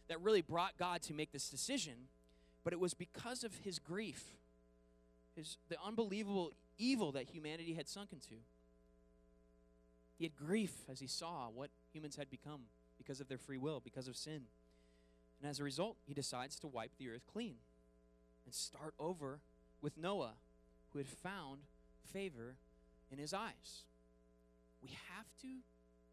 that 0.10 0.22
really 0.22 0.42
brought 0.42 0.78
God 0.78 1.02
to 1.04 1.14
make 1.14 1.32
this 1.32 1.50
decision, 1.50 1.94
but 2.64 2.74
it 2.74 2.80
was 2.80 2.94
because 2.94 3.44
of 3.44 3.56
his 3.64 3.80
grief, 3.80 4.24
his, 5.36 5.58
the 5.70 5.78
unbelievable 5.84 6.52
evil 6.78 7.12
that 7.14 7.30
humanity 7.30 7.74
had 7.74 7.88
sunk 7.88 8.12
into. 8.12 8.36
He 10.18 10.26
had 10.26 10.36
grief 10.36 10.74
as 10.90 11.00
he 11.00 11.08
saw 11.08 11.50
what 11.54 11.70
humans 11.92 12.16
had 12.16 12.30
become 12.30 12.62
because 12.98 13.20
of 13.20 13.28
their 13.28 13.38
free 13.38 13.58
will, 13.58 13.82
because 13.84 14.08
of 14.08 14.16
sin. 14.16 14.44
And 15.46 15.52
as 15.52 15.60
a 15.60 15.64
result, 15.64 15.98
he 16.08 16.16
decides 16.16 16.58
to 16.58 16.68
wipe 16.68 16.98
the 16.98 17.08
earth 17.08 17.28
clean 17.32 17.58
and 18.46 18.54
start 18.56 18.96
over 18.98 19.42
with 19.80 19.96
Noah, 19.96 20.34
who 20.90 20.98
had 20.98 21.08
found 21.08 21.60
favor 22.12 22.56
in 23.12 23.20
his 23.20 23.32
eyes. 23.32 23.84
We 24.82 24.90
have 25.16 25.28
to 25.44 25.60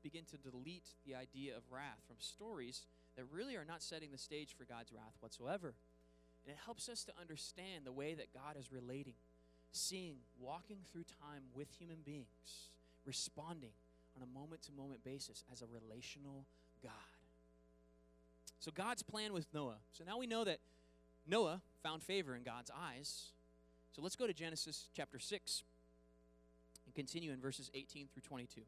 begin 0.03 0.25
to 0.33 0.37
delete 0.37 0.91
the 1.07 1.15
idea 1.15 1.57
of 1.57 1.63
wrath 1.71 2.03
from 2.07 2.17
stories 2.19 2.85
that 3.17 3.25
really 3.33 3.57
are 3.57 3.65
not 3.65 3.83
setting 3.83 4.11
the 4.13 4.19
stage 4.19 4.55
for 4.55 4.67
God's 4.67 4.93
wrath 4.93 5.17
whatsoever. 5.21 5.73
And 6.45 6.53
it 6.53 6.59
helps 6.67 6.91
us 6.91 7.03
to 7.05 7.13
understand 7.19 7.87
the 7.87 7.91
way 7.93 8.13
that 8.13 8.35
God 8.35 8.59
is 8.61 8.71
relating, 8.71 9.15
seeing, 9.71 10.17
walking 10.39 10.81
through 10.93 11.05
time 11.05 11.45
with 11.55 11.71
human 11.71 12.01
beings, 12.05 12.69
responding 13.07 13.73
on 14.15 14.23
a 14.23 14.39
moment 14.39 14.61
to 14.65 14.73
moment 14.73 15.03
basis 15.03 15.43
as 15.51 15.63
a 15.63 15.67
relational 15.73 16.45
God. 16.83 17.12
So, 18.63 18.71
God's 18.73 19.03
plan 19.03 19.33
with 19.33 19.47
Noah. 19.53 19.79
So 19.91 20.05
now 20.05 20.19
we 20.19 20.29
know 20.29 20.45
that 20.45 20.61
Noah 21.27 21.61
found 21.83 22.01
favor 22.01 22.37
in 22.37 22.45
God's 22.45 22.71
eyes. 22.71 23.33
So 23.91 24.01
let's 24.01 24.15
go 24.15 24.29
to 24.29 24.33
Genesis 24.33 24.87
chapter 24.97 25.19
6 25.19 25.65
and 26.87 26.95
continue 26.95 27.33
in 27.33 27.41
verses 27.41 27.73
18 27.75 28.07
through 28.15 28.23
22. 28.23 28.61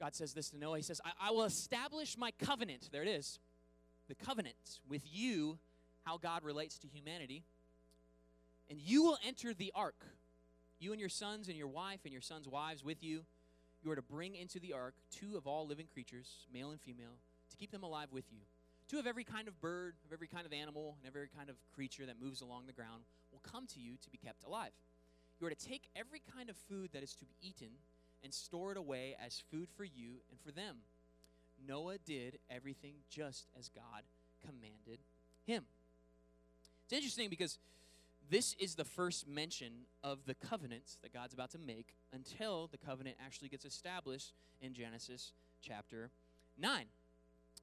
God 0.00 0.16
says 0.16 0.32
this 0.32 0.50
to 0.50 0.58
Noah. 0.58 0.78
He 0.78 0.82
says, 0.82 1.00
I, 1.04 1.28
I 1.28 1.30
will 1.30 1.44
establish 1.44 2.18
my 2.18 2.32
covenant. 2.32 2.88
There 2.90 3.02
it 3.02 3.08
is. 3.08 3.38
The 4.08 4.16
covenant 4.16 4.80
with 4.88 5.02
you, 5.08 5.58
how 6.04 6.18
God 6.18 6.42
relates 6.42 6.78
to 6.78 6.88
humanity. 6.88 7.44
And 8.68 8.80
you 8.80 9.04
will 9.04 9.18
enter 9.24 9.54
the 9.54 9.70
ark, 9.72 10.04
you 10.80 10.90
and 10.90 10.98
your 10.98 11.08
sons 11.08 11.46
and 11.46 11.56
your 11.56 11.68
wife 11.68 12.00
and 12.02 12.12
your 12.12 12.22
sons' 12.22 12.48
wives 12.48 12.82
with 12.82 13.04
you. 13.04 13.20
You 13.84 13.92
are 13.92 13.96
to 13.96 14.02
bring 14.02 14.34
into 14.34 14.58
the 14.58 14.72
ark 14.72 14.94
two 15.12 15.36
of 15.36 15.46
all 15.46 15.64
living 15.64 15.86
creatures, 15.94 16.46
male 16.52 16.72
and 16.72 16.80
female, 16.80 17.14
keep 17.60 17.70
them 17.70 17.82
alive 17.82 18.08
with 18.10 18.24
you. 18.32 18.40
Two 18.88 18.98
of 18.98 19.06
every 19.06 19.22
kind 19.22 19.46
of 19.46 19.60
bird, 19.60 19.94
of 20.06 20.12
every 20.12 20.26
kind 20.26 20.46
of 20.46 20.52
animal, 20.52 20.96
and 20.98 21.06
every 21.06 21.28
kind 21.36 21.48
of 21.48 21.56
creature 21.74 22.06
that 22.06 22.20
moves 22.20 22.40
along 22.40 22.64
the 22.66 22.72
ground 22.72 23.02
will 23.30 23.42
come 23.52 23.66
to 23.68 23.78
you 23.78 23.92
to 24.02 24.10
be 24.10 24.18
kept 24.18 24.44
alive. 24.44 24.72
You 25.38 25.46
are 25.46 25.50
to 25.50 25.68
take 25.68 25.88
every 25.94 26.22
kind 26.34 26.50
of 26.50 26.56
food 26.56 26.90
that 26.92 27.02
is 27.02 27.12
to 27.14 27.24
be 27.24 27.36
eaten 27.40 27.68
and 28.24 28.34
store 28.34 28.72
it 28.72 28.78
away 28.78 29.16
as 29.24 29.42
food 29.50 29.68
for 29.76 29.84
you 29.84 30.22
and 30.30 30.40
for 30.44 30.50
them. 30.50 30.78
Noah 31.68 31.98
did 32.04 32.38
everything 32.50 32.94
just 33.10 33.46
as 33.58 33.68
God 33.68 34.02
commanded 34.44 35.00
him. 35.46 35.64
It's 36.84 36.92
interesting 36.92 37.28
because 37.30 37.58
this 38.30 38.54
is 38.58 38.74
the 38.74 38.84
first 38.84 39.28
mention 39.28 39.72
of 40.02 40.24
the 40.26 40.34
covenants 40.34 40.98
that 41.02 41.12
God's 41.12 41.34
about 41.34 41.50
to 41.52 41.58
make 41.58 41.94
until 42.12 42.68
the 42.70 42.78
covenant 42.78 43.16
actually 43.24 43.48
gets 43.48 43.64
established 43.64 44.32
in 44.60 44.74
Genesis 44.74 45.32
chapter 45.62 46.10
9. 46.58 46.86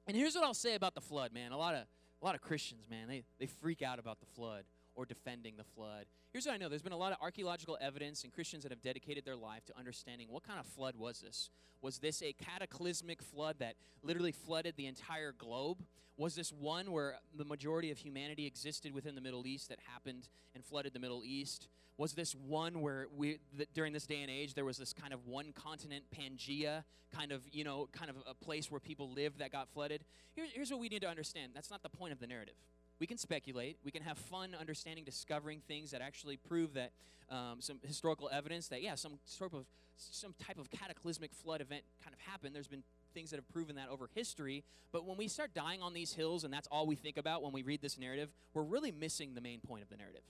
And 0.08 0.16
here's 0.16 0.34
what 0.34 0.42
I'll 0.42 0.54
say 0.54 0.74
about 0.74 0.94
the 0.94 1.02
flood, 1.02 1.32
man. 1.32 1.52
A 1.52 1.58
lot 1.58 1.74
of 1.74 1.82
a 2.20 2.24
lot 2.24 2.34
of 2.34 2.40
Christians, 2.40 2.88
man, 2.90 3.06
they, 3.06 3.22
they 3.38 3.46
freak 3.46 3.80
out 3.80 4.00
about 4.00 4.18
the 4.18 4.26
flood 4.26 4.64
or 4.98 5.06
defending 5.06 5.54
the 5.56 5.62
flood. 5.62 6.06
Here's 6.32 6.44
what 6.44 6.54
I 6.54 6.56
know 6.56 6.68
there's 6.68 6.82
been 6.82 6.92
a 6.92 6.96
lot 6.96 7.12
of 7.12 7.18
archaeological 7.22 7.78
evidence 7.80 8.24
and 8.24 8.32
Christians 8.32 8.64
that 8.64 8.72
have 8.72 8.82
dedicated 8.82 9.24
their 9.24 9.36
life 9.36 9.64
to 9.66 9.78
understanding 9.78 10.26
what 10.28 10.42
kind 10.42 10.58
of 10.58 10.66
flood 10.66 10.96
was 10.98 11.20
this? 11.20 11.50
Was 11.80 12.00
this 12.00 12.20
a 12.20 12.32
cataclysmic 12.32 13.22
flood 13.22 13.56
that 13.60 13.76
literally 14.02 14.32
flooded 14.32 14.74
the 14.76 14.86
entire 14.86 15.30
globe? 15.30 15.84
Was 16.16 16.34
this 16.34 16.52
one 16.52 16.90
where 16.90 17.14
the 17.32 17.44
majority 17.44 17.92
of 17.92 17.98
humanity 17.98 18.44
existed 18.44 18.92
within 18.92 19.14
the 19.14 19.20
Middle 19.20 19.46
East 19.46 19.68
that 19.68 19.78
happened 19.92 20.28
and 20.56 20.64
flooded 20.64 20.92
the 20.92 20.98
Middle 20.98 21.22
East? 21.24 21.68
Was 21.96 22.14
this 22.14 22.34
one 22.34 22.80
where 22.80 23.06
we 23.16 23.38
during 23.74 23.92
this 23.92 24.06
day 24.06 24.22
and 24.22 24.30
age 24.30 24.54
there 24.54 24.64
was 24.64 24.78
this 24.78 24.92
kind 24.92 25.12
of 25.12 25.26
one 25.26 25.52
continent 25.52 26.04
Pangea 26.16 26.82
kind 27.14 27.30
of 27.30 27.42
you 27.52 27.62
know 27.62 27.88
kind 27.92 28.10
of 28.10 28.16
a 28.26 28.34
place 28.34 28.68
where 28.68 28.80
people 28.80 29.12
lived 29.12 29.38
that 29.38 29.52
got 29.52 29.68
flooded? 29.68 30.02
Here's, 30.34 30.50
here's 30.50 30.70
what 30.72 30.80
we 30.80 30.88
need 30.88 31.02
to 31.02 31.08
understand. 31.08 31.52
That's 31.54 31.70
not 31.70 31.84
the 31.84 31.88
point 31.88 32.12
of 32.12 32.18
the 32.18 32.26
narrative 32.26 32.54
we 33.00 33.06
can 33.06 33.18
speculate. 33.18 33.78
We 33.84 33.90
can 33.90 34.02
have 34.02 34.18
fun 34.18 34.56
understanding, 34.58 35.04
discovering 35.04 35.60
things 35.66 35.90
that 35.92 36.00
actually 36.00 36.36
prove 36.36 36.74
that 36.74 36.92
um, 37.30 37.56
some 37.60 37.78
historical 37.86 38.30
evidence 38.32 38.68
that 38.68 38.82
yeah, 38.82 38.94
some 38.94 39.18
sort 39.24 39.52
of 39.52 39.66
some 39.96 40.34
type 40.44 40.58
of 40.58 40.70
cataclysmic 40.70 41.34
flood 41.34 41.60
event 41.60 41.82
kind 42.02 42.14
of 42.14 42.20
happened. 42.20 42.54
There's 42.54 42.68
been 42.68 42.84
things 43.14 43.30
that 43.30 43.36
have 43.36 43.48
proven 43.48 43.76
that 43.76 43.88
over 43.88 44.08
history. 44.14 44.64
But 44.92 45.04
when 45.04 45.16
we 45.16 45.28
start 45.28 45.54
dying 45.54 45.82
on 45.82 45.92
these 45.92 46.12
hills 46.12 46.44
and 46.44 46.52
that's 46.52 46.68
all 46.68 46.86
we 46.86 46.94
think 46.94 47.16
about 47.16 47.42
when 47.42 47.52
we 47.52 47.62
read 47.62 47.80
this 47.82 47.98
narrative, 47.98 48.30
we're 48.54 48.62
really 48.62 48.92
missing 48.92 49.34
the 49.34 49.40
main 49.40 49.60
point 49.60 49.82
of 49.82 49.88
the 49.88 49.96
narrative. 49.96 50.22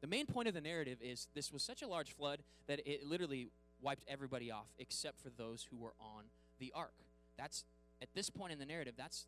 The 0.00 0.06
main 0.06 0.26
point 0.26 0.48
of 0.48 0.54
the 0.54 0.60
narrative 0.60 0.98
is 1.00 1.28
this 1.34 1.52
was 1.52 1.62
such 1.62 1.82
a 1.82 1.88
large 1.88 2.12
flood 2.12 2.40
that 2.66 2.80
it 2.86 3.04
literally 3.04 3.48
wiped 3.80 4.04
everybody 4.08 4.50
off 4.50 4.66
except 4.78 5.20
for 5.20 5.30
those 5.30 5.66
who 5.70 5.76
were 5.76 5.94
on 6.00 6.24
the 6.58 6.72
ark. 6.74 6.94
That's 7.36 7.64
at 8.02 8.08
this 8.14 8.30
point 8.30 8.52
in 8.52 8.58
the 8.58 8.66
narrative, 8.66 8.94
that's 8.96 9.26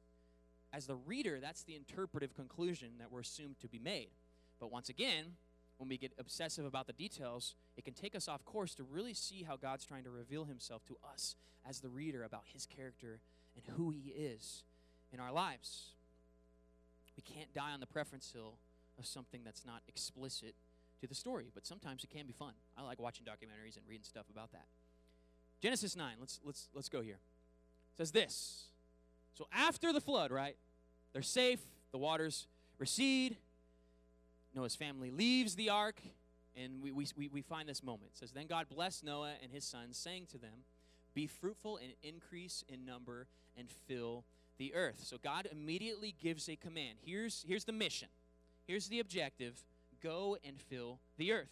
as 0.73 0.87
the 0.87 0.95
reader, 0.95 1.39
that's 1.41 1.63
the 1.63 1.75
interpretive 1.75 2.35
conclusion 2.35 2.91
that 2.99 3.11
we're 3.11 3.21
assumed 3.21 3.59
to 3.61 3.69
be 3.69 3.79
made. 3.79 4.11
But 4.59 4.71
once 4.71 4.89
again, 4.89 5.37
when 5.79 5.89
we 5.89 5.97
get 5.97 6.13
obsessive 6.19 6.65
about 6.65 6.87
the 6.87 6.93
details, 6.93 7.55
it 7.77 7.85
can 7.85 7.95
take 7.95 8.15
us 8.15 8.29
off 8.29 8.45
course 8.45 8.75
to 8.75 8.85
really 8.85 9.15
see 9.15 9.43
how 9.43 9.57
God's 9.57 9.85
trying 9.85 10.05
to 10.05 10.11
reveal 10.11 10.45
himself 10.45 10.85
to 10.87 10.97
us 11.13 11.37
as 11.69 11.81
the 11.81 11.89
reader 11.89 12.23
about 12.23 12.45
his 12.53 12.67
character 12.67 13.21
and 13.57 13.65
who 13.77 13.91
he 13.91 14.11
is 14.11 14.65
in 15.13 15.21
our 15.21 15.33
lives. 15.33 15.95
We 17.17 17.23
can't 17.23 17.53
die 17.53 17.73
on 17.73 17.81
the 17.81 17.87
preference 17.87 18.31
hill 18.33 18.55
of 18.99 19.07
something 19.07 19.41
that's 19.45 19.65
not 19.65 19.83
explicit 19.89 20.55
to 21.01 21.07
the 21.07 21.15
story, 21.15 21.51
but 21.55 21.67
sometimes 21.67 22.05
it 22.05 22.11
can 22.11 22.27
be 22.27 22.33
fun. 22.33 22.53
I 22.77 22.83
like 22.83 23.01
watching 23.01 23.25
documentaries 23.25 23.77
and 23.77 23.87
reading 23.89 24.05
stuff 24.05 24.27
about 24.31 24.53
that. 24.53 24.67
Genesis 25.61 25.97
9, 25.97 26.17
let's 26.19 26.41
let's 26.45 26.69
let's 26.75 26.89
go 26.89 27.01
here. 27.01 27.19
It 27.93 27.97
says 27.97 28.13
this. 28.13 28.70
So 29.35 29.47
after 29.53 29.93
the 29.93 30.01
flood, 30.01 30.31
right? 30.31 30.57
They're 31.13 31.23
safe, 31.23 31.61
the 31.93 31.99
waters 31.99 32.47
recede. 32.79 33.37
Noah's 34.55 34.75
family 34.75 35.11
leaves 35.11 35.55
the 35.55 35.71
ark, 35.71 36.01
and 36.57 36.83
we, 36.83 36.91
we, 36.91 37.29
we 37.29 37.43
find 37.43 37.69
this 37.69 37.83
moment. 37.83 38.11
It 38.15 38.19
says, 38.19 38.33
Then 38.33 38.47
God 38.47 38.67
blessed 38.69 39.05
Noah 39.05 39.33
and 39.43 39.53
his 39.53 39.65
sons, 39.65 39.97
saying 39.97 40.27
to 40.33 40.39
them, 40.39 40.65
Be 41.15 41.27
fruitful 41.27 41.79
and 41.79 41.93
increase 42.03 42.65
in 42.69 42.85
number 42.85 43.27
and 43.57 43.69
fill 43.71 44.25
the 44.59 44.75
earth. 44.75 45.01
So 45.05 45.17
God 45.23 45.49
immediately 45.51 46.15
gives 46.21 46.49
a 46.49 46.57
command. 46.57 46.99
Here's, 47.05 47.45
here's 47.47 47.65
the 47.65 47.73
mission, 47.73 48.09
here's 48.67 48.89
the 48.89 49.01
objective 49.01 49.63
go 50.03 50.37
and 50.45 50.59
fill 50.61 50.99
the 51.19 51.33
earth. 51.33 51.51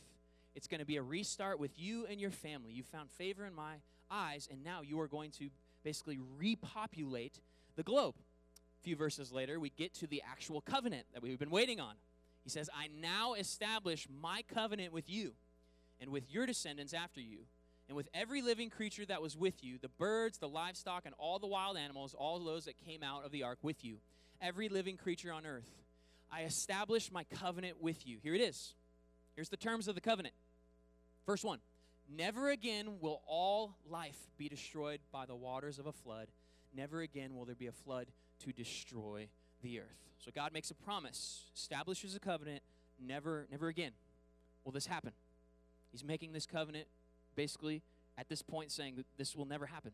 It's 0.55 0.67
going 0.67 0.81
to 0.81 0.87
be 0.87 0.97
a 0.97 1.03
restart 1.03 1.61
with 1.61 1.79
you 1.79 2.07
and 2.11 2.19
your 2.21 2.31
family. 2.31 2.73
You 2.73 2.83
found 2.83 3.11
favor 3.11 3.45
in 3.45 3.55
my 3.55 3.75
eyes, 4.11 4.49
and 4.51 4.65
now 4.65 4.81
you 4.81 4.99
are 5.01 5.07
going 5.07 5.31
to 5.33 5.51
basically 5.85 6.19
repopulate 6.39 7.41
the 7.79 7.85
globe. 7.85 8.17
A 8.81 8.83
few 8.83 8.97
verses 8.97 9.33
later, 9.33 9.59
we 9.59 9.71
get 9.71 9.95
to 9.95 10.07
the 10.07 10.21
actual 10.29 10.61
covenant 10.61 11.07
that 11.15 11.23
we've 11.23 11.39
been 11.39 11.49
waiting 11.49 11.81
on. 11.81 11.95
He 12.43 12.51
says, 12.51 12.69
I 12.75 12.89
now 13.01 13.35
establish 13.35 14.09
my 14.21 14.43
covenant 14.53 14.93
with 14.93 15.09
you 15.09 15.33
and 16.01 16.11
with 16.11 16.31
your 16.31 16.45
descendants 16.45 16.93
after 16.93 17.21
you, 17.21 17.39
and 17.89 17.97
with 17.97 18.09
every 18.13 18.43
living 18.43 18.69
creature 18.69 19.07
that 19.07 19.23
was 19.23 19.37
with 19.37 19.65
you 19.65 19.79
the 19.79 19.89
birds, 19.89 20.39
the 20.39 20.49
livestock, 20.49 21.07
and 21.07 21.15
all 21.19 21.39
the 21.39 21.47
wild 21.47 21.77
animals, 21.77 22.15
all 22.15 22.39
those 22.39 22.67
that 22.67 22.77
came 22.85 23.03
out 23.03 23.25
of 23.25 23.31
the 23.31 23.45
ark 23.45 23.59
with 23.63 23.85
you, 23.85 23.99
every 24.43 24.69
living 24.69 24.97
creature 24.97 25.33
on 25.33 25.47
earth. 25.47 25.71
I 26.31 26.43
establish 26.43 27.11
my 27.11 27.25
covenant 27.25 27.81
with 27.81 28.07
you. 28.07 28.19
Here 28.23 28.35
it 28.35 28.41
is. 28.41 28.75
Here's 29.35 29.49
the 29.49 29.57
terms 29.57 29.89
of 29.89 29.95
the 29.95 30.01
covenant. 30.01 30.35
First 31.25 31.45
one 31.45 31.61
Never 32.11 32.51
again 32.51 33.01
will 33.01 33.23
all 33.27 33.77
life 33.89 34.19
be 34.37 34.49
destroyed 34.49 35.01
by 35.13 35.27
the 35.27 35.37
waters 35.37 35.79
of 35.79 35.87
a 35.87 35.93
flood 35.93 36.29
never 36.75 37.01
again 37.01 37.35
will 37.35 37.45
there 37.45 37.55
be 37.55 37.67
a 37.67 37.73
flood 37.73 38.07
to 38.45 38.53
destroy 38.53 39.29
the 39.63 39.81
earth. 39.81 40.09
So 40.25 40.31
God 40.35 40.53
makes 40.53 40.71
a 40.71 40.75
promise, 40.75 41.45
establishes 41.55 42.15
a 42.15 42.21
covenant, 42.21 42.63
never, 43.01 43.47
never 43.51 43.69
again 43.69 43.93
will 44.65 44.73
this 44.73 44.87
happen. 44.87 45.13
He's 45.93 46.05
making 46.05 46.33
this 46.33 46.47
covenant 46.47 46.87
basically 47.35 47.83
at 48.17 48.29
this 48.29 48.43
point 48.43 48.71
saying 48.73 48.97
that 48.97 49.07
this 49.17 49.37
will 49.37 49.47
never 49.47 49.67
happen. 49.67 49.93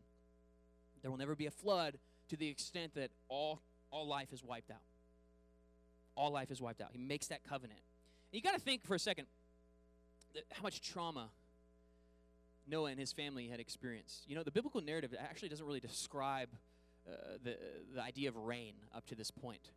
There 1.01 1.11
will 1.11 1.17
never 1.17 1.35
be 1.35 1.45
a 1.45 1.51
flood 1.51 1.97
to 2.29 2.35
the 2.35 2.47
extent 2.47 2.95
that 2.95 3.11
all, 3.29 3.61
all 3.91 4.07
life 4.07 4.33
is 4.33 4.43
wiped 4.43 4.71
out. 4.71 4.81
All 6.15 6.31
life 6.31 6.49
is 6.49 6.61
wiped 6.61 6.81
out. 6.81 6.89
He 6.91 6.97
makes 6.97 7.27
that 7.27 7.43
covenant. 7.47 7.79
And 8.31 8.37
you 8.37 8.41
got 8.41 8.55
to 8.55 8.61
think 8.61 8.83
for 8.83 8.95
a 8.95 8.99
second 8.99 9.27
how 10.51 10.63
much 10.63 10.81
trauma 10.81 11.29
Noah 12.67 12.89
and 12.89 12.99
his 12.99 13.13
family 13.13 13.47
had 13.47 13.59
experienced. 13.59 14.23
You 14.27 14.35
know, 14.35 14.43
the 14.43 14.51
biblical 14.51 14.81
narrative 14.81 15.13
actually 15.17 15.49
doesn't 15.49 15.65
really 15.65 15.79
describe 15.79 16.49
uh, 17.07 17.37
the, 17.43 17.57
the 17.95 18.01
idea 18.01 18.29
of 18.29 18.35
rain 18.35 18.73
up 18.95 19.05
to 19.07 19.15
this 19.15 19.31
point. 19.31 19.71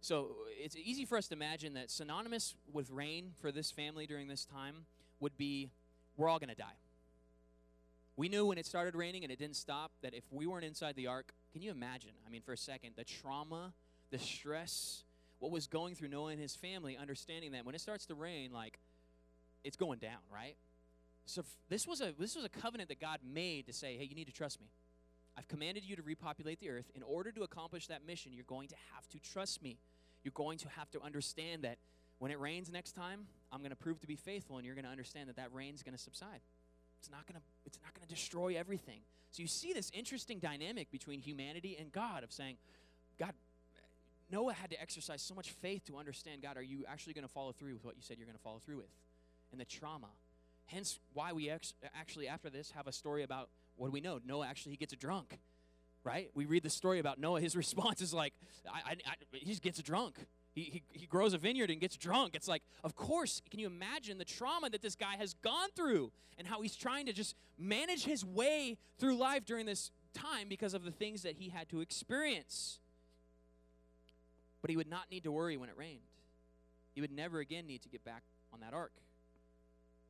So 0.00 0.28
it's 0.62 0.76
easy 0.76 1.04
for 1.04 1.18
us 1.18 1.26
to 1.28 1.34
imagine 1.34 1.74
that 1.74 1.90
synonymous 1.90 2.54
with 2.72 2.90
rain 2.90 3.32
for 3.40 3.50
this 3.50 3.70
family 3.70 4.06
during 4.06 4.28
this 4.28 4.44
time 4.44 4.86
would 5.20 5.36
be 5.36 5.70
we're 6.16 6.28
all 6.28 6.38
going 6.38 6.50
to 6.50 6.54
die. 6.54 6.76
We 8.16 8.28
knew 8.28 8.46
when 8.46 8.58
it 8.58 8.66
started 8.66 8.94
raining 8.96 9.22
and 9.22 9.32
it 9.32 9.38
didn't 9.38 9.56
stop 9.56 9.92
that 10.02 10.14
if 10.14 10.24
we 10.32 10.46
weren't 10.46 10.64
inside 10.64 10.96
the 10.96 11.06
ark, 11.06 11.32
can 11.52 11.62
you 11.62 11.70
imagine? 11.70 12.10
I 12.26 12.30
mean, 12.30 12.42
for 12.42 12.52
a 12.52 12.56
second, 12.56 12.94
the 12.96 13.04
trauma, 13.04 13.72
the 14.10 14.18
stress, 14.18 15.04
what 15.38 15.52
was 15.52 15.66
going 15.66 15.94
through 15.94 16.08
Noah 16.08 16.30
and 16.30 16.40
his 16.40 16.56
family, 16.56 16.96
understanding 16.96 17.52
that 17.52 17.64
when 17.64 17.74
it 17.74 17.80
starts 17.80 18.06
to 18.06 18.14
rain, 18.14 18.52
like 18.52 18.78
it's 19.62 19.76
going 19.76 19.98
down, 19.98 20.18
right? 20.32 20.56
So 21.26 21.44
this 21.68 21.86
was 21.86 22.00
a 22.00 22.12
this 22.18 22.34
was 22.34 22.44
a 22.44 22.48
covenant 22.48 22.88
that 22.88 23.00
God 23.00 23.20
made 23.22 23.66
to 23.66 23.72
say, 23.72 23.96
"Hey, 23.96 24.04
you 24.04 24.14
need 24.14 24.26
to 24.26 24.32
trust 24.32 24.60
me. 24.60 24.66
I've 25.38 25.46
commanded 25.46 25.84
you 25.84 25.94
to 25.94 26.02
repopulate 26.02 26.58
the 26.58 26.68
earth. 26.68 26.90
In 26.96 27.02
order 27.04 27.30
to 27.30 27.42
accomplish 27.44 27.86
that 27.86 28.04
mission, 28.04 28.32
you're 28.32 28.44
going 28.44 28.66
to 28.68 28.74
have 28.94 29.08
to 29.10 29.20
trust 29.20 29.62
me. 29.62 29.78
You're 30.24 30.32
going 30.34 30.58
to 30.58 30.68
have 30.70 30.90
to 30.90 31.00
understand 31.00 31.62
that 31.62 31.78
when 32.18 32.32
it 32.32 32.40
rains 32.40 32.72
next 32.72 32.96
time, 32.96 33.26
I'm 33.52 33.60
going 33.60 33.70
to 33.70 33.76
prove 33.76 34.00
to 34.00 34.08
be 34.08 34.16
faithful 34.16 34.56
and 34.56 34.66
you're 34.66 34.74
going 34.74 34.84
to 34.84 34.90
understand 34.90 35.28
that 35.28 35.36
that 35.36 35.54
rain's 35.54 35.84
going 35.84 35.96
to 35.96 36.02
subside. 36.02 36.40
It's 36.98 37.08
not 37.08 37.24
going 37.28 37.40
to 37.40 37.46
it's 37.64 37.78
not 37.84 37.94
going 37.94 38.02
to 38.02 38.12
destroy 38.12 38.56
everything. 38.56 39.00
So 39.30 39.42
you 39.42 39.46
see 39.46 39.72
this 39.72 39.92
interesting 39.94 40.40
dynamic 40.40 40.90
between 40.90 41.20
humanity 41.20 41.76
and 41.78 41.92
God 41.92 42.24
of 42.24 42.32
saying, 42.32 42.56
God, 43.18 43.32
Noah 44.32 44.54
had 44.54 44.70
to 44.70 44.80
exercise 44.80 45.22
so 45.22 45.34
much 45.34 45.52
faith 45.52 45.84
to 45.84 45.98
understand, 45.98 46.42
God, 46.42 46.56
are 46.56 46.62
you 46.62 46.84
actually 46.88 47.12
going 47.12 47.26
to 47.26 47.32
follow 47.32 47.52
through 47.52 47.74
with 47.74 47.84
what 47.84 47.94
you 47.94 48.02
said 48.02 48.18
you're 48.18 48.26
going 48.26 48.36
to 48.36 48.42
follow 48.42 48.60
through 48.64 48.78
with? 48.78 48.90
And 49.52 49.60
the 49.60 49.64
trauma. 49.64 50.08
Hence 50.66 50.98
why 51.12 51.32
we 51.32 51.48
ex- 51.48 51.74
actually 51.94 52.26
after 52.26 52.50
this 52.50 52.72
have 52.72 52.88
a 52.88 52.92
story 52.92 53.22
about 53.22 53.48
what 53.78 53.88
do 53.88 53.92
we 53.92 54.00
know? 54.00 54.18
Noah 54.26 54.46
actually 54.46 54.72
he 54.72 54.76
gets 54.76 54.94
drunk, 54.96 55.38
right? 56.04 56.30
We 56.34 56.44
read 56.44 56.62
the 56.62 56.70
story 56.70 56.98
about 56.98 57.18
Noah. 57.18 57.40
His 57.40 57.56
response 57.64 58.02
is 58.02 58.12
like, 58.12 58.34
I, 58.66 58.90
I, 58.90 58.96
I, 59.06 59.14
he 59.32 59.54
gets 59.54 59.80
drunk. 59.80 60.18
He, 60.54 60.62
he, 60.62 60.82
he 60.92 61.06
grows 61.06 61.34
a 61.34 61.38
vineyard 61.38 61.70
and 61.70 61.80
gets 61.80 61.96
drunk. 61.96 62.34
It's 62.34 62.48
like, 62.48 62.62
of 62.82 62.96
course, 62.96 63.40
can 63.50 63.60
you 63.60 63.66
imagine 63.66 64.18
the 64.18 64.24
trauma 64.24 64.68
that 64.70 64.82
this 64.82 64.96
guy 64.96 65.16
has 65.16 65.34
gone 65.34 65.68
through 65.76 66.10
and 66.36 66.48
how 66.48 66.60
he's 66.62 66.74
trying 66.74 67.06
to 67.06 67.12
just 67.12 67.36
manage 67.56 68.04
his 68.04 68.24
way 68.24 68.76
through 68.98 69.16
life 69.16 69.44
during 69.44 69.66
this 69.66 69.92
time 70.14 70.48
because 70.48 70.74
of 70.74 70.84
the 70.84 70.90
things 70.90 71.22
that 71.22 71.36
he 71.36 71.48
had 71.50 71.68
to 71.68 71.80
experience? 71.80 72.80
But 74.60 74.70
he 74.70 74.76
would 74.76 74.90
not 74.90 75.10
need 75.10 75.22
to 75.24 75.30
worry 75.30 75.56
when 75.56 75.68
it 75.68 75.76
rained. 75.76 76.00
He 76.94 77.00
would 77.00 77.12
never 77.12 77.38
again 77.38 77.66
need 77.68 77.82
to 77.82 77.88
get 77.88 78.04
back 78.04 78.24
on 78.52 78.58
that 78.60 78.74
ark. 78.74 78.92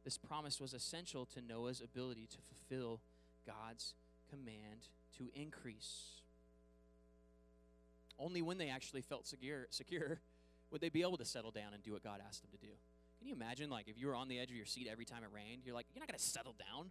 This 0.05 0.17
promise 0.17 0.59
was 0.59 0.73
essential 0.73 1.27
to 1.27 1.43
Noah's 1.43 1.83
ability 1.83 2.27
to 2.31 2.39
fulfill 2.39 3.01
God's 3.49 3.95
command 4.31 4.89
to 5.17 5.31
increase. 5.35 6.21
Only 8.19 8.43
when 8.43 8.59
they 8.59 8.69
actually 8.69 9.01
felt 9.01 9.27
secure, 9.27 9.67
secure 9.71 10.21
would 10.71 10.81
they 10.81 10.91
be 10.91 11.03
able 11.03 11.17
to 11.17 11.25
settle 11.25 11.51
down 11.51 11.73
and 11.73 11.83
do 11.83 11.93
what 11.93 12.05
God 12.05 12.21
asked 12.27 12.43
them 12.43 12.51
to 12.53 12.59
do. 12.59 12.73
Can 13.19 13.27
you 13.27 13.35
imagine, 13.35 13.71
like, 13.71 13.89
if 13.89 13.99
you 13.99 14.07
were 14.07 14.15
on 14.15 14.29
the 14.29 14.39
edge 14.39 14.51
of 14.51 14.57
your 14.57 14.67
seat 14.67 14.87
every 14.91 15.05
time 15.05 15.23
it 15.25 15.31
rained, 15.35 15.63
you're 15.65 15.75
like, 15.75 15.87
you're 15.93 16.01
not 16.01 16.09
going 16.09 16.19
to 16.19 16.25
settle 16.25 16.55
down. 16.59 16.91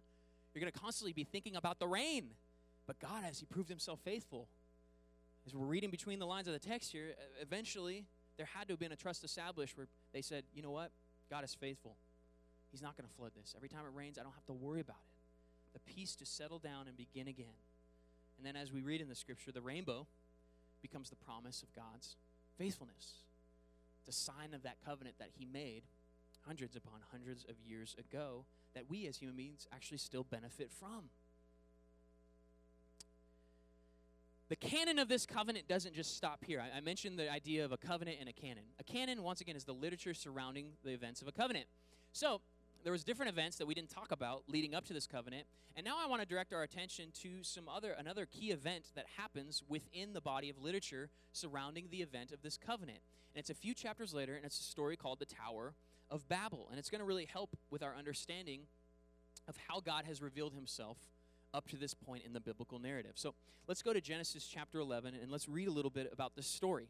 You're 0.52 0.60
going 0.60 0.72
to 0.72 0.78
constantly 0.78 1.12
be 1.12 1.24
thinking 1.24 1.56
about 1.56 1.78
the 1.78 1.86
rain. 1.86 2.30
But 2.86 2.98
God, 2.98 3.24
as 3.26 3.38
He 3.38 3.46
proved 3.46 3.68
Himself 3.68 4.00
faithful, 4.04 4.48
as 5.46 5.54
we're 5.54 5.66
reading 5.66 5.90
between 5.90 6.18
the 6.18 6.26
lines 6.26 6.48
of 6.48 6.52
the 6.52 6.58
text 6.58 6.92
here, 6.92 7.14
eventually 7.40 8.04
there 8.36 8.46
had 8.46 8.68
to 8.68 8.72
have 8.72 8.80
been 8.80 8.92
a 8.92 8.96
trust 8.96 9.24
established 9.24 9.76
where 9.78 9.86
they 10.12 10.20
said, 10.20 10.44
you 10.54 10.62
know 10.62 10.70
what? 10.70 10.90
God 11.30 11.44
is 11.44 11.54
faithful. 11.54 11.96
He's 12.70 12.82
not 12.82 12.96
going 12.96 13.08
to 13.08 13.14
flood 13.14 13.32
this. 13.34 13.54
Every 13.56 13.68
time 13.68 13.80
it 13.86 13.96
rains, 13.96 14.18
I 14.18 14.22
don't 14.22 14.34
have 14.34 14.46
to 14.46 14.52
worry 14.52 14.80
about 14.80 14.96
it 14.96 15.07
the 15.72 15.80
peace 15.80 16.14
to 16.16 16.26
settle 16.26 16.58
down 16.58 16.86
and 16.88 16.96
begin 16.96 17.28
again. 17.28 17.58
And 18.36 18.46
then, 18.46 18.56
as 18.56 18.72
we 18.72 18.82
read 18.82 19.00
in 19.00 19.08
the 19.08 19.14
scripture, 19.14 19.52
the 19.52 19.60
rainbow 19.60 20.06
becomes 20.80 21.10
the 21.10 21.16
promise 21.16 21.62
of 21.62 21.72
God's 21.74 22.16
faithfulness. 22.56 23.22
It's 24.00 24.16
a 24.16 24.20
sign 24.20 24.54
of 24.54 24.62
that 24.62 24.76
covenant 24.84 25.16
that 25.18 25.30
He 25.36 25.44
made 25.44 25.82
hundreds 26.46 26.76
upon 26.76 27.00
hundreds 27.10 27.44
of 27.44 27.56
years 27.66 27.96
ago 27.98 28.44
that 28.74 28.88
we 28.88 29.06
as 29.06 29.16
human 29.16 29.36
beings 29.36 29.66
actually 29.72 29.98
still 29.98 30.24
benefit 30.24 30.70
from. 30.72 31.10
The 34.48 34.56
canon 34.56 34.98
of 34.98 35.08
this 35.08 35.26
covenant 35.26 35.68
doesn't 35.68 35.94
just 35.94 36.16
stop 36.16 36.42
here. 36.44 36.60
I, 36.60 36.78
I, 36.78 36.80
mentioned 36.80 37.18
the 37.18 37.30
idea 37.30 37.66
of 37.66 37.72
a 37.72 37.76
covenant 37.76 38.16
and 38.18 38.30
a 38.30 38.32
canon. 38.32 38.64
A 38.80 38.84
canon, 38.84 39.22
once 39.22 39.42
again, 39.42 39.56
is 39.56 39.64
the 39.64 39.74
literature 39.74 40.14
surrounding 40.14 40.70
the 40.84 40.92
events 40.92 41.20
of 41.20 41.28
a 41.28 41.32
covenant. 41.32 41.66
So, 42.12 42.40
there 42.84 42.92
was 42.92 43.04
different 43.04 43.30
events 43.30 43.56
that 43.58 43.66
we 43.66 43.74
didn't 43.74 43.90
talk 43.90 44.12
about 44.12 44.44
leading 44.46 44.74
up 44.74 44.84
to 44.86 44.92
this 44.92 45.06
covenant 45.06 45.46
and 45.76 45.84
now 45.84 45.96
i 46.02 46.06
want 46.06 46.22
to 46.22 46.26
direct 46.26 46.52
our 46.52 46.62
attention 46.62 47.10
to 47.22 47.42
some 47.42 47.68
other 47.68 47.92
another 47.92 48.26
key 48.26 48.50
event 48.50 48.86
that 48.94 49.06
happens 49.16 49.62
within 49.68 50.12
the 50.12 50.20
body 50.20 50.50
of 50.50 50.62
literature 50.62 51.10
surrounding 51.32 51.88
the 51.90 52.02
event 52.02 52.32
of 52.32 52.42
this 52.42 52.56
covenant. 52.56 52.98
And 53.34 53.40
it's 53.40 53.50
a 53.50 53.54
few 53.54 53.74
chapters 53.74 54.14
later 54.14 54.34
and 54.34 54.44
it's 54.44 54.60
a 54.60 54.64
story 54.64 54.96
called 54.96 55.18
the 55.18 55.26
tower 55.26 55.74
of 56.10 56.28
babel. 56.28 56.68
And 56.70 56.78
it's 56.78 56.90
going 56.90 57.00
to 57.00 57.04
really 57.04 57.26
help 57.26 57.56
with 57.70 57.82
our 57.82 57.94
understanding 57.96 58.62
of 59.46 59.56
how 59.68 59.80
god 59.80 60.04
has 60.06 60.20
revealed 60.20 60.54
himself 60.54 60.98
up 61.54 61.68
to 61.68 61.76
this 61.76 61.94
point 61.94 62.24
in 62.26 62.32
the 62.32 62.40
biblical 62.40 62.78
narrative. 62.78 63.12
So 63.14 63.34
let's 63.66 63.82
go 63.82 63.92
to 63.92 64.00
genesis 64.00 64.46
chapter 64.46 64.78
11 64.80 65.14
and 65.14 65.30
let's 65.30 65.48
read 65.48 65.68
a 65.68 65.72
little 65.72 65.90
bit 65.90 66.10
about 66.12 66.36
this 66.36 66.46
story 66.46 66.88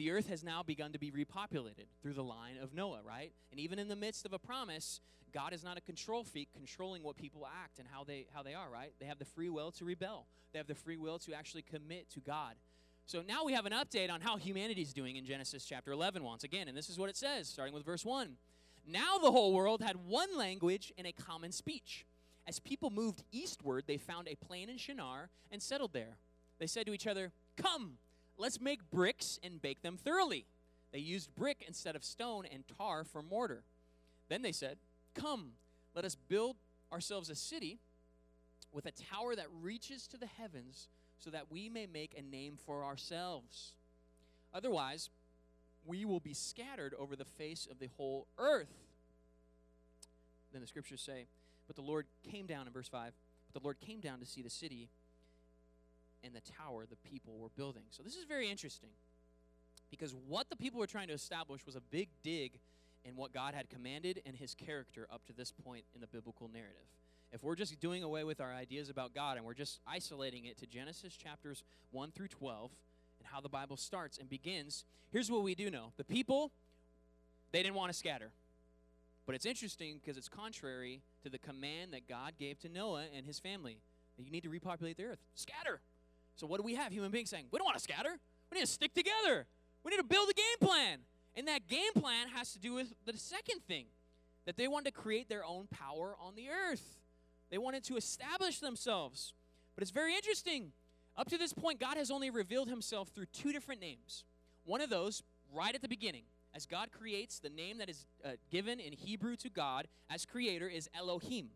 the 0.00 0.10
earth 0.10 0.30
has 0.30 0.42
now 0.42 0.62
begun 0.62 0.92
to 0.92 0.98
be 0.98 1.10
repopulated 1.10 1.84
through 2.02 2.14
the 2.14 2.24
line 2.24 2.56
of 2.62 2.72
Noah, 2.72 3.00
right? 3.06 3.34
And 3.50 3.60
even 3.60 3.78
in 3.78 3.86
the 3.86 3.94
midst 3.94 4.24
of 4.24 4.32
a 4.32 4.38
promise, 4.38 4.98
God 5.30 5.52
is 5.52 5.62
not 5.62 5.76
a 5.76 5.80
control 5.82 6.24
freak 6.24 6.48
controlling 6.54 7.02
what 7.02 7.16
people 7.16 7.46
act 7.62 7.78
and 7.78 7.86
how 7.86 8.02
they 8.02 8.26
how 8.32 8.42
they 8.42 8.54
are, 8.54 8.70
right? 8.70 8.94
They 8.98 9.04
have 9.04 9.18
the 9.18 9.26
free 9.26 9.50
will 9.50 9.70
to 9.72 9.84
rebel. 9.84 10.26
They 10.54 10.58
have 10.58 10.68
the 10.68 10.74
free 10.74 10.96
will 10.96 11.18
to 11.18 11.34
actually 11.34 11.60
commit 11.60 12.08
to 12.12 12.20
God. 12.20 12.54
So 13.04 13.20
now 13.20 13.44
we 13.44 13.52
have 13.52 13.66
an 13.66 13.74
update 13.74 14.10
on 14.10 14.22
how 14.22 14.38
humanity 14.38 14.80
is 14.80 14.94
doing 14.94 15.16
in 15.16 15.26
Genesis 15.26 15.66
chapter 15.66 15.92
11 15.92 16.24
once 16.24 16.44
again, 16.44 16.66
and 16.66 16.74
this 16.74 16.88
is 16.88 16.98
what 16.98 17.10
it 17.10 17.16
says 17.18 17.46
starting 17.46 17.74
with 17.74 17.84
verse 17.84 18.02
1. 18.02 18.38
Now 18.86 19.18
the 19.18 19.30
whole 19.30 19.52
world 19.52 19.82
had 19.82 19.96
one 19.96 20.34
language 20.34 20.94
and 20.96 21.06
a 21.06 21.12
common 21.12 21.52
speech. 21.52 22.06
As 22.46 22.58
people 22.58 22.88
moved 22.88 23.22
eastward, 23.32 23.84
they 23.86 23.98
found 23.98 24.28
a 24.28 24.34
plain 24.34 24.70
in 24.70 24.78
Shinar 24.78 25.28
and 25.52 25.60
settled 25.60 25.92
there. 25.92 26.16
They 26.58 26.66
said 26.66 26.86
to 26.86 26.94
each 26.94 27.06
other, 27.06 27.32
"Come, 27.58 27.98
let's 28.40 28.60
make 28.60 28.90
bricks 28.90 29.38
and 29.42 29.62
bake 29.62 29.82
them 29.82 29.96
thoroughly." 29.96 30.46
They 30.92 30.98
used 30.98 31.34
brick 31.36 31.64
instead 31.66 31.94
of 31.94 32.04
stone 32.04 32.44
and 32.52 32.64
tar 32.76 33.04
for 33.04 33.22
mortar. 33.22 33.62
Then 34.28 34.42
they 34.42 34.52
said, 34.52 34.78
Come, 35.14 35.52
let 35.94 36.04
us 36.04 36.14
build 36.14 36.56
ourselves 36.92 37.30
a 37.30 37.34
city 37.34 37.78
with 38.72 38.86
a 38.86 38.92
tower 38.92 39.34
that 39.36 39.46
reaches 39.60 40.06
to 40.08 40.16
the 40.16 40.26
heavens 40.26 40.88
so 41.18 41.30
that 41.30 41.50
we 41.50 41.68
may 41.68 41.86
make 41.86 42.16
a 42.16 42.22
name 42.22 42.56
for 42.64 42.84
ourselves. 42.84 43.72
Otherwise, 44.54 45.10
we 45.84 46.04
will 46.04 46.20
be 46.20 46.34
scattered 46.34 46.94
over 46.98 47.16
the 47.16 47.24
face 47.24 47.66
of 47.70 47.78
the 47.78 47.88
whole 47.96 48.26
earth. 48.38 48.72
Then 50.52 50.60
the 50.60 50.66
scriptures 50.66 51.00
say, 51.00 51.26
But 51.66 51.76
the 51.76 51.82
Lord 51.82 52.06
came 52.28 52.46
down 52.46 52.66
in 52.66 52.72
verse 52.72 52.88
5, 52.88 53.12
but 53.52 53.60
the 53.60 53.64
Lord 53.64 53.80
came 53.80 54.00
down 54.00 54.18
to 54.20 54.26
see 54.26 54.42
the 54.42 54.50
city 54.50 54.88
and 56.24 56.34
the 56.34 56.40
tower 56.40 56.84
the 56.88 56.96
people 56.96 57.38
were 57.38 57.48
building. 57.56 57.84
So 57.90 58.02
this 58.02 58.16
is 58.16 58.24
very 58.24 58.50
interesting 58.50 58.90
because 59.90 60.14
what 60.28 60.48
the 60.50 60.56
people 60.56 60.78
were 60.78 60.86
trying 60.86 61.08
to 61.08 61.14
establish 61.14 61.66
was 61.66 61.76
a 61.76 61.80
big 61.80 62.08
dig 62.22 62.52
in 63.04 63.16
what 63.16 63.32
God 63.32 63.54
had 63.54 63.68
commanded 63.70 64.22
and 64.26 64.36
his 64.36 64.54
character 64.54 65.06
up 65.12 65.24
to 65.26 65.32
this 65.32 65.52
point 65.52 65.84
in 65.94 66.00
the 66.00 66.06
biblical 66.06 66.48
narrative. 66.52 66.86
If 67.32 67.42
we're 67.42 67.56
just 67.56 67.80
doing 67.80 68.02
away 68.02 68.24
with 68.24 68.40
our 68.40 68.52
ideas 68.52 68.90
about 68.90 69.14
God 69.14 69.36
and 69.36 69.46
we're 69.46 69.54
just 69.54 69.80
isolating 69.86 70.46
it 70.46 70.58
to 70.58 70.66
Genesis 70.66 71.16
chapters 71.16 71.62
1 71.92 72.10
through 72.10 72.28
12 72.28 72.70
and 73.20 73.28
how 73.30 73.40
the 73.40 73.48
Bible 73.48 73.76
starts 73.76 74.18
and 74.18 74.28
begins, 74.28 74.84
here's 75.12 75.30
what 75.30 75.42
we 75.42 75.54
do 75.54 75.70
know. 75.70 75.92
The 75.96 76.04
people, 76.04 76.50
they 77.52 77.62
didn't 77.62 77.76
want 77.76 77.92
to 77.92 77.98
scatter. 77.98 78.30
But 79.26 79.36
it's 79.36 79.46
interesting 79.46 80.00
because 80.02 80.16
it's 80.16 80.28
contrary 80.28 81.02
to 81.22 81.30
the 81.30 81.38
command 81.38 81.92
that 81.92 82.08
God 82.08 82.32
gave 82.38 82.58
to 82.60 82.68
Noah 82.68 83.04
and 83.14 83.24
his 83.24 83.38
family 83.38 83.78
that 84.16 84.24
you 84.24 84.30
need 84.30 84.42
to 84.42 84.50
repopulate 84.50 84.96
the 84.96 85.04
earth. 85.04 85.20
Scatter. 85.34 85.80
So, 86.40 86.46
what 86.46 86.56
do 86.56 86.62
we 86.62 86.74
have? 86.74 86.90
Human 86.90 87.10
beings 87.10 87.28
saying, 87.28 87.44
we 87.50 87.58
don't 87.58 87.66
want 87.66 87.76
to 87.76 87.82
scatter. 87.82 88.18
We 88.50 88.54
need 88.54 88.64
to 88.64 88.72
stick 88.72 88.94
together. 88.94 89.46
We 89.84 89.90
need 89.90 89.98
to 89.98 90.04
build 90.04 90.30
a 90.30 90.32
game 90.32 90.68
plan. 90.68 91.00
And 91.36 91.46
that 91.48 91.68
game 91.68 91.92
plan 91.94 92.28
has 92.28 92.54
to 92.54 92.58
do 92.58 92.72
with 92.72 92.94
the 93.04 93.14
second 93.18 93.60
thing 93.68 93.84
that 94.46 94.56
they 94.56 94.66
wanted 94.66 94.86
to 94.86 94.98
create 94.98 95.28
their 95.28 95.44
own 95.44 95.68
power 95.70 96.16
on 96.18 96.36
the 96.36 96.48
earth. 96.48 96.98
They 97.50 97.58
wanted 97.58 97.84
to 97.84 97.96
establish 97.98 98.58
themselves. 98.58 99.34
But 99.74 99.82
it's 99.82 99.90
very 99.90 100.16
interesting. 100.16 100.72
Up 101.14 101.28
to 101.28 101.36
this 101.36 101.52
point, 101.52 101.78
God 101.78 101.98
has 101.98 102.10
only 102.10 102.30
revealed 102.30 102.70
himself 102.70 103.08
through 103.08 103.26
two 103.34 103.52
different 103.52 103.82
names. 103.82 104.24
One 104.64 104.80
of 104.80 104.88
those, 104.88 105.22
right 105.52 105.74
at 105.74 105.82
the 105.82 105.88
beginning, 105.88 106.22
as 106.54 106.64
God 106.64 106.88
creates, 106.90 107.38
the 107.38 107.50
name 107.50 107.76
that 107.78 107.90
is 107.90 108.06
uh, 108.24 108.30
given 108.50 108.80
in 108.80 108.94
Hebrew 108.94 109.36
to 109.36 109.50
God 109.50 109.88
as 110.08 110.24
creator 110.24 110.68
is 110.68 110.88
Elohim, 110.98 111.50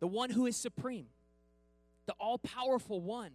the 0.00 0.08
one 0.08 0.30
who 0.30 0.46
is 0.46 0.56
supreme, 0.56 1.06
the 2.06 2.14
all 2.18 2.38
powerful 2.38 3.00
one. 3.00 3.30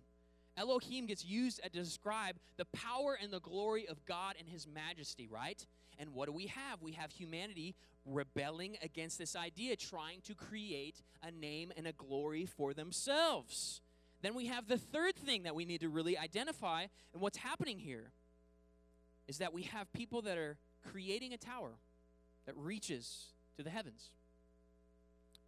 Elohim 0.60 1.06
gets 1.06 1.24
used 1.24 1.62
to 1.63 1.69
describe 1.69 2.36
the 2.58 2.65
power 2.65 3.17
and 3.19 3.32
the 3.32 3.39
glory 3.39 3.88
of 3.88 4.06
God 4.06 4.36
and 4.38 4.48
his 4.48 4.67
majesty, 4.67 5.28
right? 5.32 5.65
And 5.98 6.13
what 6.13 6.28
do 6.28 6.34
we 6.34 6.48
have? 6.48 6.82
We 6.82 6.91
have 6.91 7.12
humanity 7.12 7.76
rebelling 8.06 8.78
against 8.84 9.17
this 9.17 9.36
idea, 9.36 9.78
trying 9.78 10.22
to 10.26 10.36
create 10.36 11.02
a 11.24 11.32
name 11.32 11.72
and 11.78 11.88
a 11.88 11.93
glory 11.93 12.45
for 12.45 12.74
themselves. 12.74 13.82
Then 14.22 14.36
we 14.36 14.48
have 14.48 14.67
the 14.67 14.78
third 14.78 15.15
thing 15.15 15.43
that 15.43 15.56
we 15.56 15.63
need 15.63 15.80
to 15.80 15.89
really 15.89 16.17
identify, 16.17 16.88
and 17.13 17.22
what's 17.22 17.38
happening 17.38 17.80
here 17.80 18.12
is 19.30 19.38
that 19.38 19.54
we 19.54 19.63
have 19.63 19.91
people 19.93 20.22
that 20.24 20.38
are 20.38 20.58
creating 20.91 21.34
a 21.34 21.38
tower 21.38 21.72
that 22.45 22.58
reaches 22.58 23.28
to 23.56 23.63
the 23.63 23.69
heavens. 23.69 24.10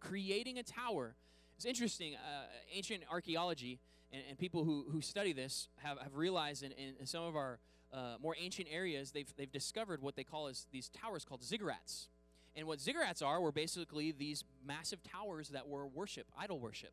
Creating 0.00 0.58
a 0.58 0.62
tower. 0.62 1.14
It's 1.56 1.66
interesting. 1.66 2.14
Uh, 2.14 2.44
ancient 2.74 3.02
archaeology 3.10 3.78
and, 4.12 4.22
and, 4.28 4.38
people 4.38 4.64
who, 4.64 4.86
who 4.90 5.00
study 5.00 5.32
this 5.32 5.68
have, 5.76 5.98
have 5.98 6.14
realized 6.14 6.62
in, 6.62 6.72
in 6.72 7.06
some 7.06 7.24
of 7.24 7.34
our 7.34 7.58
uh, 7.92 8.14
more 8.22 8.34
ancient 8.40 8.68
areas, 8.70 9.12
they've, 9.12 9.32
they've 9.36 9.52
discovered 9.52 10.02
what 10.02 10.16
they 10.16 10.24
call 10.24 10.48
as 10.48 10.66
these 10.72 10.88
towers 10.88 11.24
called 11.24 11.42
ziggurats. 11.42 12.08
And 12.54 12.66
what 12.66 12.78
ziggurats 12.78 13.22
are 13.22 13.40
were 13.40 13.52
basically 13.52 14.12
these 14.12 14.44
massive 14.66 15.02
towers 15.02 15.48
that 15.50 15.68
were 15.68 15.86
worship, 15.86 16.26
idol 16.38 16.58
worship. 16.58 16.92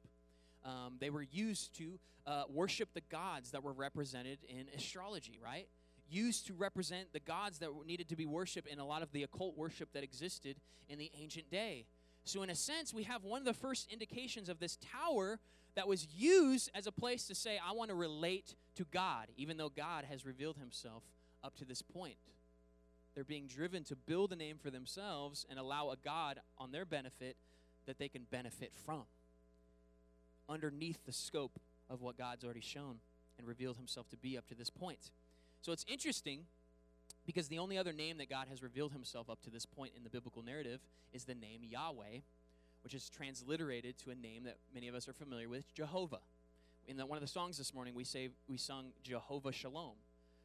Um, 0.64 0.96
they 1.00 1.10
were 1.10 1.26
used 1.32 1.76
to 1.78 2.00
uh, 2.28 2.44
worship 2.50 2.90
the 2.94 3.02
gods 3.10 3.52
that 3.52 3.64
were 3.64 3.74
represented 3.74 4.40
in 4.48 4.68
astrology, 4.76 5.40
right? 5.44 5.68
Used 6.10 6.48
to 6.48 6.54
represent 6.54 7.14
the 7.14 7.20
gods 7.20 7.60
that 7.60 7.70
needed 7.86 8.10
to 8.10 8.16
be 8.16 8.26
worshiped 8.26 8.68
in 8.68 8.80
a 8.80 8.86
lot 8.86 9.02
of 9.02 9.12
the 9.12 9.24
occult 9.24 9.58
worship 9.58 9.90
that 9.94 10.04
existed 10.04 10.58
in 10.90 10.98
the 10.98 11.12
ancient 11.20 11.50
day. 11.50 11.86
So, 12.26 12.44
in 12.44 12.50
a 12.50 12.56
sense, 12.56 12.94
we 12.94 13.04
have 13.04 13.24
one 13.24 13.40
of 13.40 13.46
the 13.46 13.54
first 13.54 13.92
indications 13.92 14.50
of 14.50 14.60
this 14.60 14.78
tower 14.78 15.40
that 15.76 15.88
was 15.88 16.08
used 16.16 16.70
as 16.74 16.88
a 16.88 16.92
place 16.92 17.26
to 17.28 17.36
say, 17.36 17.58
I 17.58 17.74
want 17.74 17.90
to 17.90 17.96
relate 17.96 18.56
to 18.76 18.86
God, 18.92 19.28
even 19.38 19.58
though 19.58 19.70
God 19.70 20.06
has 20.10 20.26
revealed 20.26 20.58
himself 20.58 21.04
up 21.44 21.56
to 21.58 21.66
this 21.66 21.82
point. 21.82 22.16
They're 23.16 23.24
being 23.24 23.48
driven 23.48 23.84
to 23.86 23.96
build 23.96 24.32
a 24.32 24.36
name 24.36 24.58
for 24.58 24.70
themselves 24.70 25.46
and 25.50 25.60
allow 25.60 25.90
a 25.90 25.96
God 25.98 26.40
on 26.58 26.72
their 26.72 26.86
benefit 26.86 27.36
that 27.86 27.98
they 27.98 28.08
can 28.08 28.26
benefit 28.30 28.72
from 28.86 29.04
underneath 30.48 31.06
the 31.06 31.14
scope 31.14 31.60
of 31.90 32.02
what 32.02 32.18
God's 32.18 32.44
already 32.44 32.62
shown 32.62 32.98
and 33.38 33.48
revealed 33.48 33.78
himself 33.78 34.10
to 34.10 34.18
be 34.18 34.38
up 34.38 34.48
to 34.48 34.56
this 34.56 34.70
point. 34.70 35.12
So 35.62 35.72
it's 35.72 35.86
interesting 35.88 36.46
because 37.26 37.48
the 37.48 37.60
only 37.60 37.78
other 37.78 37.94
name 37.94 38.18
that 38.18 38.30
God 38.30 38.48
has 38.50 38.64
revealed 38.64 38.92
himself 38.92 39.30
up 39.30 39.42
to 39.44 39.50
this 39.50 39.66
point 39.66 39.94
in 39.96 40.04
the 40.04 40.10
biblical 40.10 40.42
narrative 40.42 40.80
is 41.14 41.26
the 41.26 41.36
name 41.36 41.62
Yahweh, 41.64 42.20
which 42.84 42.94
is 42.94 43.10
transliterated 43.10 43.98
to 44.00 44.12
a 44.12 44.16
name 44.16 44.44
that 44.44 44.58
many 44.74 44.88
of 44.88 44.96
us 44.96 45.08
are 45.08 45.14
familiar 45.14 45.50
with, 45.50 45.74
Jehovah. 45.74 46.20
In 46.88 46.98
the, 46.98 47.06
one 47.06 47.18
of 47.18 47.22
the 47.22 47.28
songs 47.28 47.58
this 47.58 47.74
morning, 47.74 47.94
we 47.94 48.04
say 48.04 48.30
we 48.48 48.58
sung 48.58 48.88
Jehovah 49.04 49.52
Shalom. 49.52 49.96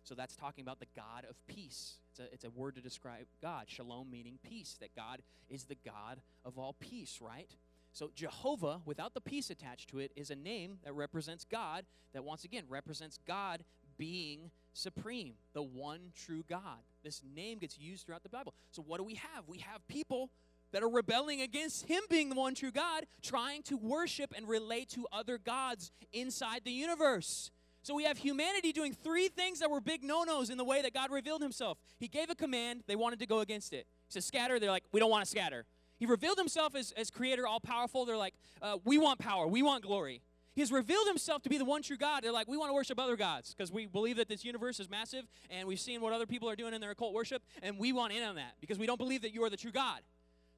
So 0.02 0.14
that's 0.14 0.36
talking 0.36 0.62
about 0.62 0.80
the 0.80 0.86
God 0.94 1.24
of 1.28 1.36
peace. 1.46 1.94
It's 2.10 2.20
a, 2.20 2.32
it's 2.34 2.44
a 2.44 2.50
word 2.50 2.74
to 2.76 2.82
describe 2.82 3.26
God. 3.40 3.64
Shalom 3.68 4.10
meaning 4.10 4.38
peace, 4.42 4.76
that 4.80 4.94
God 4.94 5.22
is 5.48 5.64
the 5.64 5.76
God 5.84 6.20
of 6.44 6.58
all 6.58 6.74
peace, 6.78 7.18
right? 7.20 7.50
So, 7.92 8.10
Jehovah, 8.14 8.80
without 8.84 9.14
the 9.14 9.20
peace 9.20 9.50
attached 9.50 9.88
to 9.90 10.00
it, 10.00 10.10
is 10.16 10.30
a 10.30 10.34
name 10.34 10.78
that 10.84 10.92
represents 10.94 11.44
God, 11.44 11.84
that 12.12 12.24
once 12.24 12.44
again 12.44 12.64
represents 12.68 13.18
God 13.26 13.64
being 13.96 14.50
supreme, 14.72 15.34
the 15.52 15.62
one 15.62 16.10
true 16.14 16.44
God. 16.48 16.80
This 17.04 17.22
name 17.34 17.58
gets 17.58 17.78
used 17.78 18.04
throughout 18.04 18.24
the 18.24 18.28
Bible. 18.28 18.52
So, 18.72 18.82
what 18.82 18.98
do 18.98 19.04
we 19.04 19.14
have? 19.14 19.46
We 19.46 19.58
have 19.58 19.86
people 19.86 20.30
that 20.74 20.82
are 20.82 20.88
rebelling 20.88 21.40
against 21.40 21.87
Him 21.87 22.02
being 22.10 22.28
the 22.28 22.34
one 22.34 22.54
true 22.54 22.72
God, 22.72 23.06
trying 23.22 23.62
to 23.62 23.76
worship 23.76 24.34
and 24.37 24.48
relate 24.48 24.90
to 24.90 25.06
other 25.12 25.38
gods 25.38 25.92
inside 26.12 26.62
the 26.64 26.72
universe. 26.72 27.52
So, 27.82 27.94
we 27.94 28.04
have 28.04 28.18
humanity 28.18 28.72
doing 28.72 28.92
three 28.92 29.28
things 29.28 29.60
that 29.60 29.70
were 29.70 29.80
big 29.80 30.02
no 30.02 30.24
nos 30.24 30.50
in 30.50 30.58
the 30.58 30.64
way 30.64 30.82
that 30.82 30.92
God 30.92 31.12
revealed 31.12 31.42
Himself. 31.42 31.78
He 31.98 32.08
gave 32.08 32.28
a 32.28 32.34
command, 32.34 32.82
they 32.88 32.96
wanted 32.96 33.20
to 33.20 33.26
go 33.26 33.38
against 33.38 33.72
it. 33.72 33.87
He 34.08 34.12
says, 34.12 34.24
Scatter. 34.24 34.58
They're 34.58 34.70
like, 34.70 34.84
We 34.92 35.00
don't 35.00 35.10
want 35.10 35.24
to 35.24 35.30
scatter. 35.30 35.64
He 35.96 36.06
revealed 36.06 36.38
himself 36.38 36.74
as, 36.74 36.92
as 36.96 37.08
creator, 37.08 37.46
all 37.46 37.60
powerful. 37.60 38.04
They're 38.04 38.16
like, 38.16 38.34
uh, 38.60 38.78
we 38.84 38.98
want 38.98 39.20
power, 39.20 39.46
we 39.46 39.62
want 39.62 39.84
glory. 39.84 40.22
He 40.54 40.60
has 40.60 40.70
revealed 40.70 41.08
himself 41.08 41.42
to 41.42 41.48
be 41.48 41.58
the 41.58 41.64
one 41.64 41.82
true 41.82 41.96
God. 41.96 42.22
They're 42.22 42.32
like, 42.32 42.46
we 42.46 42.56
want 42.56 42.70
to 42.70 42.74
worship 42.74 43.00
other 43.00 43.16
gods 43.16 43.52
because 43.52 43.72
we 43.72 43.87
believe 43.87 44.16
that 44.18 44.28
this 44.28 44.44
universe 44.44 44.78
is 44.78 44.88
massive 44.88 45.24
and 45.50 45.66
we've 45.66 45.80
seen 45.80 46.00
what 46.00 46.12
other 46.12 46.26
people 46.26 46.48
are 46.48 46.54
doing 46.54 46.74
in 46.74 46.80
their 46.80 46.92
occult 46.92 47.12
worship 47.12 47.42
and 47.60 47.76
we 47.76 47.92
want 47.92 48.12
in 48.12 48.22
on 48.22 48.37
that 48.37 48.54
because 48.60 48.78
we 48.78 48.87
don't 48.87 48.98
believe 48.98 49.22
that 49.22 49.34
you 49.34 49.42
are 49.42 49.50
the 49.50 49.56
true 49.56 49.72
God. 49.72 50.00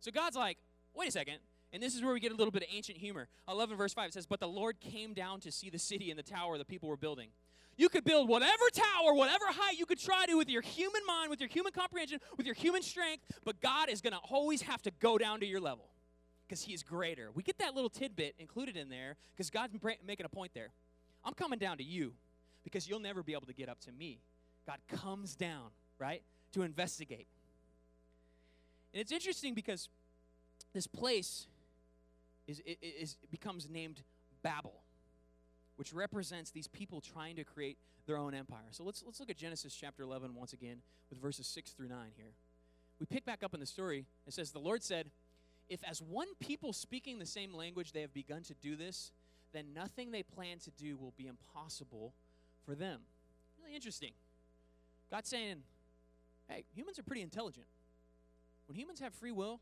So 0.01 0.11
God's 0.11 0.37
like, 0.37 0.59
wait 0.95 1.09
a 1.09 1.13
second. 1.13 1.39
And 1.73 1.83
this 1.83 1.95
is 1.95 2.03
where 2.03 2.13
we 2.13 2.21
get 2.21 2.33
a 2.33 2.37
little 2.37 2.53
bit 2.53 2.63
of 2.63 2.69
ancient 2.73 2.99
humor. 2.99 3.29
11 3.49 3.77
verse 3.77 3.93
5 3.93 4.09
it 4.09 4.15
says, 4.15 4.27
But 4.27 4.41
the 4.41 4.49
Lord 4.49 4.81
came 4.81 5.15
down 5.15 5.41
to 5.41 5.53
see 5.53 5.69
the 5.69 5.79
city 5.79 6.11
and 6.11 6.19
the 6.19 6.23
tower 6.23 6.57
the 6.59 6.65
people 6.65 6.89
were 6.89 6.97
building. 6.97 7.29
You 7.77 7.91
could 7.91 8.05
build 8.05 8.29
whatever 8.29 8.65
tower, 8.73 9.13
whatever 9.13 9.45
height 9.49 9.77
you 9.79 9.85
could 9.85 10.01
try 10.01 10.25
to 10.27 10.35
with 10.37 10.49
your 10.49 10.63
human 10.63 11.03
mind, 11.07 11.29
with 11.29 11.41
your 11.41 11.49
human 11.51 11.73
comprehension, 11.73 12.21
with 12.39 12.47
your 12.47 12.55
human 12.55 12.83
strength, 12.83 13.23
but 13.45 13.61
God 13.61 13.91
is 13.91 14.01
going 14.01 14.15
to 14.15 14.21
always 14.31 14.63
have 14.63 14.81
to 14.83 14.91
go 14.99 15.19
down 15.19 15.41
to 15.41 15.47
your 15.47 15.61
level 15.61 15.91
because 16.47 16.63
he 16.63 16.73
is 16.73 16.83
greater. 16.83 17.31
We 17.35 17.43
get 17.43 17.59
that 17.59 17.75
little 17.75 17.91
tidbit 17.91 18.37
included 18.39 18.77
in 18.77 18.89
there 18.89 19.17
because 19.35 19.51
God's 19.51 19.75
making 20.07 20.25
a 20.25 20.29
point 20.31 20.53
there. 20.55 20.71
I'm 21.25 21.35
coming 21.35 21.59
down 21.59 21.77
to 21.79 21.85
you 21.85 22.15
because 22.65 22.89
you'll 22.89 23.01
never 23.01 23.23
be 23.23 23.33
able 23.33 23.47
to 23.47 23.55
get 23.55 23.69
up 23.69 23.81
to 23.81 23.93
me. 23.93 24.21
God 24.67 24.79
comes 24.89 25.37
down, 25.37 25.71
right, 25.99 26.23
to 26.53 26.63
investigate. 26.63 27.27
And 28.93 29.01
it's 29.01 29.13
interesting 29.13 29.55
because 29.55 29.89
this 30.73 30.87
place 30.87 31.47
is, 32.47 32.61
is, 32.61 32.77
is 32.83 33.17
becomes 33.31 33.69
named 33.69 34.03
Babel, 34.43 34.83
which 35.77 35.93
represents 35.93 36.51
these 36.51 36.67
people 36.67 37.01
trying 37.01 37.37
to 37.37 37.45
create 37.45 37.79
their 38.07 38.17
own 38.17 38.35
empire. 38.35 38.69
So 38.71 38.85
let's 38.85 39.03
let's 39.05 39.21
look 39.21 39.31
at 39.31 39.37
Genesis 39.37 39.75
chapter 39.75 40.03
11 40.03 40.35
once 40.35 40.53
again 40.53 40.79
with 41.11 41.21
verses 41.21 41.47
6 41.49 41.73
through 41.73 41.89
9 41.89 41.99
here. 42.17 42.33
We 42.99 43.07
pick 43.07 43.25
back 43.25 43.43
up 43.43 43.53
in 43.53 43.61
the 43.61 43.67
story. 43.67 44.07
It 44.27 44.33
says 44.33 44.53
the 44.53 44.59
Lord 44.59 44.83
said, 44.83 45.11
if 45.69 45.81
as 45.85 46.01
one 46.01 46.29
people 46.41 46.73
speaking 46.73 47.19
the 47.19 47.27
same 47.27 47.53
language 47.53 47.93
they 47.93 48.01
have 48.01 48.15
begun 48.15 48.43
to 48.45 48.55
do 48.55 48.77
this, 48.77 49.13
then 49.53 49.67
nothing 49.75 50.11
they 50.11 50.23
plan 50.23 50.59
to 50.61 50.71
do 50.71 50.97
will 50.97 51.13
be 51.17 51.27
impossible 51.27 52.13
for 52.65 52.75
them. 52.75 53.01
Really 53.61 53.75
interesting. 53.75 54.13
God's 55.11 55.29
saying, 55.29 55.57
hey, 56.49 56.65
humans 56.75 56.99
are 56.99 57.03
pretty 57.03 57.23
intelligent. 57.23 57.67
When 58.67 58.77
humans 58.77 59.01
have 59.01 59.15
free 59.15 59.33
will, 59.33 59.61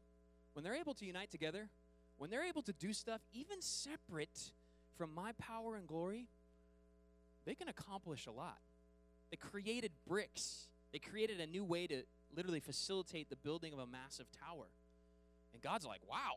when 0.53 0.65
they're 0.65 0.75
able 0.77 0.95
to 0.95 1.05
unite 1.05 1.31
together, 1.31 1.69
when 2.17 2.31
they're 2.31 2.45
able 2.45 2.63
to 2.63 2.73
do 2.73 2.93
stuff 2.93 3.21
even 3.33 3.61
separate 3.61 4.53
from 4.97 5.15
my 5.15 5.33
power 5.33 5.77
and 5.77 5.87
glory, 5.87 6.29
they 7.45 7.55
can 7.55 7.69
accomplish 7.69 8.27
a 8.27 8.33
lot. 8.33 8.59
They 9.31 9.37
created 9.37 9.93
bricks, 10.07 10.69
they 10.93 10.99
created 10.99 11.41
a 11.41 11.47
new 11.47 11.65
way 11.65 11.87
to 11.87 12.03
literally 12.35 12.61
facilitate 12.61 13.31
the 13.31 13.37
building 13.37 13.73
of 13.73 13.79
a 13.79 13.87
massive 13.87 14.27
tower. 14.33 14.67
And 15.53 15.63
God's 15.63 15.87
like, 15.87 16.01
wow, 16.09 16.37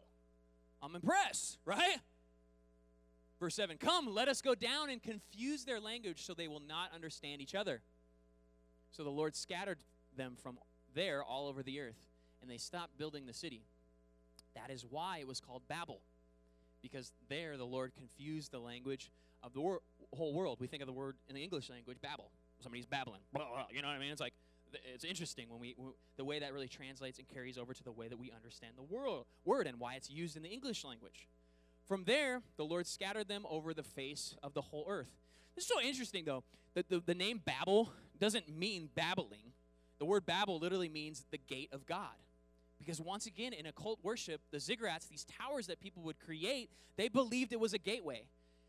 I'm 0.82 0.96
impressed, 0.96 1.60
right? 1.66 1.98
Verse 3.40 3.56
7 3.56 3.78
Come, 3.78 4.14
let 4.14 4.28
us 4.28 4.42
go 4.42 4.56
down 4.56 4.90
and 4.90 5.02
confuse 5.02 5.64
their 5.64 5.80
language 5.80 6.26
so 6.26 6.34
they 6.34 6.48
will 6.48 6.62
not 6.62 6.94
understand 6.94 7.42
each 7.42 7.56
other. 7.56 7.82
So 8.92 9.04
the 9.04 9.10
Lord 9.12 9.36
scattered 9.36 9.80
them 10.16 10.36
from 10.42 10.58
there 10.96 11.24
all 11.24 11.48
over 11.48 11.62
the 11.62 11.80
earth, 11.80 12.00
and 12.42 12.50
they 12.50 12.58
stopped 12.58 12.98
building 12.98 13.26
the 13.26 13.34
city. 13.34 13.64
That 14.56 14.72
is 14.72 14.86
why 14.90 15.20
it 15.20 15.28
was 15.28 15.40
called 15.40 15.62
Babel, 15.68 16.02
because 16.82 17.12
there 17.30 17.58
the 17.58 17.66
Lord 17.66 17.94
confused 17.96 18.52
the 18.52 18.60
language 18.60 19.12
of 19.44 19.54
the 19.54 19.62
wor- 19.62 19.82
whole 20.16 20.34
world. 20.34 20.58
We 20.60 20.68
think 20.68 20.82
of 20.82 20.88
the 20.88 20.94
word 20.94 21.16
in 21.30 21.36
the 21.36 21.44
English 21.44 21.70
language, 21.70 21.98
Babel. 22.02 22.32
Somebody's 22.62 22.86
babbling. 22.86 23.22
You 23.72 23.82
know 23.82 23.88
what 23.88 23.96
I 23.96 24.00
mean? 24.00 24.12
It's 24.12 24.22
like 24.22 24.34
it's 24.94 25.04
interesting 25.04 25.50
when 25.50 25.60
we 25.60 25.76
the 26.18 26.26
way 26.26 26.40
that 26.40 26.54
really 26.54 26.68
translates 26.68 27.20
and 27.20 27.28
carries 27.28 27.58
over 27.58 27.74
to 27.74 27.84
the 27.84 27.92
way 27.92 28.08
that 28.08 28.18
we 28.18 28.32
understand 28.32 28.74
the 28.76 28.84
world, 28.84 29.26
word 29.46 29.68
and 29.68 29.80
why 29.80 29.96
it's 29.96 30.10
used 30.10 30.36
in 30.36 30.44
the 30.44 30.50
English 30.50 30.84
language. 30.84 31.28
From 31.88 32.04
there, 32.04 32.42
the 32.58 32.66
Lord 32.66 32.86
scattered 32.86 33.28
them 33.30 33.46
over 33.50 33.74
the 33.74 33.84
face 33.84 34.36
of 34.44 34.54
the 34.54 34.62
whole 34.62 34.86
earth. 34.90 35.12
This 35.56 35.64
is 35.64 35.70
so 35.70 35.82
interesting, 35.82 36.26
though, 36.26 36.44
that 36.76 36.90
the, 36.90 37.00
the 37.00 37.16
name 37.16 37.42
Babel 37.44 37.92
doesn't 38.20 38.50
mean 38.50 38.90
babbling. 38.94 39.54
The 40.00 40.06
word 40.06 40.26
Babel 40.26 40.60
literally 40.60 40.90
means 40.90 41.26
the 41.32 41.38
gate 41.38 41.70
of 41.72 41.86
God. 41.86 42.14
Because 42.88 43.02
once 43.02 43.26
again, 43.26 43.52
in 43.52 43.66
occult 43.66 44.00
worship, 44.02 44.40
the 44.50 44.60
ziggurats, 44.60 45.10
these 45.10 45.26
towers 45.26 45.68
that 45.68 45.82
people 45.82 46.04
would 46.04 46.22
create, 46.22 46.70
they 46.96 47.10
believed 47.10 47.52
it 47.52 47.60
was 47.60 47.74
a 47.74 47.78
gateway. 47.78 48.28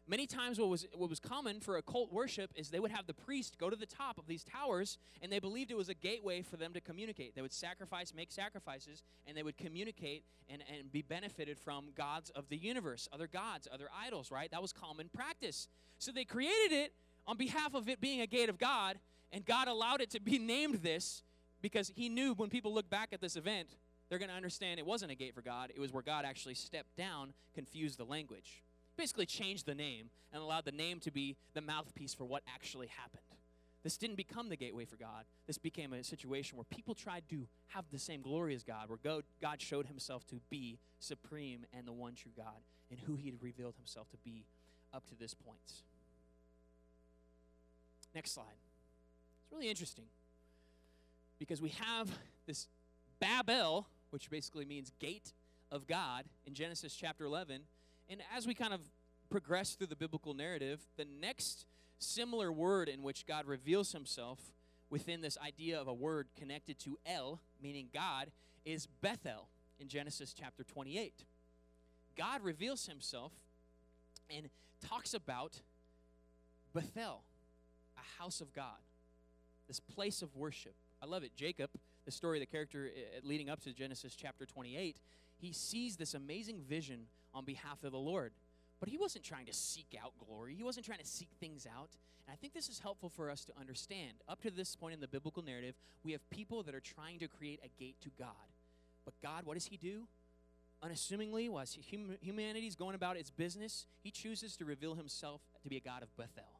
Many 0.08 0.26
times, 0.26 0.58
what 0.58 0.68
was, 0.68 0.88
what 0.96 1.08
was 1.08 1.20
common 1.20 1.60
for 1.60 1.76
occult 1.76 2.12
worship 2.12 2.50
is 2.56 2.70
they 2.70 2.80
would 2.80 2.90
have 2.90 3.06
the 3.06 3.14
priest 3.14 3.58
go 3.58 3.70
to 3.70 3.76
the 3.76 3.86
top 3.86 4.18
of 4.18 4.26
these 4.26 4.42
towers, 4.42 4.98
and 5.22 5.30
they 5.30 5.38
believed 5.38 5.70
it 5.70 5.76
was 5.76 5.88
a 5.88 5.94
gateway 5.94 6.42
for 6.42 6.56
them 6.56 6.72
to 6.72 6.80
communicate. 6.80 7.36
They 7.36 7.42
would 7.42 7.52
sacrifice, 7.52 8.12
make 8.12 8.32
sacrifices, 8.32 9.04
and 9.24 9.36
they 9.36 9.44
would 9.44 9.56
communicate 9.56 10.24
and, 10.50 10.64
and 10.76 10.90
be 10.90 11.02
benefited 11.02 11.56
from 11.56 11.90
gods 11.96 12.30
of 12.30 12.48
the 12.48 12.56
universe, 12.56 13.08
other 13.12 13.28
gods, 13.28 13.68
other 13.72 13.88
idols, 13.96 14.32
right? 14.32 14.50
That 14.50 14.62
was 14.62 14.72
common 14.72 15.10
practice. 15.14 15.68
So 15.98 16.10
they 16.10 16.24
created 16.24 16.72
it 16.72 16.92
on 17.24 17.36
behalf 17.36 17.72
of 17.72 17.88
it 17.88 18.00
being 18.00 18.20
a 18.20 18.26
gate 18.26 18.48
of 18.48 18.58
God, 18.58 18.98
and 19.30 19.46
God 19.46 19.68
allowed 19.68 20.00
it 20.00 20.10
to 20.10 20.20
be 20.20 20.38
named 20.40 20.82
this 20.82 21.22
because 21.62 21.92
He 21.94 22.08
knew 22.08 22.34
when 22.34 22.50
people 22.50 22.74
look 22.74 22.90
back 22.90 23.10
at 23.12 23.20
this 23.20 23.36
event, 23.36 23.68
they're 24.08 24.18
going 24.18 24.30
to 24.30 24.34
understand 24.34 24.78
it 24.78 24.86
wasn't 24.86 25.12
a 25.12 25.14
gate 25.14 25.34
for 25.34 25.42
God. 25.42 25.70
It 25.74 25.80
was 25.80 25.92
where 25.92 26.02
God 26.02 26.24
actually 26.24 26.54
stepped 26.54 26.96
down, 26.96 27.34
confused 27.54 27.98
the 27.98 28.04
language 28.04 28.62
basically 28.98 29.24
changed 29.24 29.64
the 29.64 29.74
name 29.74 30.10
and 30.32 30.42
allowed 30.42 30.66
the 30.66 30.72
name 30.72 31.00
to 31.00 31.10
be 31.10 31.36
the 31.54 31.62
mouthpiece 31.62 32.12
for 32.12 32.24
what 32.24 32.42
actually 32.52 32.88
happened. 32.88 33.22
This 33.84 33.96
didn't 33.96 34.16
become 34.16 34.48
the 34.50 34.56
gateway 34.56 34.84
for 34.84 34.96
God. 34.96 35.24
This 35.46 35.56
became 35.56 35.92
a 35.92 36.02
situation 36.02 36.58
where 36.58 36.64
people 36.64 36.94
tried 36.94 37.22
to 37.30 37.46
have 37.68 37.84
the 37.90 37.98
same 37.98 38.20
glory 38.20 38.54
as 38.54 38.64
God, 38.64 38.88
where 38.88 39.22
God 39.40 39.62
showed 39.62 39.86
himself 39.86 40.26
to 40.26 40.40
be 40.50 40.80
supreme 40.98 41.64
and 41.72 41.86
the 41.86 41.92
one 41.92 42.16
true 42.16 42.32
God, 42.36 42.60
and 42.90 42.98
who 42.98 43.14
he 43.14 43.30
had 43.30 43.40
revealed 43.40 43.76
himself 43.76 44.10
to 44.10 44.16
be 44.18 44.44
up 44.92 45.06
to 45.06 45.14
this 45.14 45.32
point. 45.32 45.84
Next 48.14 48.32
slide. 48.32 48.46
It's 49.44 49.52
really 49.52 49.70
interesting 49.70 50.06
because 51.38 51.62
we 51.62 51.70
have 51.70 52.10
this 52.46 52.66
Babel, 53.20 53.86
which 54.10 54.30
basically 54.30 54.64
means 54.64 54.92
gate 54.98 55.32
of 55.70 55.86
God 55.86 56.24
in 56.46 56.54
Genesis 56.54 56.94
chapter 56.94 57.24
11. 57.24 57.62
And 58.08 58.20
as 58.34 58.46
we 58.46 58.54
kind 58.54 58.72
of 58.72 58.80
progress 59.30 59.74
through 59.74 59.88
the 59.88 59.96
biblical 59.96 60.34
narrative, 60.34 60.80
the 60.96 61.06
next 61.20 61.66
similar 61.98 62.50
word 62.50 62.88
in 62.88 63.02
which 63.02 63.26
God 63.26 63.46
reveals 63.46 63.92
himself 63.92 64.38
within 64.90 65.20
this 65.20 65.36
idea 65.44 65.78
of 65.78 65.88
a 65.88 65.92
word 65.92 66.28
connected 66.38 66.78
to 66.80 66.98
El, 67.04 67.40
meaning 67.62 67.88
God, 67.92 68.30
is 68.64 68.86
Bethel 68.86 69.48
in 69.78 69.88
Genesis 69.88 70.32
chapter 70.32 70.64
28. 70.64 71.24
God 72.16 72.42
reveals 72.42 72.86
himself 72.86 73.32
and 74.30 74.48
talks 74.86 75.14
about 75.14 75.60
Bethel, 76.74 77.22
a 77.96 78.22
house 78.22 78.40
of 78.40 78.52
God, 78.52 78.78
this 79.66 79.80
place 79.80 80.22
of 80.22 80.34
worship. 80.36 80.74
I 81.02 81.06
love 81.06 81.22
it. 81.22 81.32
Jacob, 81.36 81.70
the 82.08 82.12
story, 82.12 82.38
of 82.38 82.40
the 82.40 82.46
character 82.46 82.88
uh, 82.88 83.20
leading 83.22 83.50
up 83.50 83.60
to 83.60 83.70
Genesis 83.74 84.14
chapter 84.14 84.46
28, 84.46 84.96
he 85.36 85.52
sees 85.52 85.96
this 85.96 86.14
amazing 86.14 86.58
vision 86.66 87.00
on 87.34 87.44
behalf 87.44 87.84
of 87.84 87.92
the 87.92 87.98
Lord. 87.98 88.32
But 88.80 88.88
he 88.88 88.96
wasn't 88.96 89.24
trying 89.24 89.44
to 89.44 89.52
seek 89.52 89.94
out 90.02 90.12
glory. 90.26 90.54
He 90.54 90.62
wasn't 90.62 90.86
trying 90.86 91.00
to 91.00 91.06
seek 91.06 91.28
things 91.38 91.66
out. 91.66 91.90
And 92.26 92.32
I 92.32 92.36
think 92.36 92.54
this 92.54 92.70
is 92.70 92.78
helpful 92.78 93.10
for 93.10 93.30
us 93.30 93.44
to 93.44 93.52
understand. 93.60 94.12
Up 94.26 94.40
to 94.40 94.50
this 94.50 94.74
point 94.74 94.94
in 94.94 95.00
the 95.00 95.08
biblical 95.08 95.42
narrative, 95.42 95.74
we 96.02 96.12
have 96.12 96.30
people 96.30 96.62
that 96.62 96.74
are 96.74 96.80
trying 96.80 97.18
to 97.18 97.28
create 97.28 97.60
a 97.62 97.68
gate 97.78 97.96
to 98.00 98.08
God. 98.18 98.54
But 99.04 99.12
God, 99.22 99.44
what 99.44 99.54
does 99.54 99.66
he 99.66 99.76
do? 99.76 100.08
Unassumingly, 100.82 101.50
while 101.50 101.66
humanity 102.22 102.66
is 102.66 102.74
going 102.74 102.94
about 102.94 103.18
its 103.18 103.30
business, 103.30 103.84
he 104.02 104.10
chooses 104.10 104.56
to 104.56 104.64
reveal 104.64 104.94
himself 104.94 105.42
to 105.62 105.68
be 105.68 105.76
a 105.76 105.80
God 105.80 106.02
of 106.02 106.16
Bethel. 106.16 106.57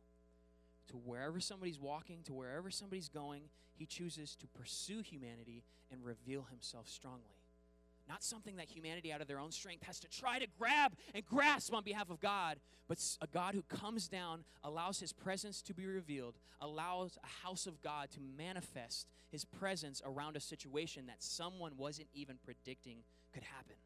To 0.88 0.96
wherever 0.96 1.40
somebody's 1.40 1.78
walking, 1.78 2.22
to 2.24 2.32
wherever 2.32 2.70
somebody's 2.70 3.08
going, 3.08 3.42
he 3.74 3.86
chooses 3.86 4.34
to 4.36 4.46
pursue 4.46 5.00
humanity 5.00 5.64
and 5.92 6.04
reveal 6.04 6.46
himself 6.50 6.88
strongly. 6.88 7.36
Not 8.08 8.22
something 8.22 8.56
that 8.56 8.70
humanity, 8.70 9.12
out 9.12 9.20
of 9.20 9.28
their 9.28 9.38
own 9.38 9.52
strength, 9.52 9.84
has 9.84 10.00
to 10.00 10.08
try 10.08 10.38
to 10.38 10.46
grab 10.58 10.94
and 11.14 11.24
grasp 11.26 11.74
on 11.74 11.84
behalf 11.84 12.08
of 12.08 12.20
God, 12.20 12.58
but 12.88 12.98
a 13.20 13.26
God 13.26 13.54
who 13.54 13.62
comes 13.62 14.08
down, 14.08 14.44
allows 14.64 14.98
his 14.98 15.12
presence 15.12 15.60
to 15.62 15.74
be 15.74 15.84
revealed, 15.84 16.38
allows 16.62 17.18
a 17.22 17.46
house 17.46 17.66
of 17.66 17.82
God 17.82 18.10
to 18.12 18.20
manifest 18.38 19.06
his 19.30 19.44
presence 19.44 20.00
around 20.06 20.36
a 20.36 20.40
situation 20.40 21.06
that 21.06 21.22
someone 21.22 21.72
wasn't 21.76 22.08
even 22.14 22.36
predicting 22.42 23.00
could 23.34 23.42
happen. 23.42 23.76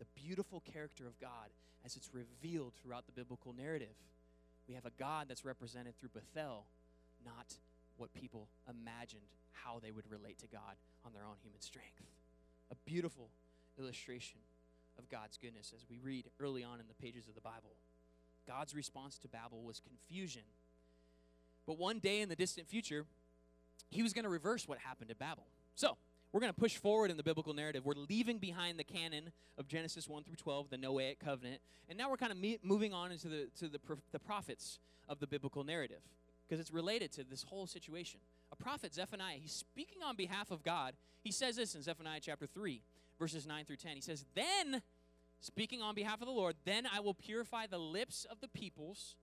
The 0.00 0.20
beautiful 0.20 0.60
character 0.60 1.06
of 1.06 1.20
God 1.20 1.50
as 1.84 1.96
it's 1.96 2.10
revealed 2.12 2.72
throughout 2.74 3.06
the 3.06 3.12
biblical 3.12 3.52
narrative. 3.52 3.94
We 4.68 4.74
have 4.74 4.86
a 4.86 4.92
God 4.98 5.26
that's 5.28 5.44
represented 5.44 5.98
through 5.98 6.10
Bethel, 6.14 6.66
not 7.24 7.54
what 7.96 8.12
people 8.14 8.48
imagined 8.68 9.22
how 9.52 9.78
they 9.82 9.90
would 9.90 10.10
relate 10.10 10.38
to 10.38 10.46
God 10.46 10.76
on 11.04 11.12
their 11.12 11.24
own 11.24 11.36
human 11.42 11.60
strength. 11.60 12.02
A 12.70 12.74
beautiful 12.86 13.28
illustration 13.78 14.40
of 14.98 15.08
God's 15.08 15.36
goodness 15.36 15.72
as 15.74 15.86
we 15.88 15.98
read 15.98 16.26
early 16.40 16.64
on 16.64 16.80
in 16.80 16.86
the 16.86 16.94
pages 16.94 17.28
of 17.28 17.34
the 17.34 17.40
Bible. 17.40 17.76
God's 18.46 18.74
response 18.74 19.18
to 19.18 19.28
Babel 19.28 19.62
was 19.62 19.80
confusion. 19.80 20.42
But 21.66 21.78
one 21.78 21.98
day 21.98 22.20
in 22.20 22.28
the 22.28 22.36
distant 22.36 22.68
future, 22.68 23.06
he 23.90 24.02
was 24.02 24.12
going 24.12 24.24
to 24.24 24.28
reverse 24.30 24.68
what 24.68 24.78
happened 24.78 25.10
at 25.10 25.18
Babel. 25.18 25.44
So, 25.74 25.96
we're 26.34 26.40
going 26.40 26.52
to 26.52 26.60
push 26.60 26.76
forward 26.76 27.12
in 27.12 27.16
the 27.16 27.22
biblical 27.22 27.54
narrative. 27.54 27.84
We're 27.84 27.94
leaving 27.94 28.38
behind 28.38 28.76
the 28.76 28.82
canon 28.82 29.30
of 29.56 29.68
Genesis 29.68 30.08
1 30.08 30.24
through 30.24 30.34
12, 30.34 30.68
the 30.68 30.76
Noahic 30.76 31.20
covenant, 31.20 31.60
and 31.88 31.96
now 31.96 32.10
we're 32.10 32.16
kind 32.16 32.32
of 32.32 32.38
me- 32.38 32.58
moving 32.60 32.92
on 32.92 33.12
into 33.12 33.28
the, 33.28 33.48
to 33.60 33.68
the, 33.68 33.78
the 34.10 34.18
prophets 34.18 34.80
of 35.08 35.20
the 35.20 35.28
biblical 35.28 35.62
narrative 35.62 36.00
because 36.44 36.58
it's 36.58 36.72
related 36.72 37.12
to 37.12 37.22
this 37.22 37.44
whole 37.44 37.68
situation. 37.68 38.18
A 38.50 38.56
prophet, 38.56 38.92
Zephaniah, 38.92 39.36
he's 39.40 39.52
speaking 39.52 39.98
on 40.04 40.16
behalf 40.16 40.50
of 40.50 40.64
God. 40.64 40.94
He 41.22 41.30
says 41.30 41.54
this 41.54 41.76
in 41.76 41.82
Zephaniah 41.82 42.18
chapter 42.20 42.46
3 42.46 42.82
verses 43.16 43.46
9 43.46 43.64
through 43.64 43.76
10. 43.76 43.94
He 43.94 44.00
says, 44.00 44.24
Then, 44.34 44.82
speaking 45.40 45.82
on 45.82 45.94
behalf 45.94 46.20
of 46.20 46.26
the 46.26 46.32
Lord, 46.32 46.56
then 46.64 46.84
I 46.92 46.98
will 46.98 47.14
purify 47.14 47.66
the 47.66 47.78
lips 47.78 48.26
of 48.30 48.40
the 48.40 48.48
peoples, 48.48 49.16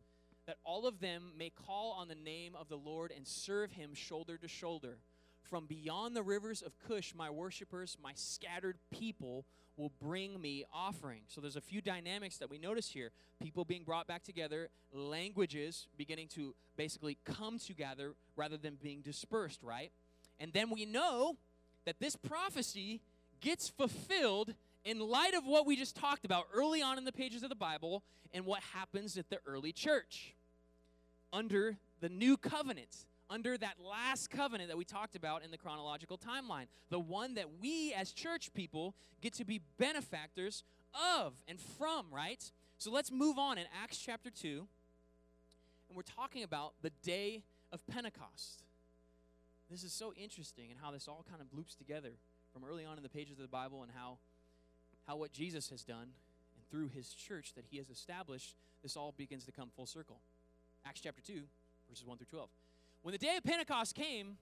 that 0.48 0.58
all 0.64 0.88
of 0.88 1.00
them 1.00 1.34
may 1.38 1.50
call 1.50 1.92
on 1.92 2.08
the 2.08 2.16
name 2.16 2.56
of 2.56 2.70
the 2.70 2.78
Lord 2.78 3.12
and 3.16 3.28
serve 3.28 3.74
him 3.74 3.94
shoulder 3.94 4.38
to 4.38 4.48
shoulder. 4.48 4.98
From 5.44 5.66
beyond 5.66 6.16
the 6.16 6.24
rivers 6.24 6.62
of 6.62 6.74
Cush, 6.88 7.14
my 7.16 7.30
worshippers, 7.30 7.98
my 8.02 8.14
scattered 8.16 8.78
people, 8.92 9.46
will 9.78 9.92
bring 10.02 10.40
me 10.40 10.66
offering. 10.74 11.22
So 11.28 11.42
there's 11.42 11.56
a 11.56 11.62
few 11.62 11.82
dynamics 11.82 12.38
that 12.38 12.50
we 12.50 12.58
notice 12.58 12.90
here. 12.90 13.12
People 13.42 13.66
being 13.66 13.84
brought 13.84 14.08
back 14.08 14.24
together, 14.24 14.70
languages 14.94 15.88
beginning 15.98 16.28
to 16.30 16.54
basically 16.78 17.18
come 17.26 17.58
together 17.58 18.14
rather 18.36 18.58
than 18.58 18.78
being 18.82 19.02
dispersed, 19.02 19.62
right? 19.64 19.92
And 20.40 20.54
then 20.54 20.70
we 20.70 20.86
know 20.86 21.38
that 21.86 22.00
this 22.00 22.16
prophecy 22.16 23.02
gets 23.40 23.70
fulfilled 23.70 24.54
in 24.86 25.00
light 25.00 25.34
of 25.34 25.46
what 25.46 25.66
we 25.66 25.76
just 25.76 25.96
talked 25.96 26.26
about 26.26 26.48
early 26.54 26.82
on 26.82 26.98
in 26.98 27.06
the 27.06 27.12
pages 27.12 27.44
of 27.44 27.50
the 27.50 27.56
Bible 27.56 28.04
and 28.34 28.46
what 28.46 28.62
happens 28.74 29.18
at 29.18 29.30
the 29.30 29.40
early 29.46 29.72
church 29.72 30.34
under 31.34 31.78
the 32.02 32.10
new 32.10 32.38
covenant, 32.38 33.06
under 33.32 33.58
that 33.58 33.76
last 33.80 34.30
covenant 34.30 34.70
that 34.70 34.78
we 34.78 34.84
talked 34.84 35.16
about 35.16 35.44
in 35.44 35.52
the 35.52 35.58
chronological 35.58 36.18
timeline, 36.18 36.66
the 36.90 37.00
one 37.00 37.36
that 37.36 37.48
we 37.62 37.94
as 37.94 38.12
church 38.12 38.54
people 38.54 38.94
get 39.22 39.34
to 39.34 39.46
be 39.46 39.62
benefactors 39.78 40.64
of 41.18 41.34
and 41.48 41.58
from, 41.60 42.06
right? 42.12 42.52
So 42.78 42.92
let's 42.92 43.12
move 43.12 43.40
on 43.40 43.58
in 43.58 43.66
Acts 43.82 43.98
chapter 43.98 44.30
2, 44.30 44.68
and 45.88 45.96
we're 45.96 46.02
talking 46.04 46.44
about 46.44 46.74
the 46.82 46.92
day 47.04 47.44
of 47.72 47.86
Pentecost. 47.88 48.64
This 49.70 49.84
is 49.84 49.94
so 49.94 50.14
interesting 50.22 50.66
and 50.70 50.80
how 50.82 50.92
this 50.92 51.08
all 51.08 51.26
kind 51.30 51.42
of 51.42 51.48
loops 51.58 51.74
together 51.76 52.10
from 52.52 52.64
early 52.70 52.84
on 52.84 52.98
in 52.98 53.04
the 53.04 53.10
pages 53.10 53.38
of 53.38 53.44
the 53.44 53.48
Bible 53.48 53.84
and 53.84 53.92
how, 53.96 54.18
how 55.08 55.16
what 55.16 55.32
Jesus 55.32 55.70
has 55.70 55.84
done 55.84 56.10
and 56.56 56.70
through 56.70 56.90
his 56.90 57.14
church 57.14 57.54
that 57.56 57.64
he 57.72 57.78
has 57.78 57.90
established, 57.90 58.56
this 58.84 58.98
all 58.98 59.14
begins 59.18 59.46
to 59.46 59.54
come 59.54 59.70
full 59.74 59.86
circle. 59.86 60.20
Acts 60.86 61.00
chapter 61.02 61.22
2, 61.22 61.42
verses 61.90 62.06
1 62.06 62.18
through 62.18 62.28
12. 62.30 62.50
When 63.02 63.14
the 63.14 63.18
day 63.18 63.36
of 63.36 63.44
Pentecost 63.44 63.96
came, 63.96 64.38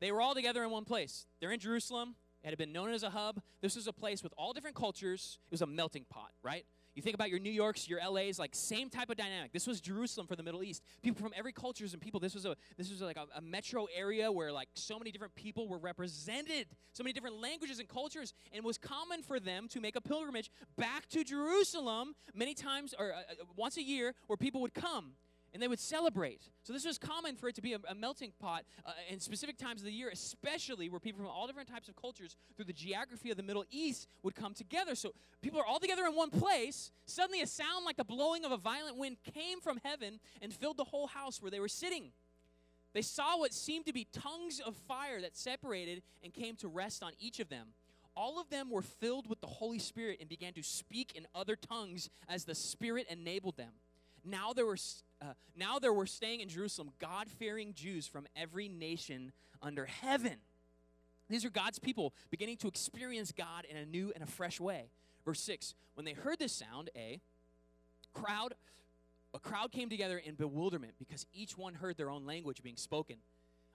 they 0.00 0.12
were 0.12 0.20
all 0.20 0.34
together 0.34 0.62
in 0.62 0.70
one 0.70 0.84
place. 0.84 1.26
They're 1.40 1.52
in 1.52 1.60
Jerusalem. 1.60 2.14
It 2.44 2.50
had 2.50 2.58
been 2.58 2.72
known 2.72 2.90
as 2.90 3.02
a 3.02 3.10
hub. 3.10 3.40
This 3.60 3.74
was 3.74 3.86
a 3.86 3.92
place 3.92 4.22
with 4.22 4.34
all 4.36 4.52
different 4.52 4.76
cultures. 4.76 5.38
It 5.46 5.50
was 5.50 5.62
a 5.62 5.66
melting 5.66 6.04
pot, 6.10 6.30
right? 6.42 6.64
You 6.94 7.02
think 7.02 7.14
about 7.14 7.28
your 7.28 7.40
New 7.40 7.50
Yorks, 7.50 7.88
your 7.88 7.98
LAs, 8.08 8.38
like 8.38 8.54
same 8.54 8.88
type 8.88 9.10
of 9.10 9.16
dynamic. 9.16 9.52
This 9.52 9.66
was 9.66 9.80
Jerusalem 9.80 10.28
for 10.28 10.36
the 10.36 10.44
Middle 10.44 10.62
East. 10.62 10.82
People 11.02 11.22
from 11.22 11.32
every 11.36 11.52
cultures 11.52 11.92
and 11.92 12.00
people. 12.00 12.20
This 12.20 12.34
was 12.34 12.44
a 12.44 12.54
this 12.76 12.88
was 12.88 13.00
like 13.00 13.16
a, 13.16 13.26
a 13.36 13.40
metro 13.40 13.86
area 13.96 14.30
where 14.30 14.52
like 14.52 14.68
so 14.74 14.98
many 14.98 15.10
different 15.10 15.34
people 15.34 15.66
were 15.66 15.78
represented, 15.78 16.68
so 16.92 17.02
many 17.02 17.12
different 17.12 17.40
languages 17.40 17.80
and 17.80 17.88
cultures, 17.88 18.32
and 18.52 18.58
it 18.58 18.64
was 18.64 18.78
common 18.78 19.22
for 19.22 19.40
them 19.40 19.66
to 19.68 19.80
make 19.80 19.96
a 19.96 20.00
pilgrimage 20.00 20.50
back 20.76 21.08
to 21.08 21.24
Jerusalem 21.24 22.14
many 22.32 22.54
times 22.54 22.94
or 22.96 23.12
uh, 23.12 23.16
uh 23.16 23.44
once 23.56 23.76
a 23.76 23.82
year, 23.82 24.14
where 24.28 24.36
people 24.36 24.60
would 24.60 24.74
come 24.74 25.14
and 25.54 25.62
they 25.62 25.68
would 25.68 25.78
celebrate. 25.78 26.50
So 26.64 26.72
this 26.72 26.84
was 26.84 26.98
common 26.98 27.36
for 27.36 27.48
it 27.48 27.54
to 27.54 27.62
be 27.62 27.74
a, 27.74 27.78
a 27.88 27.94
melting 27.94 28.32
pot 28.40 28.64
uh, 28.84 28.90
in 29.08 29.20
specific 29.20 29.56
times 29.56 29.80
of 29.80 29.86
the 29.86 29.92
year, 29.92 30.10
especially 30.12 30.88
where 30.88 30.98
people 30.98 31.20
from 31.22 31.30
all 31.30 31.46
different 31.46 31.68
types 31.70 31.88
of 31.88 31.94
cultures 31.94 32.34
through 32.56 32.64
the 32.64 32.72
geography 32.72 33.30
of 33.30 33.36
the 33.36 33.42
Middle 33.42 33.64
East 33.70 34.08
would 34.24 34.34
come 34.34 34.52
together. 34.52 34.96
So 34.96 35.12
people 35.40 35.60
are 35.60 35.66
all 35.66 35.78
together 35.78 36.04
in 36.06 36.16
one 36.16 36.30
place. 36.30 36.90
Suddenly, 37.06 37.40
a 37.40 37.46
sound 37.46 37.86
like 37.86 37.96
the 37.96 38.04
blowing 38.04 38.44
of 38.44 38.50
a 38.50 38.56
violent 38.56 38.98
wind 38.98 39.18
came 39.32 39.60
from 39.60 39.78
heaven 39.84 40.18
and 40.42 40.52
filled 40.52 40.76
the 40.76 40.84
whole 40.84 41.06
house 41.06 41.40
where 41.40 41.52
they 41.52 41.60
were 41.60 41.68
sitting. 41.68 42.10
They 42.92 43.02
saw 43.02 43.38
what 43.38 43.52
seemed 43.52 43.86
to 43.86 43.92
be 43.92 44.06
tongues 44.12 44.60
of 44.60 44.74
fire 44.88 45.20
that 45.20 45.36
separated 45.36 46.02
and 46.22 46.32
came 46.32 46.56
to 46.56 46.68
rest 46.68 47.02
on 47.02 47.12
each 47.20 47.38
of 47.38 47.48
them. 47.48 47.68
All 48.16 48.40
of 48.40 48.48
them 48.50 48.70
were 48.70 48.82
filled 48.82 49.28
with 49.28 49.40
the 49.40 49.48
Holy 49.48 49.80
Spirit 49.80 50.18
and 50.20 50.28
began 50.28 50.52
to 50.54 50.62
speak 50.62 51.16
in 51.16 51.26
other 51.34 51.56
tongues 51.56 52.10
as 52.28 52.44
the 52.44 52.54
Spirit 52.54 53.06
enabled 53.08 53.56
them. 53.56 53.72
Now 54.24 54.52
there 54.52 54.66
were 54.66 54.78
uh, 55.20 55.34
now 55.56 55.78
there 55.78 55.92
were 55.92 56.06
staying 56.06 56.40
in 56.40 56.48
Jerusalem 56.48 56.90
God-fearing 56.98 57.74
Jews 57.74 58.06
from 58.06 58.26
every 58.36 58.68
nation 58.68 59.32
under 59.62 59.86
heaven. 59.86 60.36
These 61.30 61.44
are 61.44 61.50
God's 61.50 61.78
people 61.78 62.12
beginning 62.30 62.58
to 62.58 62.68
experience 62.68 63.32
God 63.32 63.64
in 63.68 63.76
a 63.76 63.86
new 63.86 64.12
and 64.14 64.22
a 64.22 64.26
fresh 64.26 64.60
way. 64.60 64.90
Verse 65.24 65.40
6, 65.40 65.74
when 65.94 66.04
they 66.04 66.12
heard 66.12 66.38
this 66.38 66.52
sound, 66.52 66.90
a 66.94 67.20
crowd 68.12 68.54
a 69.34 69.38
crowd 69.40 69.72
came 69.72 69.88
together 69.88 70.16
in 70.18 70.36
bewilderment 70.36 70.94
because 70.98 71.26
each 71.32 71.58
one 71.58 71.74
heard 71.74 71.96
their 71.96 72.08
own 72.08 72.24
language 72.24 72.62
being 72.62 72.76
spoken. 72.76 73.16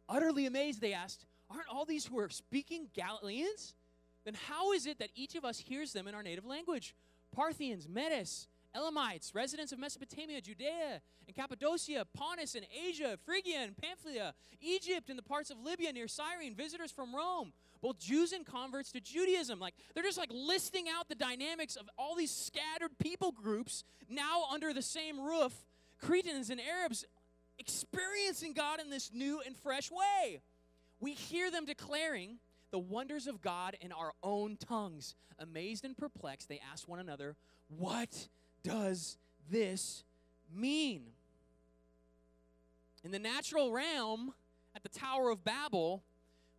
Utterly 0.07 0.45
amazed, 0.45 0.79
they 0.79 0.93
asked, 0.93 1.25
Aren't 1.51 1.67
all 1.67 1.83
these 1.83 2.05
who 2.05 2.17
are 2.19 2.29
speaking 2.29 2.87
Galileans? 2.93 3.75
Then 4.23 4.35
how 4.47 4.71
is 4.71 4.85
it 4.85 4.99
that 4.99 5.09
each 5.15 5.35
of 5.35 5.43
us 5.43 5.59
hears 5.59 5.91
them 5.91 6.07
in 6.07 6.15
our 6.15 6.23
native 6.23 6.45
language? 6.45 6.95
Parthians, 7.35 7.89
Medes, 7.89 8.47
Elamites, 8.75 9.33
residents 9.33 9.71
of 9.71 9.79
Mesopotamia, 9.79 10.41
Judea, 10.41 11.01
and 11.27 11.35
Cappadocia, 11.35 12.05
Pontus, 12.13 12.55
and 12.55 12.65
Asia, 12.87 13.17
Phrygia, 13.25 13.59
and 13.59 13.75
Pamphylia, 13.75 14.33
Egypt, 14.61 15.09
and 15.09 15.17
the 15.17 15.23
parts 15.23 15.49
of 15.49 15.57
Libya 15.59 15.91
near 15.91 16.07
Cyrene, 16.07 16.55
visitors 16.55 16.91
from 16.91 17.15
Rome, 17.15 17.51
both 17.81 17.97
Jews 17.97 18.31
and 18.31 18.45
converts 18.45 18.91
to 18.91 19.01
Judaism. 19.01 19.59
Like, 19.59 19.73
they're 19.93 20.03
just 20.03 20.17
like 20.17 20.31
listing 20.31 20.85
out 20.87 21.09
the 21.09 21.15
dynamics 21.15 21.75
of 21.75 21.89
all 21.97 22.15
these 22.15 22.31
scattered 22.31 22.97
people 22.99 23.31
groups 23.31 23.83
now 24.07 24.43
under 24.51 24.73
the 24.73 24.81
same 24.81 25.19
roof, 25.19 25.53
Cretans 25.99 26.49
and 26.49 26.61
Arabs 26.61 27.05
experiencing 27.57 28.53
God 28.53 28.79
in 28.79 28.89
this 28.89 29.11
new 29.13 29.41
and 29.45 29.55
fresh 29.55 29.91
way. 29.91 30.41
We 30.99 31.13
hear 31.13 31.51
them 31.51 31.65
declaring 31.65 32.39
the 32.71 32.79
wonders 32.79 33.27
of 33.27 33.41
God 33.41 33.75
in 33.81 33.91
our 33.91 34.13
own 34.23 34.57
tongues. 34.57 35.15
Amazed 35.37 35.85
and 35.85 35.97
perplexed, 35.97 36.49
they 36.49 36.61
ask 36.71 36.87
one 36.87 36.99
another, 36.99 37.35
What 37.67 38.27
does 38.63 39.17
this 39.49 40.03
mean? 40.53 41.03
In 43.03 43.11
the 43.11 43.19
natural 43.19 43.71
realm, 43.71 44.33
at 44.75 44.83
the 44.83 44.89
Tower 44.89 45.29
of 45.29 45.43
Babel, 45.43 46.03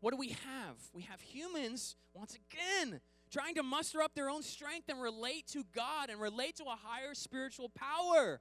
what 0.00 0.12
do 0.12 0.16
we 0.16 0.28
have? 0.28 0.76
We 0.92 1.02
have 1.02 1.20
humans, 1.20 1.96
once 2.14 2.36
again, 2.36 3.00
trying 3.30 3.54
to 3.54 3.62
muster 3.62 4.00
up 4.00 4.14
their 4.14 4.30
own 4.30 4.42
strength 4.42 4.88
and 4.88 5.00
relate 5.00 5.46
to 5.48 5.64
God 5.74 6.10
and 6.10 6.20
relate 6.20 6.56
to 6.56 6.64
a 6.64 6.78
higher 6.82 7.14
spiritual 7.14 7.68
power. 7.70 8.40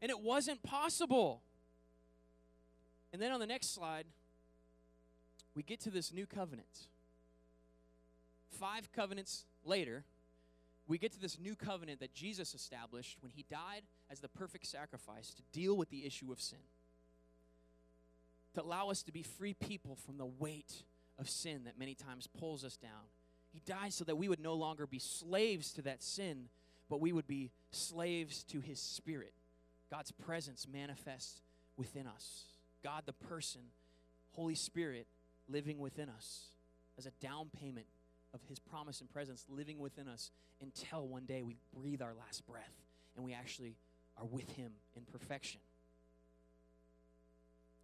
And 0.00 0.10
it 0.10 0.20
wasn't 0.20 0.62
possible. 0.62 1.42
And 3.12 3.20
then 3.22 3.30
on 3.30 3.40
the 3.40 3.46
next 3.46 3.74
slide, 3.74 4.06
we 5.54 5.62
get 5.62 5.80
to 5.80 5.90
this 5.90 6.12
new 6.12 6.26
covenant. 6.26 6.88
Five 8.50 8.90
covenants 8.92 9.44
later, 9.64 10.04
we 10.86 10.98
get 10.98 11.12
to 11.12 11.20
this 11.20 11.38
new 11.38 11.54
covenant 11.54 12.00
that 12.00 12.14
Jesus 12.14 12.54
established 12.54 13.18
when 13.20 13.32
he 13.32 13.44
died 13.50 13.82
as 14.10 14.20
the 14.20 14.28
perfect 14.28 14.66
sacrifice 14.66 15.32
to 15.34 15.42
deal 15.52 15.76
with 15.76 15.90
the 15.90 16.04
issue 16.04 16.30
of 16.30 16.40
sin, 16.40 16.58
to 18.54 18.62
allow 18.62 18.90
us 18.90 19.02
to 19.02 19.12
be 19.12 19.22
free 19.22 19.54
people 19.54 19.96
from 19.96 20.18
the 20.18 20.26
weight 20.26 20.82
of 21.18 21.28
sin 21.30 21.64
that 21.64 21.78
many 21.78 21.94
times 21.94 22.28
pulls 22.38 22.64
us 22.64 22.76
down. 22.76 23.08
He 23.52 23.62
died 23.64 23.92
so 23.92 24.04
that 24.04 24.16
we 24.16 24.28
would 24.28 24.40
no 24.40 24.54
longer 24.54 24.86
be 24.86 24.98
slaves 24.98 25.72
to 25.74 25.82
that 25.82 26.02
sin, 26.02 26.48
but 26.90 27.00
we 27.00 27.12
would 27.12 27.26
be 27.26 27.50
slaves 27.70 28.42
to 28.44 28.60
his 28.60 28.80
spirit. 28.80 29.32
God's 29.90 30.10
presence 30.10 30.66
manifests 30.70 31.40
within 31.76 32.06
us. 32.06 32.44
God, 32.82 33.04
the 33.06 33.12
person, 33.12 33.60
Holy 34.32 34.54
Spirit, 34.54 35.06
living 35.48 35.78
within 35.78 36.08
us 36.08 36.48
as 36.98 37.06
a 37.06 37.10
down 37.22 37.48
payment 37.58 37.86
of 38.34 38.40
his 38.48 38.58
promise 38.58 39.00
and 39.00 39.08
presence 39.08 39.46
living 39.48 39.78
within 39.78 40.08
us 40.08 40.30
until 40.60 41.06
one 41.06 41.24
day 41.24 41.42
we 41.42 41.56
breathe 41.72 42.02
our 42.02 42.14
last 42.18 42.46
breath 42.46 42.82
and 43.16 43.24
we 43.24 43.32
actually 43.32 43.76
are 44.18 44.26
with 44.26 44.50
him 44.52 44.72
in 44.96 45.04
perfection. 45.04 45.60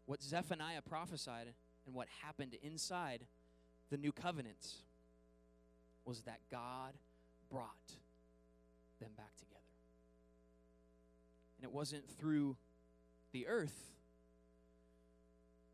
What 0.07 0.23
Zephaniah 0.23 0.83
prophesied 0.83 1.47
and 1.87 1.95
what 1.95 2.09
happened 2.23 2.57
inside 2.63 3.21
the 3.91 3.97
new 3.97 4.13
covenant 4.13 4.75
was 6.05 6.23
that 6.23 6.41
God 6.51 6.95
brought 7.51 7.95
them 9.01 9.11
back 9.17 9.37
together. 9.37 9.61
And 11.59 11.65
it 11.65 11.73
wasn't 11.73 12.09
through 12.19 12.57
the 13.33 13.47
earth 13.47 13.93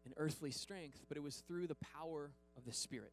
and 0.05 0.12
earthly 0.16 0.51
strength, 0.51 1.05
but 1.09 1.16
it 1.16 1.22
was 1.22 1.37
through 1.49 1.66
the 1.66 1.77
power 1.95 2.31
of 2.57 2.64
the 2.64 2.72
Spirit. 2.72 3.12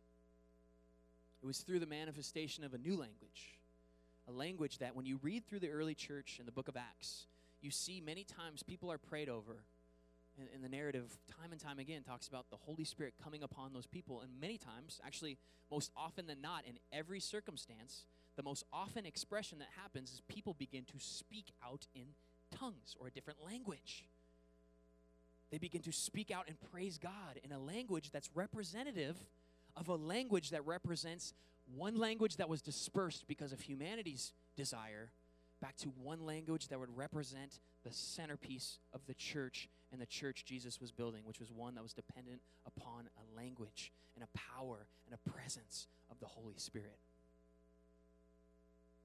It 1.44 1.46
was 1.46 1.58
through 1.58 1.80
the 1.80 1.86
manifestation 1.86 2.64
of 2.64 2.74
a 2.74 2.78
new 2.78 2.96
language, 2.96 3.60
a 4.30 4.32
language 4.32 4.78
that 4.78 4.96
when 4.96 5.06
you 5.06 5.20
read 5.22 5.46
through 5.46 5.60
the 5.60 5.70
early 5.70 5.94
church 5.94 6.38
in 6.40 6.46
the 6.46 6.54
book 6.54 6.70
of 6.70 6.78
Acts, 6.78 7.26
you 7.62 7.70
see 7.70 8.00
many 8.00 8.24
times 8.24 8.64
people 8.64 8.90
are 8.90 8.98
prayed 8.98 9.28
over. 9.28 9.66
And, 10.40 10.48
and 10.56 10.64
the 10.64 10.70
narrative, 10.70 11.18
time 11.42 11.52
and 11.52 11.60
time 11.60 11.80
again, 11.80 12.02
talks 12.02 12.30
about 12.30 12.50
the 12.50 12.56
Holy 12.56 12.86
Spirit 12.86 13.16
coming 13.22 13.44
upon 13.44 13.74
those 13.74 13.86
people. 13.86 14.22
And 14.22 14.32
many 14.40 14.58
times, 14.58 15.02
actually, 15.06 15.38
most 15.70 15.92
often 15.98 16.28
than 16.28 16.42
not, 16.42 16.64
in 16.66 16.80
every 16.94 17.20
circumstance, 17.20 18.06
the 18.38 18.44
most 18.44 18.64
often 18.72 19.06
expression 19.06 19.60
that 19.60 19.68
happens 19.82 20.14
is 20.14 20.22
people 20.30 20.56
begin 20.58 20.86
to 20.86 21.00
speak 21.00 21.52
out 21.64 21.88
in 21.94 22.06
tongues 22.58 22.96
or 23.00 23.08
a 23.08 23.12
different 23.12 23.40
language. 23.46 24.06
They 25.52 25.58
begin 25.58 25.82
to 25.82 25.92
speak 25.92 26.32
out 26.32 26.46
and 26.48 26.56
praise 26.72 26.98
God 26.98 27.40
in 27.44 27.52
a 27.52 27.60
language 27.60 28.12
that's 28.12 28.30
representative 28.34 29.18
of 29.76 29.88
a 29.88 29.96
language 29.96 30.52
that 30.52 30.66
represents 30.66 31.34
one 31.76 31.96
language 31.96 32.38
that 32.38 32.50
was 32.50 32.62
dispersed 32.62 33.26
because 33.28 33.54
of 33.54 33.62
humanity's 33.62 34.34
desire 34.56 35.12
back 35.62 35.76
to 35.78 35.90
one 36.02 36.26
language 36.26 36.68
that 36.68 36.80
would 36.80 36.96
represent 36.96 37.60
the 37.84 37.94
centerpiece 37.94 38.80
of 38.94 39.06
the 39.08 39.14
church 39.14 39.70
and 39.92 40.02
the 40.02 40.06
church 40.06 40.44
Jesus 40.46 40.82
was 40.82 40.92
building, 40.92 41.22
which 41.26 41.40
was 41.40 41.52
one 41.52 41.76
that 41.76 41.84
was 41.84 41.94
dependent 41.94 42.42
upon 42.66 43.08
a 43.18 43.38
language 43.38 43.92
and 44.16 44.24
a 44.24 44.38
power 44.38 44.88
and 45.06 45.16
a 45.16 45.30
presence 45.30 45.88
of 46.12 46.20
the 46.20 46.26
Holy 46.26 46.58
Spirit. 46.58 46.98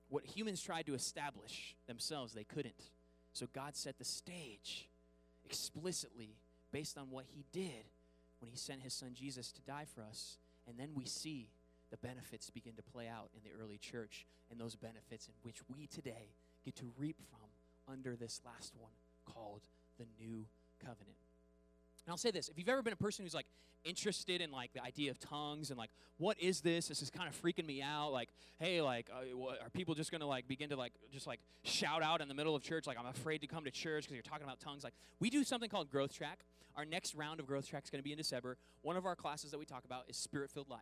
What 0.08 0.24
humans 0.24 0.62
tried 0.62 0.86
to 0.86 0.94
establish 0.94 1.76
themselves, 1.86 2.32
they 2.32 2.44
couldn't. 2.44 2.90
So 3.34 3.46
God 3.54 3.76
set 3.76 3.98
the 3.98 4.04
stage 4.04 4.88
explicitly 5.44 6.30
based 6.72 6.98
on 6.98 7.10
what 7.10 7.26
He 7.28 7.44
did 7.52 7.84
when 8.40 8.50
He 8.50 8.56
sent 8.56 8.82
His 8.82 8.94
Son 8.94 9.10
Jesus 9.14 9.52
to 9.52 9.60
die 9.62 9.86
for 9.94 10.02
us 10.02 10.38
and 10.68 10.78
then 10.78 10.90
we 10.94 11.04
see 11.04 11.50
the 11.90 11.96
benefits 11.96 12.50
begin 12.50 12.74
to 12.74 12.82
play 12.82 13.08
out 13.08 13.30
in 13.34 13.40
the 13.42 13.56
early 13.58 13.78
church, 13.78 14.26
and 14.50 14.60
those 14.60 14.76
benefits 14.76 15.26
in 15.26 15.34
which 15.42 15.56
we 15.74 15.86
today 15.86 16.34
get 16.64 16.76
to 16.76 16.92
reap 16.98 17.16
from 17.30 17.48
under 17.90 18.14
this 18.14 18.40
last 18.44 18.74
one 18.76 18.92
called 19.24 19.62
the 19.98 20.04
new 20.20 20.44
covenant. 20.84 21.27
And 22.08 22.12
I'll 22.12 22.16
say 22.16 22.30
this 22.30 22.48
if 22.48 22.58
you've 22.58 22.70
ever 22.70 22.82
been 22.82 22.94
a 22.94 22.96
person 22.96 23.22
who's 23.24 23.34
like 23.34 23.44
interested 23.84 24.40
in 24.40 24.50
like 24.50 24.72
the 24.72 24.82
idea 24.82 25.10
of 25.10 25.20
tongues 25.20 25.68
and 25.68 25.78
like 25.78 25.90
what 26.16 26.40
is 26.40 26.62
this 26.62 26.88
this 26.88 27.02
is 27.02 27.10
kind 27.10 27.28
of 27.28 27.40
freaking 27.40 27.64
me 27.66 27.80
out 27.80 28.12
like 28.12 28.30
hey 28.58 28.80
like 28.80 29.08
uh, 29.12 29.62
are 29.62 29.70
people 29.70 29.94
just 29.94 30.10
gonna 30.10 30.26
like 30.26 30.48
begin 30.48 30.68
to 30.68 30.76
like 30.76 30.92
just 31.12 31.28
like 31.28 31.38
shout 31.62 32.02
out 32.02 32.20
in 32.20 32.26
the 32.26 32.34
middle 32.34 32.56
of 32.56 32.62
church 32.62 32.88
like 32.88 32.98
i'm 32.98 33.06
afraid 33.06 33.40
to 33.40 33.46
come 33.46 33.62
to 33.62 33.70
church 33.70 34.02
because 34.02 34.14
you're 34.14 34.22
talking 34.22 34.42
about 34.42 34.58
tongues 34.58 34.82
like 34.82 34.94
we 35.20 35.30
do 35.30 35.44
something 35.44 35.68
called 35.70 35.88
growth 35.90 36.12
track 36.12 36.40
our 36.78 36.84
next 36.84 37.16
round 37.16 37.40
of 37.40 37.46
growth 37.46 37.68
track 37.68 37.82
is 37.82 37.90
going 37.90 37.98
to 37.98 38.04
be 38.04 38.12
in 38.12 38.18
December. 38.18 38.56
One 38.82 38.96
of 38.96 39.04
our 39.04 39.16
classes 39.16 39.50
that 39.50 39.58
we 39.58 39.66
talk 39.66 39.84
about 39.84 40.04
is 40.08 40.16
spirit 40.16 40.48
filled 40.48 40.70
life. 40.70 40.78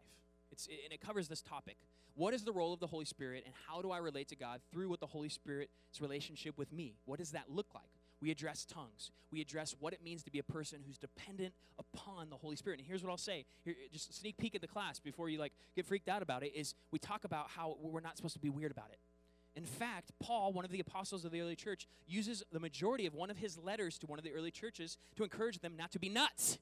It's, 0.52 0.66
and 0.66 0.92
it 0.92 1.00
covers 1.00 1.26
this 1.26 1.40
topic. 1.40 1.78
What 2.14 2.34
is 2.34 2.44
the 2.44 2.52
role 2.52 2.74
of 2.74 2.80
the 2.80 2.86
Holy 2.86 3.06
Spirit, 3.06 3.44
and 3.46 3.54
how 3.66 3.80
do 3.80 3.90
I 3.90 3.98
relate 3.98 4.28
to 4.28 4.36
God 4.36 4.60
through 4.70 4.90
what 4.90 5.00
the 5.00 5.06
Holy 5.06 5.30
Spirit's 5.30 6.00
relationship 6.00 6.58
with 6.58 6.70
me? 6.70 6.96
What 7.06 7.18
does 7.18 7.30
that 7.30 7.44
look 7.48 7.68
like? 7.74 7.90
We 8.20 8.30
address 8.30 8.64
tongues. 8.64 9.10
We 9.30 9.40
address 9.40 9.74
what 9.78 9.92
it 9.92 10.02
means 10.02 10.22
to 10.24 10.30
be 10.30 10.38
a 10.38 10.42
person 10.42 10.80
who's 10.86 10.98
dependent 10.98 11.52
upon 11.78 12.30
the 12.30 12.36
Holy 12.36 12.56
Spirit. 12.56 12.78
And 12.78 12.88
here's 12.88 13.02
what 13.02 13.10
I'll 13.10 13.18
say: 13.18 13.44
Here, 13.64 13.74
just 13.92 14.18
sneak 14.18 14.38
peek 14.38 14.54
at 14.54 14.60
the 14.60 14.66
class 14.66 14.98
before 14.98 15.28
you 15.28 15.38
like 15.38 15.52
get 15.74 15.84
freaked 15.84 16.08
out 16.08 16.22
about 16.22 16.42
it. 16.42 16.52
Is 16.54 16.74
we 16.90 16.98
talk 16.98 17.24
about 17.24 17.50
how 17.50 17.76
we're 17.80 18.00
not 18.00 18.16
supposed 18.16 18.34
to 18.34 18.40
be 18.40 18.48
weird 18.48 18.70
about 18.70 18.90
it. 18.90 18.98
In 19.54 19.64
fact, 19.64 20.12
Paul, 20.20 20.52
one 20.52 20.66
of 20.66 20.70
the 20.70 20.80
apostles 20.80 21.24
of 21.24 21.32
the 21.32 21.40
early 21.40 21.56
church, 21.56 21.88
uses 22.06 22.42
the 22.52 22.60
majority 22.60 23.06
of 23.06 23.14
one 23.14 23.30
of 23.30 23.38
his 23.38 23.56
letters 23.56 23.98
to 23.98 24.06
one 24.06 24.18
of 24.18 24.24
the 24.24 24.32
early 24.32 24.50
churches 24.50 24.98
to 25.16 25.24
encourage 25.24 25.60
them 25.60 25.76
not 25.78 25.90
to 25.92 25.98
be 25.98 26.10
nuts, 26.10 26.58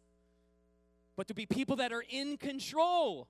but 1.16 1.26
to 1.26 1.34
be 1.34 1.44
people 1.44 1.76
that 1.76 1.92
are 1.92 2.04
in 2.08 2.36
control. 2.36 3.26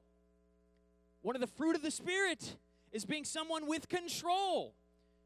One 1.22 1.35
of 1.35 1.41
the 1.41 1.47
fruit 1.47 1.75
of 1.75 1.83
the 1.83 1.91
Spirit 1.91 2.57
is 2.93 3.07
being 3.07 3.25
someone 3.25 3.66
with 3.66 3.89
control. 3.89 4.75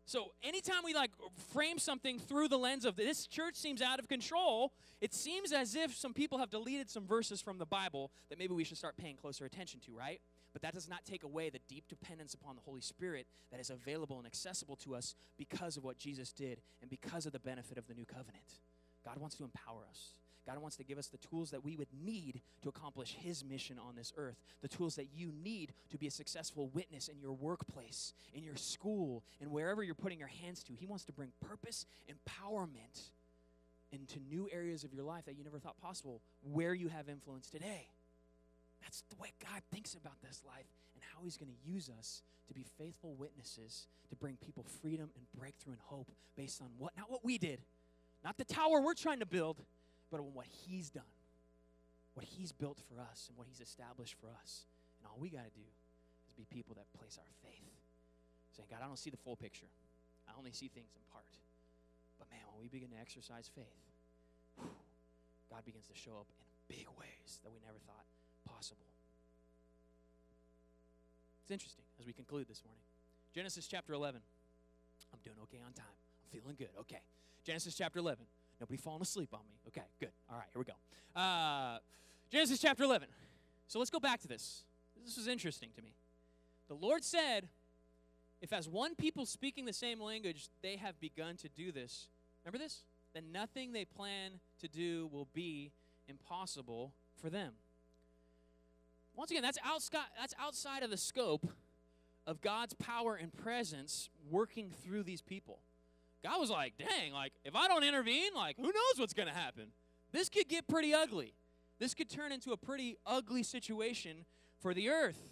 So 0.08 0.32
anytime 0.42 0.78
we 0.86 0.94
like 0.94 1.10
frame 1.52 1.78
something 1.78 2.18
through 2.18 2.48
the 2.48 2.56
lens 2.56 2.86
of 2.86 2.96
this 2.96 3.26
church 3.26 3.56
seems 3.56 3.82
out 3.82 3.98
of 3.98 4.08
control, 4.08 4.72
it 5.02 5.12
seems 5.12 5.52
as 5.52 5.74
if 5.74 5.94
some 5.94 6.14
people 6.14 6.38
have 6.38 6.48
deleted 6.48 6.88
some 6.88 7.06
verses 7.06 7.42
from 7.42 7.58
the 7.58 7.66
Bible 7.66 8.10
that 8.30 8.38
maybe 8.38 8.54
we 8.54 8.64
should 8.64 8.78
start 8.78 8.96
paying 8.96 9.16
closer 9.16 9.44
attention 9.44 9.80
to, 9.80 9.92
right? 9.94 10.22
But 10.54 10.62
that 10.62 10.72
does 10.72 10.88
not 10.88 11.04
take 11.04 11.24
away 11.24 11.50
the 11.50 11.58
deep 11.68 11.84
dependence 11.90 12.32
upon 12.32 12.56
the 12.56 12.62
Holy 12.62 12.80
Spirit 12.80 13.26
that 13.50 13.60
is 13.60 13.68
available 13.68 14.16
and 14.16 14.26
accessible 14.26 14.76
to 14.76 14.94
us 14.94 15.14
because 15.36 15.76
of 15.76 15.84
what 15.84 15.98
Jesus 15.98 16.32
did 16.32 16.62
and 16.80 16.88
because 16.88 17.26
of 17.26 17.32
the 17.32 17.38
benefit 17.38 17.76
of 17.76 17.86
the 17.86 17.92
new 17.92 18.06
covenant. 18.06 18.62
God 19.04 19.18
wants 19.18 19.36
to 19.36 19.44
empower 19.44 19.82
us. 19.90 20.14
God 20.48 20.58
wants 20.62 20.76
to 20.76 20.84
give 20.84 20.96
us 20.96 21.08
the 21.08 21.18
tools 21.18 21.50
that 21.50 21.62
we 21.62 21.76
would 21.76 21.88
need 22.02 22.40
to 22.62 22.70
accomplish 22.70 23.14
His 23.20 23.44
mission 23.44 23.76
on 23.78 23.94
this 23.94 24.14
earth, 24.16 24.36
the 24.62 24.68
tools 24.68 24.96
that 24.96 25.08
you 25.14 25.30
need 25.44 25.74
to 25.90 25.98
be 25.98 26.06
a 26.06 26.10
successful 26.10 26.70
witness 26.72 27.08
in 27.08 27.20
your 27.20 27.32
workplace, 27.32 28.14
in 28.32 28.42
your 28.42 28.56
school, 28.56 29.22
and 29.42 29.50
wherever 29.50 29.82
you're 29.82 29.94
putting 29.94 30.18
your 30.18 30.30
hands 30.42 30.62
to. 30.64 30.72
He 30.72 30.86
wants 30.86 31.04
to 31.04 31.12
bring 31.12 31.32
purpose, 31.46 31.84
empowerment 32.08 33.10
into 33.92 34.20
new 34.20 34.48
areas 34.50 34.84
of 34.84 34.94
your 34.94 35.04
life 35.04 35.26
that 35.26 35.36
you 35.36 35.44
never 35.44 35.58
thought 35.58 35.78
possible, 35.82 36.22
where 36.42 36.72
you 36.72 36.88
have 36.88 37.10
influence 37.10 37.50
today. 37.50 37.86
That's 38.80 39.02
the 39.10 39.16
way 39.20 39.32
God 39.42 39.60
thinks 39.70 39.94
about 39.94 40.20
this 40.22 40.42
life 40.46 40.72
and 40.94 41.02
how 41.14 41.24
He's 41.24 41.36
going 41.36 41.50
to 41.50 41.70
use 41.70 41.90
us 41.98 42.22
to 42.48 42.54
be 42.54 42.64
faithful 42.78 43.14
witnesses 43.18 43.86
to 44.08 44.16
bring 44.16 44.38
people 44.42 44.64
freedom 44.80 45.10
and 45.14 45.26
breakthrough 45.38 45.72
and 45.72 45.82
hope 45.84 46.10
based 46.36 46.62
on 46.62 46.68
what, 46.78 46.96
not 46.96 47.10
what 47.10 47.22
we 47.22 47.36
did, 47.36 47.60
not 48.24 48.38
the 48.38 48.44
tower 48.44 48.80
we're 48.80 48.94
trying 48.94 49.18
to 49.18 49.26
build, 49.26 49.58
but 50.10 50.20
on 50.20 50.32
what 50.34 50.46
He's 50.46 50.90
done, 50.90 51.14
what 52.14 52.24
He's 52.24 52.52
built 52.52 52.80
for 52.88 53.00
us 53.00 53.26
and 53.28 53.36
what 53.36 53.46
He's 53.46 53.60
established 53.60 54.16
for 54.20 54.28
us. 54.42 54.64
And 55.00 55.06
all 55.06 55.18
we 55.20 55.30
got 55.30 55.44
to 55.46 55.54
do 55.54 55.66
is 56.26 56.34
be 56.34 56.46
people 56.48 56.74
that 56.76 56.90
place 56.98 57.18
our 57.18 57.32
faith, 57.44 57.70
saying, 58.56 58.68
God, 58.70 58.80
I 58.82 58.86
don't 58.86 58.98
see 58.98 59.10
the 59.10 59.20
full 59.20 59.36
picture. 59.36 59.70
I 60.28 60.36
only 60.36 60.52
see 60.52 60.68
things 60.68 60.90
in 60.94 61.02
part. 61.12 61.30
But 62.18 62.28
man, 62.30 62.42
when 62.50 62.60
we 62.60 62.68
begin 62.68 62.90
to 62.90 63.00
exercise 63.00 63.48
faith, 63.54 63.82
whew, 64.58 64.68
God 65.48 65.64
begins 65.64 65.86
to 65.88 65.96
show 65.96 66.18
up 66.18 66.28
in 66.28 66.44
big 66.68 66.86
ways 66.98 67.40
that 67.44 67.50
we 67.52 67.60
never 67.64 67.78
thought 67.86 68.04
possible. 68.44 68.84
It's 71.42 71.50
interesting 71.50 71.84
as 71.98 72.04
we 72.04 72.12
conclude 72.12 72.48
this 72.48 72.60
morning. 72.64 72.82
Genesis 73.32 73.66
chapter 73.66 73.94
11. 73.94 74.20
I'm 75.12 75.20
doing 75.24 75.36
okay 75.44 75.62
on 75.64 75.72
time. 75.72 75.86
I'm 75.88 76.28
feeling 76.28 76.56
good. 76.58 76.68
Okay. 76.80 77.00
Genesis 77.44 77.74
chapter 77.74 77.98
11. 77.98 78.24
Nobody 78.60 78.76
falling 78.76 79.02
asleep 79.02 79.30
on 79.32 79.40
me. 79.48 79.54
Okay, 79.68 79.86
good. 80.00 80.10
All 80.30 80.36
right, 80.36 80.46
here 80.52 80.60
we 80.60 80.64
go. 80.64 81.20
Uh, 81.20 81.78
Genesis 82.30 82.60
chapter 82.60 82.82
11. 82.84 83.08
So 83.68 83.78
let's 83.78 83.90
go 83.90 84.00
back 84.00 84.20
to 84.20 84.28
this. 84.28 84.64
This 85.04 85.16
was 85.16 85.28
interesting 85.28 85.70
to 85.76 85.82
me. 85.82 85.94
The 86.68 86.74
Lord 86.74 87.04
said, 87.04 87.48
If 88.40 88.52
as 88.52 88.68
one 88.68 88.94
people 88.94 89.26
speaking 89.26 89.64
the 89.64 89.72
same 89.72 90.00
language, 90.00 90.48
they 90.62 90.76
have 90.76 90.98
begun 91.00 91.36
to 91.36 91.48
do 91.48 91.72
this, 91.72 92.08
remember 92.44 92.58
this? 92.62 92.82
Then 93.14 93.32
nothing 93.32 93.72
they 93.72 93.84
plan 93.84 94.32
to 94.60 94.68
do 94.68 95.08
will 95.12 95.28
be 95.32 95.72
impossible 96.08 96.92
for 97.20 97.30
them. 97.30 97.52
Once 99.14 99.30
again, 99.30 99.42
that's 99.42 99.58
outside, 99.64 100.06
that's 100.18 100.34
outside 100.40 100.82
of 100.82 100.90
the 100.90 100.96
scope 100.96 101.46
of 102.26 102.40
God's 102.40 102.74
power 102.74 103.16
and 103.16 103.32
presence 103.32 104.10
working 104.30 104.70
through 104.70 105.02
these 105.02 105.22
people. 105.22 105.60
God 106.22 106.40
was 106.40 106.50
like, 106.50 106.74
dang, 106.78 107.12
like, 107.12 107.32
if 107.44 107.54
I 107.54 107.68
don't 107.68 107.84
intervene, 107.84 108.32
like, 108.34 108.56
who 108.56 108.64
knows 108.64 108.98
what's 108.98 109.14
going 109.14 109.28
to 109.28 109.34
happen? 109.34 109.66
This 110.12 110.28
could 110.28 110.48
get 110.48 110.66
pretty 110.66 110.92
ugly. 110.92 111.34
This 111.78 111.94
could 111.94 112.10
turn 112.10 112.32
into 112.32 112.52
a 112.52 112.56
pretty 112.56 112.96
ugly 113.06 113.42
situation 113.42 114.24
for 114.60 114.74
the 114.74 114.88
earth. 114.88 115.30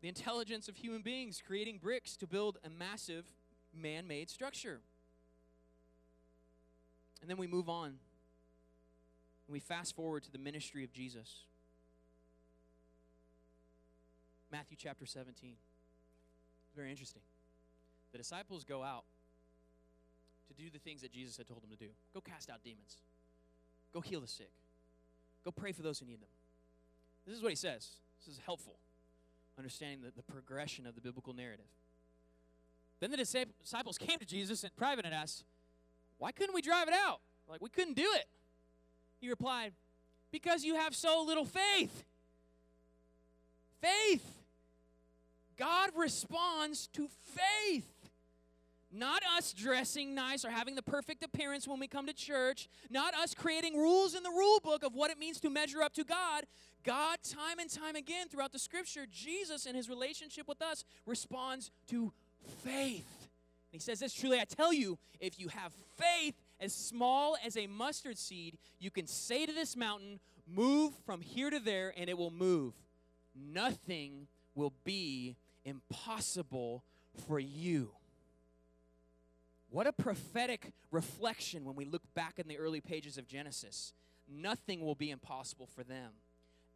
The 0.00 0.08
intelligence 0.08 0.68
of 0.68 0.76
human 0.76 1.02
beings 1.02 1.42
creating 1.44 1.78
bricks 1.78 2.16
to 2.16 2.26
build 2.26 2.58
a 2.64 2.70
massive 2.70 3.26
man 3.74 4.06
made 4.08 4.30
structure. 4.30 4.80
And 7.20 7.30
then 7.30 7.36
we 7.36 7.46
move 7.46 7.68
on 7.68 7.86
and 7.86 9.52
we 9.52 9.60
fast 9.60 9.94
forward 9.96 10.22
to 10.24 10.32
the 10.32 10.38
ministry 10.38 10.84
of 10.84 10.92
Jesus. 10.92 11.42
Matthew 14.50 14.76
chapter 14.80 15.04
17. 15.04 15.54
Very 16.76 16.90
interesting. 16.90 17.22
The 18.12 18.18
disciples 18.18 18.64
go 18.64 18.82
out 18.82 19.04
to 20.48 20.54
do 20.54 20.70
the 20.70 20.78
things 20.78 21.02
that 21.02 21.12
Jesus 21.12 21.36
had 21.36 21.46
told 21.46 21.62
them 21.62 21.70
to 21.70 21.76
do 21.76 21.90
go 22.14 22.20
cast 22.20 22.50
out 22.50 22.62
demons, 22.64 22.96
go 23.92 24.00
heal 24.00 24.20
the 24.20 24.26
sick, 24.26 24.50
go 25.44 25.50
pray 25.50 25.72
for 25.72 25.82
those 25.82 25.98
who 25.98 26.06
need 26.06 26.20
them. 26.20 26.28
This 27.26 27.36
is 27.36 27.42
what 27.42 27.50
he 27.50 27.56
says. 27.56 27.88
This 28.24 28.34
is 28.34 28.40
helpful, 28.44 28.74
understanding 29.58 30.00
the, 30.02 30.10
the 30.16 30.22
progression 30.22 30.86
of 30.86 30.94
the 30.94 31.00
biblical 31.00 31.34
narrative. 31.34 31.66
Then 33.00 33.10
the 33.10 33.16
disciples 33.16 33.98
came 33.98 34.18
to 34.18 34.26
Jesus 34.26 34.64
in 34.64 34.70
private 34.76 35.04
and 35.04 35.14
asked, 35.14 35.44
Why 36.18 36.32
couldn't 36.32 36.54
we 36.54 36.62
drive 36.62 36.88
it 36.88 36.94
out? 36.94 37.20
Like, 37.48 37.62
we 37.62 37.68
couldn't 37.68 37.94
do 37.94 38.08
it. 38.14 38.26
He 39.20 39.28
replied, 39.28 39.72
Because 40.32 40.64
you 40.64 40.74
have 40.74 40.94
so 40.94 41.22
little 41.24 41.44
faith. 41.44 42.04
Faith. 43.80 44.24
God 45.56 45.90
responds 45.96 46.88
to 46.88 47.08
faith. 47.34 47.86
Not 48.90 49.22
us 49.36 49.52
dressing 49.52 50.14
nice 50.14 50.44
or 50.44 50.50
having 50.50 50.74
the 50.74 50.82
perfect 50.82 51.22
appearance 51.22 51.68
when 51.68 51.78
we 51.78 51.86
come 51.86 52.06
to 52.06 52.14
church. 52.14 52.68
Not 52.88 53.14
us 53.14 53.34
creating 53.34 53.76
rules 53.76 54.14
in 54.14 54.22
the 54.22 54.30
rule 54.30 54.60
book 54.60 54.82
of 54.82 54.94
what 54.94 55.10
it 55.10 55.18
means 55.18 55.40
to 55.40 55.50
measure 55.50 55.82
up 55.82 55.92
to 55.94 56.04
God. 56.04 56.44
God, 56.84 57.18
time 57.22 57.58
and 57.58 57.68
time 57.68 57.96
again 57.96 58.28
throughout 58.28 58.52
the 58.52 58.58
scripture, 58.58 59.06
Jesus 59.10 59.66
and 59.66 59.76
his 59.76 59.90
relationship 59.90 60.48
with 60.48 60.62
us 60.62 60.84
responds 61.04 61.70
to 61.88 62.12
faith. 62.64 63.28
And 63.70 63.72
he 63.72 63.78
says 63.78 64.00
this 64.00 64.14
truly, 64.14 64.40
I 64.40 64.44
tell 64.44 64.72
you, 64.72 64.98
if 65.20 65.38
you 65.38 65.48
have 65.48 65.72
faith 65.96 66.34
as 66.58 66.74
small 66.74 67.36
as 67.44 67.58
a 67.58 67.66
mustard 67.66 68.16
seed, 68.16 68.56
you 68.78 68.90
can 68.90 69.06
say 69.06 69.44
to 69.44 69.52
this 69.52 69.76
mountain, 69.76 70.18
Move 70.50 70.94
from 71.04 71.20
here 71.20 71.50
to 71.50 71.60
there, 71.60 71.92
and 71.94 72.08
it 72.08 72.16
will 72.16 72.30
move. 72.30 72.72
Nothing 73.34 74.28
will 74.54 74.72
be 74.82 75.36
impossible 75.66 76.82
for 77.26 77.38
you. 77.38 77.90
What 79.70 79.86
a 79.86 79.92
prophetic 79.92 80.72
reflection 80.90 81.64
when 81.64 81.76
we 81.76 81.84
look 81.84 82.02
back 82.14 82.38
in 82.38 82.48
the 82.48 82.58
early 82.58 82.80
pages 82.80 83.18
of 83.18 83.26
Genesis. 83.26 83.92
Nothing 84.30 84.84
will 84.84 84.94
be 84.94 85.10
impossible 85.10 85.66
for 85.66 85.84
them 85.84 86.12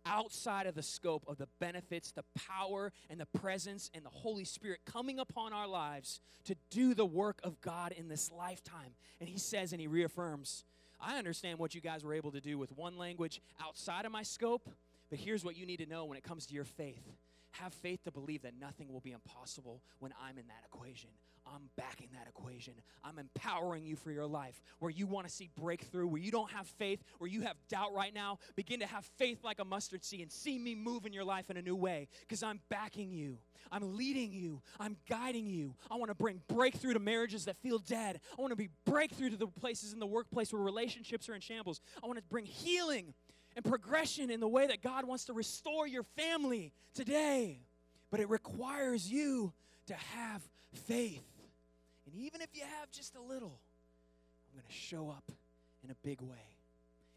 outside 0.05 0.67
of 0.67 0.75
the 0.75 0.83
scope 0.83 1.25
of 1.29 1.39
the 1.39 1.49
benefits, 1.61 2.13
the 2.13 2.25
power, 2.35 2.93
and 3.09 3.21
the 3.21 3.27
presence 3.39 3.91
and 3.95 4.05
the 4.05 4.11
Holy 4.11 4.45
Spirit 4.45 4.81
coming 4.85 5.19
upon 5.19 5.53
our 5.53 5.69
lives 5.69 6.21
to 6.45 6.57
do 6.71 6.95
the 6.95 7.05
work 7.05 7.39
of 7.43 7.61
God 7.61 7.93
in 7.93 8.09
this 8.09 8.31
lifetime. 8.31 8.95
And 9.21 9.29
he 9.29 9.39
says 9.39 9.73
and 9.73 9.81
he 9.81 9.87
reaffirms, 9.87 10.65
I 11.01 11.19
understand 11.19 11.59
what 11.59 11.75
you 11.75 11.81
guys 11.81 12.05
were 12.05 12.15
able 12.15 12.33
to 12.33 12.41
do 12.41 12.59
with 12.59 12.77
one 12.77 12.97
language 12.97 13.41
outside 13.65 14.05
of 14.05 14.13
my 14.13 14.23
scope, 14.23 14.69
but 15.11 15.19
here's 15.19 15.45
what 15.45 15.57
you 15.57 15.67
need 15.67 15.79
to 15.79 15.87
know 15.87 16.05
when 16.05 16.17
it 16.17 16.25
comes 16.25 16.47
to 16.47 16.55
your 16.55 16.65
faith. 16.65 17.03
Have 17.53 17.75
faith 17.75 18.03
to 18.05 18.11
believe 18.11 18.43
that 18.43 18.55
nothing 18.59 18.93
will 18.93 19.01
be 19.01 19.13
impossible 19.13 19.83
when 19.99 20.13
I'm 20.21 20.39
in 20.39 20.47
that 20.49 20.65
equation. 20.65 21.11
I'm 21.47 21.71
backing 21.77 22.09
that 22.13 22.29
equation. 22.29 22.75
I'm 23.05 23.19
empowering 23.19 23.85
you 23.85 23.97
for 23.97 24.11
your 24.11 24.27
life. 24.27 24.63
Where 24.79 24.91
you 24.91 25.07
want 25.07 25.27
to 25.27 25.33
see 25.33 25.51
breakthrough, 25.61 26.07
where 26.07 26.21
you 26.21 26.31
don't 26.31 26.51
have 26.51 26.67
faith, 26.67 27.03
where 27.19 27.29
you 27.29 27.43
have 27.43 27.57
doubt 27.69 27.93
right 27.95 28.15
now, 28.15 28.39
begin 28.57 28.81
to 28.81 28.87
have 28.87 29.05
faith 29.19 29.43
like 29.45 29.59
a 29.59 29.65
mustard 29.65 30.05
seed 30.05 30.21
and 30.21 30.31
see 30.31 30.59
me 30.59 30.75
move 30.75 31.05
in 31.05 31.13
your 31.13 31.25
life 31.25 31.51
in 31.51 31.57
a 31.57 31.63
new 31.63 31.77
way 31.77 32.09
because 32.21 32.43
I'm 32.43 32.61
backing 32.69 33.11
you. 33.11 33.39
I'm 33.71 33.97
leading 33.97 34.33
you. 34.33 34.61
I'm 34.79 34.97
guiding 35.09 35.47
you. 35.47 35.75
I 35.91 35.97
want 35.97 36.11
to 36.11 36.15
bring 36.15 36.41
breakthrough 36.49 36.95
to 36.95 37.01
marriages 37.01 37.47
that 37.47 37.57
feel 37.57 37.79
dead. 37.79 38.21
I 38.37 38.41
want 38.41 38.53
to 38.53 38.57
be 38.57 38.69
breakthrough 38.85 39.31
to 39.31 39.37
the 39.37 39.47
places 39.47 39.93
in 39.93 39.99
the 39.99 40.07
workplace 40.07 40.53
where 40.53 40.63
relationships 40.63 41.29
are 41.29 41.35
in 41.35 41.41
shambles. 41.41 41.81
I 42.03 42.07
want 42.07 42.19
to 42.19 42.25
bring 42.25 42.45
healing 42.45 43.15
and 43.57 43.65
progression 43.65 44.31
in 44.31 44.41
the 44.41 44.49
way 44.49 44.67
that 44.67 44.83
God 44.83 45.05
wants 45.07 45.27
to 45.27 45.33
restore 45.33 45.87
your 45.87 46.05
family 46.17 46.73
today. 46.95 47.59
But 48.11 48.21
it 48.21 48.29
requires 48.29 49.11
you 49.11 49.53
to 49.87 49.95
have 49.95 50.43
faith. 50.87 51.25
And 52.07 52.15
even 52.17 52.41
if 52.41 52.49
you 52.53 52.63
have 52.79 52.91
just 52.91 53.15
a 53.17 53.21
little, 53.21 53.59
I'm 54.51 54.61
going 54.61 54.67
to 54.69 54.73
show 54.73 55.09
up 55.11 55.31
in 55.85 55.91
a 55.91 55.97
big 56.03 56.21
way. 56.21 56.37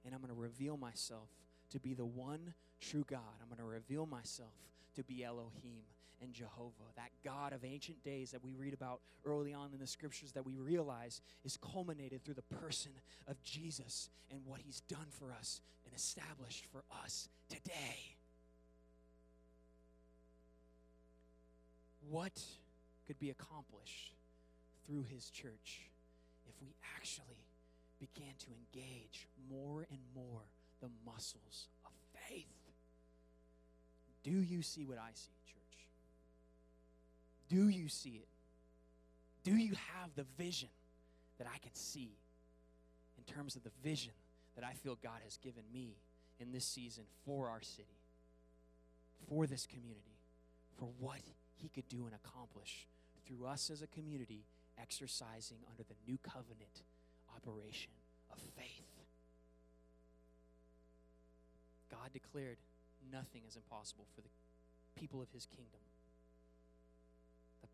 And 0.05 0.13
I'm 0.13 0.21
going 0.21 0.33
to 0.33 0.39
reveal 0.39 0.77
myself 0.77 1.27
to 1.71 1.79
be 1.79 1.93
the 1.93 2.05
one 2.05 2.53
true 2.79 3.05
God. 3.09 3.19
I'm 3.41 3.47
going 3.47 3.57
to 3.57 3.63
reveal 3.65 4.05
myself 4.05 4.53
to 4.95 5.03
be 5.03 5.23
Elohim 5.23 5.83
and 6.21 6.33
Jehovah, 6.33 6.91
that 6.95 7.09
God 7.23 7.53
of 7.53 7.63
ancient 7.63 8.03
days 8.03 8.31
that 8.31 8.43
we 8.43 8.53
read 8.53 8.73
about 8.73 9.01
early 9.25 9.53
on 9.53 9.71
in 9.73 9.79
the 9.79 9.87
scriptures 9.87 10.31
that 10.33 10.45
we 10.45 10.57
realize 10.57 11.21
is 11.43 11.57
culminated 11.57 12.23
through 12.23 12.35
the 12.35 12.55
person 12.55 12.91
of 13.27 13.41
Jesus 13.43 14.09
and 14.31 14.41
what 14.45 14.61
he's 14.61 14.81
done 14.81 15.07
for 15.19 15.31
us 15.31 15.61
and 15.85 15.93
established 15.95 16.65
for 16.71 16.83
us 17.03 17.29
today. 17.49 18.15
What 22.09 22.43
could 23.07 23.19
be 23.19 23.29
accomplished 23.29 24.13
through 24.85 25.03
his 25.03 25.29
church 25.29 25.89
if 26.47 26.53
we 26.61 26.73
actually 26.95 27.45
began 27.99 28.33
to 28.39 28.47
engage 28.47 29.27
more 29.49 29.85
and 29.89 29.99
more 30.15 30.41
the 30.81 30.89
muscles 31.05 31.67
of 31.85 31.91
faith. 32.27 32.45
Do 34.23 34.31
you 34.31 34.61
see 34.61 34.85
what 34.85 34.97
I 34.97 35.11
see? 35.13 35.34
Do 37.49 37.69
you 37.69 37.87
see 37.89 38.21
it? 38.21 38.27
Do 39.43 39.55
you 39.55 39.73
have 39.93 40.09
the 40.15 40.25
vision 40.37 40.69
that 41.37 41.47
I 41.47 41.57
can 41.59 41.73
see 41.73 42.11
in 43.17 43.33
terms 43.33 43.55
of 43.55 43.63
the 43.63 43.71
vision 43.83 44.13
that 44.55 44.65
I 44.65 44.73
feel 44.73 44.97
God 45.01 45.21
has 45.23 45.37
given 45.37 45.63
me 45.73 45.97
in 46.39 46.51
this 46.51 46.65
season 46.65 47.03
for 47.25 47.49
our 47.49 47.61
city, 47.61 47.99
for 49.29 49.45
this 49.45 49.67
community, 49.67 50.17
for 50.77 50.89
what 50.99 51.19
He 51.55 51.69
could 51.69 51.87
do 51.89 52.05
and 52.05 52.15
accomplish 52.15 52.87
through 53.27 53.45
us 53.45 53.69
as 53.69 53.81
a 53.81 53.87
community 53.87 54.45
exercising 54.81 55.57
under 55.69 55.83
the 55.83 55.95
new 56.07 56.17
covenant 56.23 56.83
operation 57.35 57.91
of 58.31 58.39
faith. 58.57 58.85
God 61.91 62.11
declared 62.13 62.57
nothing 63.11 63.41
is 63.47 63.55
impossible 63.55 64.05
for 64.15 64.21
the 64.21 64.29
people 64.99 65.21
of 65.21 65.29
his 65.31 65.45
kingdom. 65.45 65.84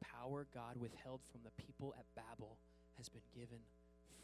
Power 0.01 0.47
God 0.53 0.77
withheld 0.77 1.21
from 1.31 1.41
the 1.43 1.51
people 1.63 1.93
at 1.97 2.05
Babel 2.15 2.57
has 2.97 3.09
been 3.09 3.25
given 3.33 3.59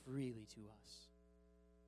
freely 0.05 0.47
to 0.55 0.61
us 0.83 1.07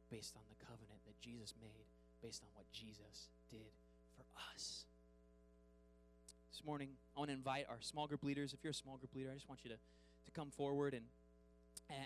based 0.09 0.35
on 0.35 0.43
the 0.49 0.65
covenant 0.65 1.01
that 1.05 1.19
Jesus 1.21 1.53
made, 1.61 1.85
based 2.21 2.43
on 2.43 2.49
what 2.55 2.65
Jesus 2.71 3.29
did 3.49 3.73
for 4.15 4.25
us. 4.53 4.85
This 6.51 6.65
morning, 6.65 6.89
I 7.15 7.19
want 7.19 7.29
to 7.29 7.35
invite 7.35 7.65
our 7.69 7.77
small 7.81 8.07
group 8.07 8.23
leaders. 8.23 8.53
If 8.53 8.63
you're 8.63 8.71
a 8.71 8.73
small 8.73 8.97
group 8.97 9.15
leader, 9.15 9.29
I 9.31 9.35
just 9.35 9.47
want 9.47 9.61
you 9.63 9.69
to 9.71 9.77
to 10.25 10.31
come 10.31 10.51
forward 10.51 10.93
and 10.93 11.03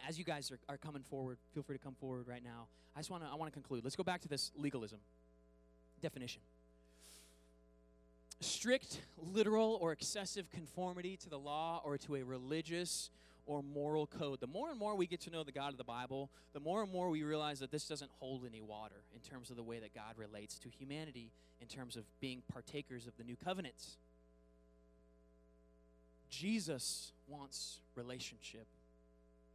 as 0.07 0.17
you 0.17 0.23
guys 0.23 0.51
are, 0.51 0.59
are 0.69 0.77
coming 0.77 1.03
forward, 1.03 1.37
feel 1.53 1.63
free 1.63 1.77
to 1.77 1.83
come 1.83 1.95
forward 1.95 2.27
right 2.27 2.43
now. 2.43 2.67
I 2.95 2.99
just 2.99 3.11
want 3.11 3.23
to 3.23 3.29
I 3.29 3.35
want 3.35 3.51
to 3.51 3.53
conclude. 3.53 3.83
Let's 3.83 3.95
go 3.95 4.03
back 4.03 4.21
to 4.21 4.27
this 4.27 4.51
legalism 4.55 4.99
definition. 6.01 6.41
Strict, 8.43 9.01
literal, 9.17 9.77
or 9.81 9.91
excessive 9.91 10.49
conformity 10.51 11.17
to 11.17 11.29
the 11.29 11.39
law 11.39 11.81
or 11.83 11.97
to 11.99 12.15
a 12.15 12.23
religious 12.23 13.09
or 13.45 13.61
moral 13.61 14.07
code. 14.07 14.39
The 14.39 14.47
more 14.47 14.69
and 14.69 14.79
more 14.79 14.95
we 14.95 15.07
get 15.07 15.21
to 15.21 15.29
know 15.29 15.43
the 15.43 15.51
God 15.51 15.71
of 15.71 15.77
the 15.77 15.83
Bible, 15.83 16.29
the 16.53 16.59
more 16.59 16.83
and 16.83 16.91
more 16.91 17.09
we 17.09 17.23
realize 17.23 17.59
that 17.59 17.71
this 17.71 17.87
doesn't 17.87 18.11
hold 18.19 18.45
any 18.45 18.61
water 18.61 19.03
in 19.13 19.21
terms 19.21 19.49
of 19.49 19.55
the 19.55 19.63
way 19.63 19.79
that 19.79 19.93
God 19.93 20.17
relates 20.17 20.57
to 20.59 20.69
humanity, 20.69 21.31
in 21.61 21.67
terms 21.67 21.95
of 21.95 22.03
being 22.19 22.41
partakers 22.51 23.07
of 23.07 23.15
the 23.17 23.23
new 23.23 23.35
covenants. 23.35 23.97
Jesus 26.29 27.11
wants 27.27 27.79
relationship, 27.95 28.67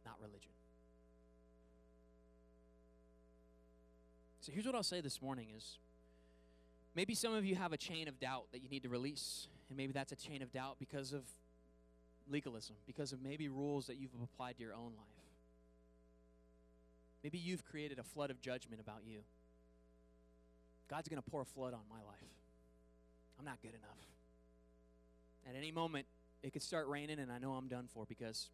not 0.05 0.15
religion. 0.19 0.51
So 4.41 4.51
here's 4.51 4.65
what 4.65 4.75
I'll 4.75 4.83
say 4.83 5.01
this 5.01 5.21
morning 5.21 5.47
is 5.55 5.77
maybe 6.99 7.15
some 7.15 7.33
of 7.33 7.45
you 7.45 7.55
have 7.55 7.71
a 7.71 7.77
chain 7.77 8.09
of 8.09 8.19
doubt 8.19 8.43
that 8.51 8.61
you 8.61 8.67
need 8.67 8.83
to 8.83 8.89
release, 8.89 9.47
and 9.69 9.77
maybe 9.77 9.93
that's 9.93 10.11
a 10.11 10.17
chain 10.17 10.41
of 10.41 10.51
doubt 10.51 10.75
because 10.79 11.13
of 11.13 11.21
legalism, 12.29 12.75
because 12.85 13.13
of 13.13 13.21
maybe 13.21 13.47
rules 13.47 13.87
that 13.87 13.95
you've 13.95 14.11
applied 14.21 14.57
to 14.57 14.63
your 14.63 14.73
own 14.73 14.91
life. 14.97 15.23
Maybe 17.23 17.37
you've 17.37 17.63
created 17.63 17.99
a 17.99 18.03
flood 18.03 18.31
of 18.31 18.41
judgment 18.41 18.81
about 18.81 19.03
you. 19.05 19.19
God's 20.89 21.07
going 21.07 21.23
to 21.23 21.31
pour 21.31 21.41
a 21.41 21.45
flood 21.45 21.73
on 21.73 21.83
my 21.89 22.05
life. 22.05 22.35
I'm 23.39 23.45
not 23.45 23.61
good 23.61 23.75
enough. 23.75 24.03
At 25.49 25.55
any 25.55 25.71
moment, 25.71 26.05
it 26.43 26.51
could 26.51 26.63
start 26.63 26.85
raining, 26.89 27.19
and 27.19 27.31
I 27.31 27.37
know 27.37 27.53
I'm 27.53 27.69
done 27.69 27.87
for 27.87 28.03
because 28.09 28.49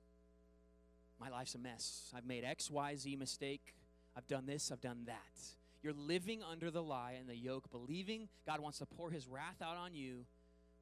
my 1.19 1.29
life's 1.29 1.55
a 1.55 1.57
mess. 1.57 2.13
I've 2.15 2.27
made 2.27 2.43
X, 2.43 2.69
Y, 2.69 2.95
Z 2.95 3.15
mistake. 3.15 3.73
I've 4.15 4.27
done 4.27 4.45
this, 4.45 4.71
I've 4.71 4.81
done 4.81 4.99
that. 5.07 5.64
You're 5.85 5.93
living 5.93 6.41
under 6.41 6.71
the 6.71 6.81
lie 6.81 7.13
and 7.19 7.29
the 7.29 7.35
yoke, 7.35 7.69
believing 7.69 8.27
God 8.47 8.59
wants 8.59 8.79
to 8.79 8.87
pour 8.87 9.11
his 9.11 9.27
wrath 9.27 9.61
out 9.61 9.77
on 9.77 9.93
you 9.93 10.25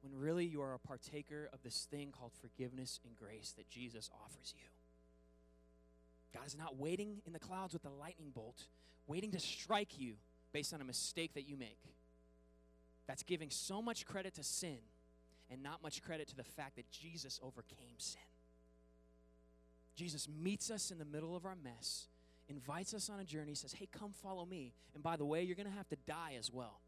when 0.00 0.18
really 0.18 0.46
you 0.46 0.62
are 0.62 0.72
a 0.72 0.78
partaker 0.78 1.50
of 1.52 1.62
this 1.62 1.86
thing 1.90 2.10
called 2.10 2.32
forgiveness 2.40 3.00
and 3.04 3.14
grace 3.14 3.52
that 3.58 3.68
Jesus 3.68 4.08
offers 4.24 4.54
you. 4.56 4.64
God 6.32 6.46
is 6.46 6.56
not 6.56 6.78
waiting 6.78 7.20
in 7.26 7.34
the 7.34 7.38
clouds 7.38 7.74
with 7.74 7.84
a 7.84 7.90
lightning 7.90 8.30
bolt, 8.34 8.64
waiting 9.06 9.30
to 9.32 9.38
strike 9.38 9.98
you 10.00 10.14
based 10.54 10.72
on 10.72 10.80
a 10.80 10.84
mistake 10.84 11.34
that 11.34 11.46
you 11.46 11.58
make. 11.58 11.82
That's 13.06 13.22
giving 13.22 13.50
so 13.50 13.82
much 13.82 14.06
credit 14.06 14.32
to 14.36 14.42
sin 14.42 14.78
and 15.50 15.62
not 15.62 15.82
much 15.82 16.02
credit 16.02 16.28
to 16.28 16.34
the 16.36 16.44
fact 16.44 16.76
that 16.76 16.90
Jesus 16.90 17.38
overcame 17.42 17.98
sin. 17.98 18.22
Jesus 19.96 20.30
meets 20.42 20.70
us 20.70 20.90
in 20.90 20.96
the 20.96 21.04
middle 21.04 21.36
of 21.36 21.44
our 21.44 21.56
mess 21.62 22.06
invites 22.48 22.94
us 22.94 23.08
on 23.08 23.20
a 23.20 23.24
journey, 23.24 23.54
says, 23.54 23.72
Hey, 23.72 23.88
come 23.90 24.12
follow 24.12 24.44
me. 24.44 24.72
And 24.94 25.02
by 25.02 25.16
the 25.16 25.24
way, 25.24 25.42
you're 25.42 25.56
going 25.56 25.70
to 25.70 25.76
have 25.76 25.88
to 25.88 25.96
die 26.06 26.34
as 26.38 26.52
well. 26.52 26.80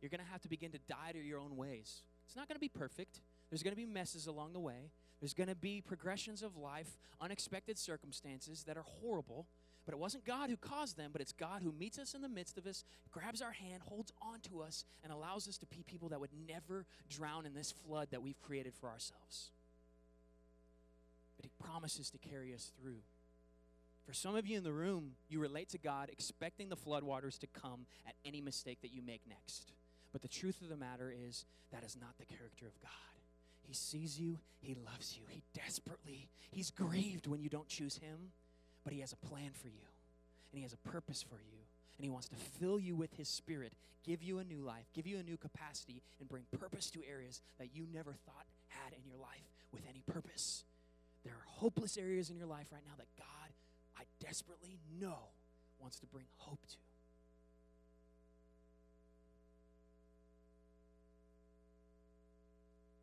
You're 0.00 0.10
going 0.10 0.24
to 0.24 0.30
have 0.30 0.42
to 0.42 0.48
begin 0.48 0.72
to 0.72 0.78
die 0.88 1.12
to 1.12 1.18
your 1.18 1.40
own 1.40 1.56
ways. 1.56 2.02
It's 2.26 2.36
not 2.36 2.48
going 2.48 2.56
to 2.56 2.60
be 2.60 2.68
perfect. 2.68 3.20
There's 3.50 3.62
going 3.62 3.72
to 3.72 3.80
be 3.80 3.86
messes 3.86 4.26
along 4.26 4.52
the 4.52 4.60
way. 4.60 4.90
There's 5.20 5.34
going 5.34 5.48
to 5.48 5.54
be 5.54 5.80
progressions 5.80 6.42
of 6.42 6.56
life, 6.56 6.98
unexpected 7.20 7.78
circumstances 7.78 8.64
that 8.64 8.76
are 8.76 8.84
horrible. 8.84 9.46
But 9.86 9.94
it 9.94 9.98
wasn't 9.98 10.24
God 10.24 10.50
who 10.50 10.56
caused 10.56 10.96
them, 10.96 11.10
but 11.12 11.20
it's 11.20 11.32
God 11.32 11.62
who 11.62 11.72
meets 11.72 11.98
us 11.98 12.14
in 12.14 12.22
the 12.22 12.28
midst 12.28 12.56
of 12.56 12.66
us, 12.66 12.84
grabs 13.10 13.42
our 13.42 13.52
hand, 13.52 13.82
holds 13.82 14.12
on 14.20 14.40
to 14.50 14.62
us, 14.62 14.84
and 15.02 15.12
allows 15.12 15.46
us 15.46 15.58
to 15.58 15.66
be 15.66 15.84
people 15.86 16.08
that 16.08 16.20
would 16.20 16.30
never 16.48 16.86
drown 17.10 17.44
in 17.44 17.54
this 17.54 17.72
flood 17.86 18.08
that 18.10 18.22
we've 18.22 18.40
created 18.40 18.74
for 18.74 18.88
ourselves. 18.88 19.50
But 21.36 21.44
He 21.44 21.50
promises 21.62 22.10
to 22.10 22.18
carry 22.18 22.54
us 22.54 22.72
through. 22.80 23.00
For 24.06 24.12
some 24.12 24.36
of 24.36 24.46
you 24.46 24.58
in 24.58 24.64
the 24.64 24.72
room, 24.72 25.12
you 25.28 25.40
relate 25.40 25.70
to 25.70 25.78
God 25.78 26.10
expecting 26.10 26.68
the 26.68 26.76
floodwaters 26.76 27.38
to 27.38 27.46
come 27.46 27.86
at 28.06 28.14
any 28.24 28.40
mistake 28.40 28.78
that 28.82 28.92
you 28.92 29.00
make 29.02 29.22
next. 29.28 29.72
But 30.12 30.22
the 30.22 30.28
truth 30.28 30.60
of 30.60 30.68
the 30.68 30.76
matter 30.76 31.12
is, 31.12 31.44
that 31.72 31.84
is 31.84 31.96
not 32.00 32.16
the 32.18 32.26
character 32.26 32.66
of 32.66 32.80
God. 32.80 32.90
He 33.66 33.74
sees 33.74 34.20
you, 34.20 34.38
He 34.60 34.74
loves 34.74 35.16
you, 35.16 35.24
He 35.28 35.42
desperately, 35.54 36.28
He's 36.50 36.70
grieved 36.70 37.26
when 37.26 37.40
you 37.40 37.48
don't 37.48 37.66
choose 37.66 37.96
Him, 37.96 38.30
but 38.84 38.92
He 38.92 39.00
has 39.00 39.12
a 39.12 39.26
plan 39.26 39.50
for 39.54 39.68
you, 39.68 39.88
and 40.52 40.58
He 40.58 40.62
has 40.62 40.74
a 40.74 40.88
purpose 40.88 41.22
for 41.22 41.36
you, 41.36 41.58
and 41.96 42.04
He 42.04 42.10
wants 42.10 42.28
to 42.28 42.36
fill 42.36 42.78
you 42.78 42.94
with 42.94 43.16
His 43.16 43.28
Spirit, 43.28 43.72
give 44.04 44.22
you 44.22 44.38
a 44.38 44.44
new 44.44 44.60
life, 44.60 44.84
give 44.94 45.06
you 45.06 45.18
a 45.18 45.22
new 45.22 45.38
capacity, 45.38 46.02
and 46.20 46.28
bring 46.28 46.44
purpose 46.58 46.90
to 46.90 47.00
areas 47.08 47.40
that 47.58 47.74
you 47.74 47.86
never 47.92 48.12
thought 48.26 48.46
had 48.68 48.92
in 48.92 49.04
your 49.04 49.18
life 49.18 49.50
with 49.72 49.82
any 49.88 50.02
purpose. 50.06 50.64
There 51.24 51.32
are 51.32 51.46
hopeless 51.46 51.96
areas 51.96 52.28
in 52.28 52.36
your 52.36 52.46
life 52.46 52.66
right 52.70 52.84
now 52.84 52.94
that 52.98 53.08
God 53.18 53.43
I 53.98 54.02
desperately 54.20 54.78
know 55.00 55.18
wants 55.78 55.98
to 56.00 56.06
bring 56.06 56.24
hope 56.38 56.60
to. 56.68 56.76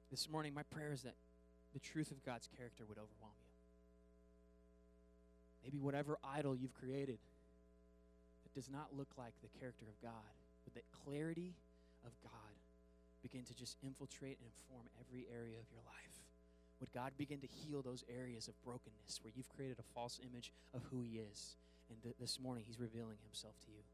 This 0.09 0.29
morning, 0.29 0.53
my 0.53 0.63
prayer 0.63 0.91
is 0.91 1.03
that 1.03 1.15
the 1.73 1.79
truth 1.79 2.11
of 2.11 2.23
God's 2.25 2.49
character 2.57 2.83
would 2.87 2.97
overwhelm 2.97 3.37
you. 3.39 3.51
Maybe 5.63 5.79
whatever 5.79 6.17
idol 6.35 6.55
you've 6.55 6.73
created 6.73 7.19
that 8.43 8.53
does 8.53 8.69
not 8.69 8.89
look 8.97 9.07
like 9.17 9.33
the 9.41 9.59
character 9.59 9.85
of 9.87 9.95
God, 10.01 10.35
would 10.65 10.73
that 10.73 10.83
clarity 11.05 11.53
of 12.03 12.11
God 12.23 12.53
begin 13.21 13.43
to 13.45 13.55
just 13.55 13.77
infiltrate 13.83 14.37
and 14.41 14.49
inform 14.49 14.89
every 14.99 15.27
area 15.31 15.55
of 15.55 15.65
your 15.71 15.81
life. 15.85 16.20
Would 16.81 16.91
God 16.97 17.13
begin 17.13 17.37
to 17.45 17.47
heal 17.47 17.85
those 17.85 18.01
areas 18.09 18.49
of 18.49 18.57
brokenness 18.65 19.21
where 19.21 19.29
you've 19.37 19.53
created 19.53 19.77
a 19.77 19.85
false 19.93 20.17
image 20.25 20.49
of 20.73 20.81
who 20.89 21.05
He 21.05 21.21
is? 21.21 21.53
And 21.93 22.01
th- 22.01 22.17
this 22.17 22.41
morning, 22.41 22.65
He's 22.65 22.81
revealing 22.81 23.21
Himself 23.21 23.53
to 23.65 23.69
you, 23.69 23.85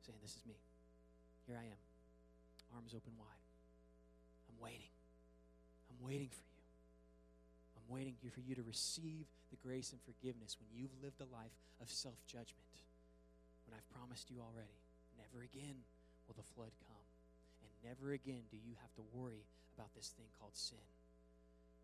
saying, 0.00 0.16
This 0.24 0.32
is 0.32 0.42
me. 0.48 0.56
Here 1.44 1.60
I 1.60 1.68
am, 1.68 1.80
arms 2.72 2.96
open 2.96 3.12
wide. 3.20 3.44
I'm 4.48 4.56
waiting. 4.56 4.88
I'm 5.92 6.00
waiting 6.00 6.32
for 6.32 6.40
you. 6.48 6.64
I'm 7.76 7.88
waiting 7.92 8.16
for 8.16 8.40
you 8.40 8.56
to 8.56 8.64
receive 8.64 9.28
the 9.52 9.60
grace 9.60 9.92
and 9.92 10.00
forgiveness 10.00 10.56
when 10.56 10.72
you've 10.72 10.96
lived 11.04 11.20
a 11.20 11.28
life 11.28 11.52
of 11.84 11.92
self 11.92 12.16
judgment. 12.24 12.72
When 13.68 13.76
I've 13.76 13.88
promised 13.92 14.32
you 14.32 14.40
already, 14.40 14.80
never 15.20 15.44
again 15.44 15.84
will 16.24 16.40
the 16.40 16.48
flood 16.56 16.72
come. 16.88 17.04
And 17.60 17.68
never 17.84 18.16
again 18.16 18.48
do 18.48 18.56
you 18.56 18.80
have 18.80 18.94
to 18.96 19.04
worry 19.12 19.44
about 19.76 19.92
this 19.92 20.08
thing 20.16 20.32
called 20.40 20.56
sin 20.56 20.80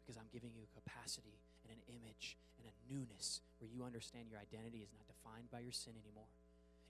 because 0.06 0.14
I'm 0.14 0.30
giving 0.30 0.54
you 0.54 0.62
a 0.62 0.70
capacity 0.70 1.42
and 1.66 1.74
an 1.74 1.82
image 1.90 2.38
and 2.62 2.70
a 2.70 2.74
newness 2.86 3.42
where 3.58 3.66
you 3.66 3.82
understand 3.82 4.30
your 4.30 4.38
identity 4.38 4.86
is 4.86 4.94
not 4.94 5.02
defined 5.10 5.50
by 5.50 5.66
your 5.66 5.74
sin 5.74 5.98
anymore. 5.98 6.30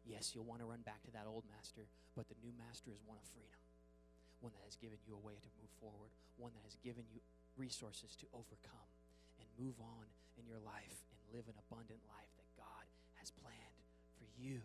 Yes, 0.04 0.36
you'll 0.36 0.44
want 0.44 0.60
to 0.60 0.68
run 0.68 0.84
back 0.84 1.00
to 1.08 1.12
that 1.16 1.24
old 1.24 1.48
master, 1.48 1.88
but 2.12 2.28
the 2.28 2.36
new 2.44 2.52
master 2.60 2.92
is 2.92 3.00
one 3.08 3.16
of 3.16 3.24
freedom, 3.32 3.56
one 4.44 4.52
that 4.52 4.68
has 4.68 4.76
given 4.76 5.00
you 5.08 5.16
a 5.16 5.22
way 5.24 5.40
to 5.40 5.50
move 5.56 5.72
forward, 5.80 6.12
one 6.36 6.52
that 6.52 6.62
has 6.68 6.76
given 6.84 7.08
you 7.08 7.24
resources 7.56 8.12
to 8.20 8.28
overcome 8.36 8.90
and 9.40 9.48
move 9.56 9.80
on 9.80 10.04
in 10.36 10.44
your 10.44 10.60
life 10.60 11.08
and 11.08 11.18
live 11.32 11.48
an 11.48 11.56
abundant 11.56 12.04
life 12.12 12.28
that 12.36 12.52
God 12.60 12.84
has 13.16 13.32
planned 13.32 13.80
for 14.20 14.28
you. 14.36 14.60